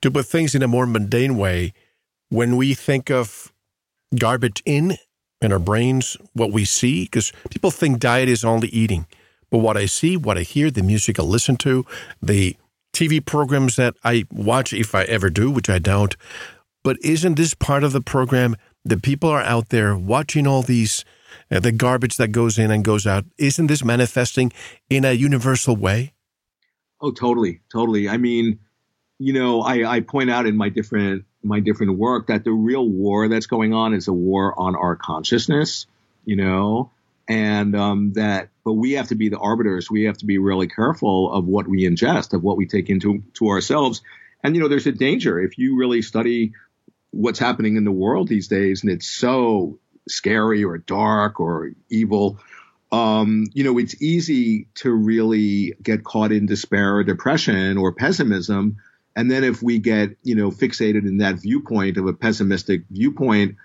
To 0.01 0.11
put 0.11 0.27
things 0.27 0.53
in 0.53 0.61
a 0.61 0.67
more 0.67 0.85
mundane 0.85 1.37
way, 1.37 1.73
when 2.29 2.55
we 2.55 2.75
think 2.75 3.09
of 3.09 3.51
garbage 4.17 4.61
in 4.65 4.97
in 5.41 5.51
our 5.51 5.59
brains, 5.59 6.17
what 6.33 6.51
we 6.51 6.65
see, 6.65 7.03
because 7.03 7.33
people 7.49 7.71
think 7.71 7.99
diet 7.99 8.29
is 8.29 8.43
only 8.43 8.67
eating. 8.69 9.07
But 9.49 9.59
what 9.59 9.75
I 9.75 9.85
see, 9.85 10.15
what 10.15 10.37
I 10.37 10.41
hear, 10.41 10.71
the 10.71 10.83
music 10.83 11.19
I 11.19 11.23
listen 11.23 11.57
to, 11.57 11.85
the 12.21 12.55
TV 12.93 13.25
programs 13.25 13.75
that 13.75 13.95
I 14.03 14.25
watch, 14.31 14.73
if 14.73 14.93
I 14.95 15.03
ever 15.03 15.29
do, 15.29 15.49
which 15.49 15.69
I 15.69 15.79
don't, 15.79 16.15
but 16.83 16.97
isn't 17.03 17.35
this 17.35 17.53
part 17.53 17.83
of 17.83 17.91
the 17.91 18.01
program 18.01 18.55
that 18.85 19.03
people 19.03 19.29
are 19.29 19.41
out 19.41 19.69
there 19.69 19.95
watching 19.95 20.47
all 20.47 20.61
these, 20.61 21.05
uh, 21.51 21.59
the 21.59 21.71
garbage 21.71 22.17
that 22.17 22.29
goes 22.29 22.57
in 22.57 22.71
and 22.71 22.83
goes 22.83 23.05
out? 23.05 23.25
Isn't 23.37 23.67
this 23.67 23.83
manifesting 23.83 24.51
in 24.89 25.05
a 25.05 25.13
universal 25.13 25.75
way? 25.75 26.13
Oh, 27.01 27.11
totally, 27.11 27.61
totally. 27.71 28.07
I 28.07 28.17
mean, 28.17 28.59
you 29.19 29.33
know, 29.33 29.61
I, 29.61 29.95
I 29.95 29.99
point 30.01 30.29
out 30.29 30.47
in 30.47 30.55
my 30.55 30.69
different 30.69 31.25
my 31.43 31.59
different 31.59 31.97
work 31.97 32.27
that 32.27 32.43
the 32.43 32.51
real 32.51 32.87
war 32.87 33.27
that's 33.27 33.47
going 33.47 33.73
on 33.73 33.93
is 33.93 34.07
a 34.07 34.13
war 34.13 34.57
on 34.59 34.75
our 34.75 34.95
consciousness. 34.95 35.87
You 36.25 36.35
know, 36.35 36.91
and 37.27 37.75
um, 37.75 38.13
that 38.13 38.49
but 38.63 38.73
we 38.73 38.93
have 38.93 39.07
to 39.07 39.15
be 39.15 39.29
the 39.29 39.39
arbiters 39.39 39.89
we 39.89 40.03
have 40.03 40.17
to 40.17 40.25
be 40.25 40.37
really 40.37 40.67
careful 40.67 41.33
of 41.33 41.45
what 41.45 41.67
we 41.67 41.87
ingest 41.87 42.33
of 42.33 42.43
what 42.43 42.57
we 42.57 42.67
take 42.67 42.89
into 42.89 43.23
to 43.33 43.47
ourselves 43.47 44.01
And, 44.43 44.55
you 44.55 44.61
know, 44.61 44.67
there's 44.67 44.87
a 44.87 44.91
danger 44.91 45.39
if 45.39 45.57
you 45.57 45.77
really 45.77 46.01
study 46.01 46.53
what's 47.11 47.39
happening 47.39 47.75
in 47.75 47.83
the 47.83 47.91
world 47.91 48.27
these 48.27 48.47
days 48.47 48.83
and 48.83 48.91
it's 48.91 49.07
so 49.07 49.79
scary 50.07 50.63
or 50.63 50.77
dark 50.77 51.39
or 51.39 51.71
evil. 51.89 52.39
Um, 52.91 53.47
you 53.53 53.63
know, 53.63 53.77
it's 53.77 54.01
easy 54.01 54.67
to 54.75 54.91
really 54.91 55.75
get 55.81 56.03
caught 56.03 56.31
in 56.31 56.45
despair 56.45 56.97
or 56.97 57.03
depression 57.03 57.77
or 57.77 57.93
pessimism. 57.93 58.77
And 59.15 59.29
then 59.29 59.43
if 59.43 59.61
we 59.61 59.79
get, 59.79 60.15
you 60.23 60.35
know, 60.35 60.51
fixated 60.51 61.05
in 61.05 61.17
that 61.17 61.35
viewpoint 61.35 61.97
of 61.97 62.07
a 62.07 62.13
pessimistic 62.13 62.83
viewpoint, 62.89 63.55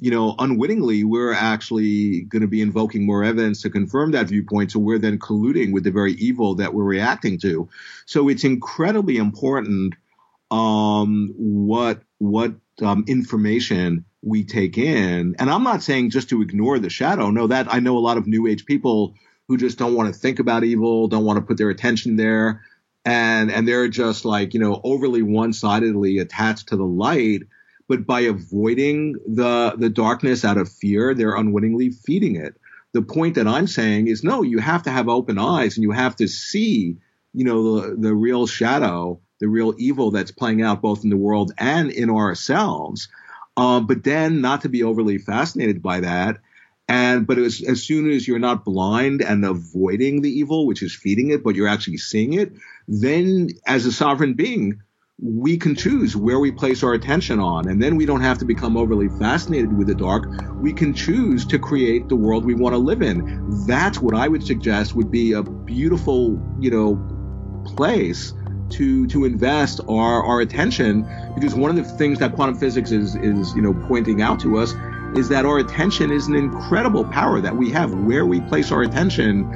you 0.00 0.10
know, 0.10 0.34
unwittingly, 0.38 1.04
we're 1.04 1.32
actually 1.32 2.22
going 2.22 2.42
to 2.42 2.48
be 2.48 2.62
invoking 2.62 3.04
more 3.04 3.22
evidence 3.22 3.62
to 3.62 3.70
confirm 3.70 4.12
that 4.12 4.28
viewpoint. 4.28 4.72
So 4.72 4.78
we're 4.78 4.98
then 4.98 5.18
colluding 5.18 5.72
with 5.72 5.84
the 5.84 5.90
very 5.90 6.14
evil 6.14 6.56
that 6.56 6.72
we're 6.72 6.84
reacting 6.84 7.38
to. 7.40 7.68
So 8.06 8.28
it's 8.28 8.44
incredibly 8.44 9.18
important 9.18 9.94
um, 10.50 11.34
what 11.36 12.02
what 12.18 12.54
um, 12.82 13.04
information 13.08 14.04
we 14.22 14.44
take 14.44 14.78
in. 14.78 15.36
And 15.38 15.50
I'm 15.50 15.64
not 15.64 15.82
saying 15.82 16.10
just 16.10 16.30
to 16.30 16.42
ignore 16.42 16.78
the 16.78 16.90
shadow. 16.90 17.30
No, 17.30 17.46
that 17.46 17.72
I 17.72 17.80
know 17.80 17.96
a 17.96 18.00
lot 18.00 18.16
of 18.16 18.26
New 18.26 18.46
Age 18.46 18.64
people 18.66 19.14
who 19.48 19.56
just 19.56 19.78
don't 19.78 19.94
want 19.94 20.12
to 20.12 20.18
think 20.18 20.38
about 20.38 20.64
evil, 20.64 21.08
don't 21.08 21.24
want 21.24 21.38
to 21.38 21.44
put 21.44 21.56
their 21.56 21.70
attention 21.70 22.16
there, 22.16 22.62
and 23.04 23.50
and 23.50 23.66
they're 23.66 23.88
just 23.88 24.24
like 24.24 24.54
you 24.54 24.60
know 24.60 24.80
overly 24.84 25.22
one-sidedly 25.22 26.18
attached 26.18 26.68
to 26.68 26.76
the 26.76 26.84
light 26.84 27.42
but 27.90 28.06
by 28.06 28.20
avoiding 28.20 29.14
the 29.26 29.74
the 29.76 29.90
darkness 29.90 30.44
out 30.44 30.56
of 30.56 30.70
fear, 30.70 31.12
they're 31.12 31.34
unwittingly 31.34 31.90
feeding 31.90 32.36
it. 32.36 32.54
The 32.92 33.02
point 33.02 33.34
that 33.34 33.48
I'm 33.48 33.66
saying 33.66 34.06
is 34.06 34.22
no, 34.22 34.42
you 34.42 34.60
have 34.60 34.84
to 34.84 34.90
have 34.90 35.08
open 35.08 35.38
eyes 35.38 35.76
and 35.76 35.82
you 35.82 35.90
have 35.90 36.14
to 36.16 36.28
see, 36.28 36.98
you 37.34 37.44
know, 37.44 37.80
the, 37.80 37.96
the 37.96 38.14
real 38.14 38.46
shadow, 38.46 39.20
the 39.40 39.48
real 39.48 39.74
evil 39.76 40.12
that's 40.12 40.30
playing 40.30 40.62
out 40.62 40.80
both 40.80 41.02
in 41.02 41.10
the 41.10 41.16
world 41.16 41.50
and 41.58 41.90
in 41.90 42.10
ourselves. 42.10 43.08
Um, 43.56 43.88
but 43.88 44.04
then 44.04 44.40
not 44.40 44.60
to 44.60 44.68
be 44.68 44.84
overly 44.84 45.18
fascinated 45.18 45.82
by 45.82 45.98
that. 45.98 46.36
And 46.90 47.24
but 47.24 47.38
as, 47.38 47.62
as 47.62 47.84
soon 47.84 48.10
as 48.10 48.26
you're 48.26 48.40
not 48.40 48.64
blind 48.64 49.22
and 49.22 49.44
avoiding 49.44 50.22
the 50.22 50.28
evil, 50.28 50.66
which 50.66 50.82
is 50.82 50.92
feeding 50.92 51.30
it, 51.30 51.44
but 51.44 51.54
you're 51.54 51.68
actually 51.68 51.98
seeing 51.98 52.32
it, 52.32 52.52
then 52.88 53.50
as 53.64 53.86
a 53.86 53.92
sovereign 53.92 54.34
being, 54.34 54.82
we 55.22 55.56
can 55.56 55.76
choose 55.76 56.16
where 56.16 56.40
we 56.40 56.50
place 56.50 56.82
our 56.82 56.92
attention 56.92 57.38
on. 57.38 57.68
And 57.68 57.80
then 57.80 57.94
we 57.94 58.06
don't 58.06 58.22
have 58.22 58.38
to 58.38 58.44
become 58.44 58.76
overly 58.76 59.08
fascinated 59.20 59.72
with 59.78 59.86
the 59.86 59.94
dark. 59.94 60.26
We 60.56 60.72
can 60.72 60.92
choose 60.92 61.46
to 61.46 61.60
create 61.60 62.08
the 62.08 62.16
world 62.16 62.44
we 62.44 62.54
want 62.54 62.72
to 62.72 62.78
live 62.78 63.02
in. 63.02 63.66
That's 63.68 64.00
what 64.00 64.16
I 64.16 64.26
would 64.26 64.44
suggest 64.44 64.96
would 64.96 65.12
be 65.12 65.30
a 65.34 65.44
beautiful, 65.44 66.42
you 66.58 66.72
know, 66.72 67.64
place 67.76 68.32
to 68.70 69.06
to 69.08 69.24
invest 69.24 69.80
our, 69.88 70.24
our 70.24 70.40
attention 70.40 71.06
because 71.34 71.54
one 71.54 71.70
of 71.70 71.76
the 71.76 71.84
things 71.84 72.18
that 72.18 72.34
quantum 72.34 72.56
physics 72.56 72.90
is 72.90 73.16
is 73.16 73.54
you 73.54 73.62
know 73.62 73.74
pointing 73.88 74.22
out 74.22 74.38
to 74.40 74.58
us 74.58 74.74
is 75.16 75.28
that 75.28 75.44
our 75.44 75.58
attention 75.58 76.10
is 76.10 76.26
an 76.26 76.34
incredible 76.34 77.04
power 77.04 77.40
that 77.40 77.56
we 77.56 77.70
have 77.70 77.92
where 77.92 78.26
we 78.26 78.40
place 78.42 78.70
our 78.70 78.82
attention 78.82 79.50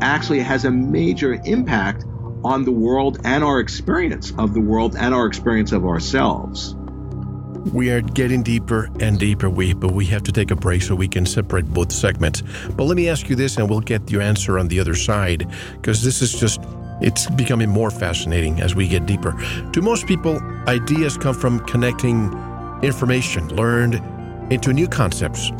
actually 0.00 0.40
has 0.40 0.64
a 0.64 0.70
major 0.70 1.40
impact 1.44 2.04
on 2.44 2.64
the 2.64 2.72
world 2.72 3.18
and 3.24 3.44
our 3.44 3.60
experience 3.60 4.32
of 4.38 4.54
the 4.54 4.60
world 4.60 4.96
and 4.96 5.14
our 5.14 5.26
experience 5.26 5.72
of 5.72 5.84
ourselves. 5.84 6.74
We 7.74 7.90
are 7.90 8.00
getting 8.00 8.42
deeper 8.42 8.88
and 9.00 9.18
deeper, 9.18 9.50
we, 9.50 9.74
but 9.74 9.92
we 9.92 10.06
have 10.06 10.22
to 10.22 10.32
take 10.32 10.50
a 10.50 10.56
break 10.56 10.80
so 10.80 10.94
we 10.94 11.08
can 11.08 11.26
separate 11.26 11.66
both 11.66 11.92
segments. 11.92 12.42
But 12.70 12.84
let 12.84 12.96
me 12.96 13.10
ask 13.10 13.28
you 13.28 13.36
this, 13.36 13.58
and 13.58 13.68
we'll 13.68 13.80
get 13.80 14.10
your 14.10 14.22
answer 14.22 14.58
on 14.58 14.68
the 14.68 14.80
other 14.80 14.94
side, 14.94 15.46
because 15.72 16.02
this 16.02 16.22
is 16.22 16.32
just, 16.32 16.60
it's 17.02 17.28
becoming 17.28 17.68
more 17.68 17.90
fascinating 17.90 18.62
as 18.62 18.74
we 18.74 18.88
get 18.88 19.04
deeper. 19.04 19.32
To 19.72 19.82
most 19.82 20.06
people, 20.06 20.40
ideas 20.66 21.18
come 21.18 21.34
from 21.34 21.60
connecting 21.66 22.32
information 22.82 23.54
learned 23.54 24.02
into 24.50 24.72
new 24.72 24.88
concepts. 24.88 25.50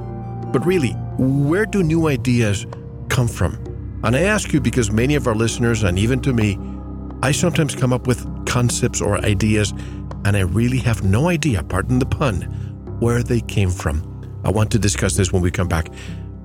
But 0.53 0.67
really, 0.67 0.93
where 1.19 1.67
do 1.67 1.83
new 1.83 2.09
ideas 2.09 2.67
come 3.09 3.29
from? 3.29 3.55
And 4.03 4.17
I 4.17 4.23
ask 4.23 4.53
you 4.53 4.61
because 4.61 4.91
many 4.91 5.15
of 5.15 5.27
our 5.27 5.35
listeners, 5.35 5.83
and 5.83 5.99
even 5.99 6.21
to 6.23 6.33
me, 6.33 6.59
I 7.23 7.33
sometimes 7.33 7.75
come 7.75 7.93
up 7.93 8.07
with 8.07 8.27
concepts 8.47 9.01
or 9.01 9.19
ideas, 9.25 9.73
and 10.25 10.37
I 10.37 10.41
really 10.41 10.79
have 10.79 11.05
no 11.05 11.29
idea, 11.29 11.63
pardon 11.63 11.99
the 11.99 12.07
pun, 12.07 12.43
where 13.01 13.23
they 13.23 13.41
came 13.43 13.71
from. 13.71 14.07
I 14.45 14.51
want 14.51 14.71
to 14.73 14.79
discuss 14.79 15.17
this 15.17 15.33
when 15.33 15.43
we 15.43 15.51
come 15.51 15.69
back. 15.69 15.89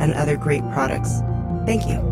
and 0.00 0.12
other 0.12 0.36
great 0.36 0.60
products. 0.72 1.20
Thank 1.64 1.88
you. 1.88 2.09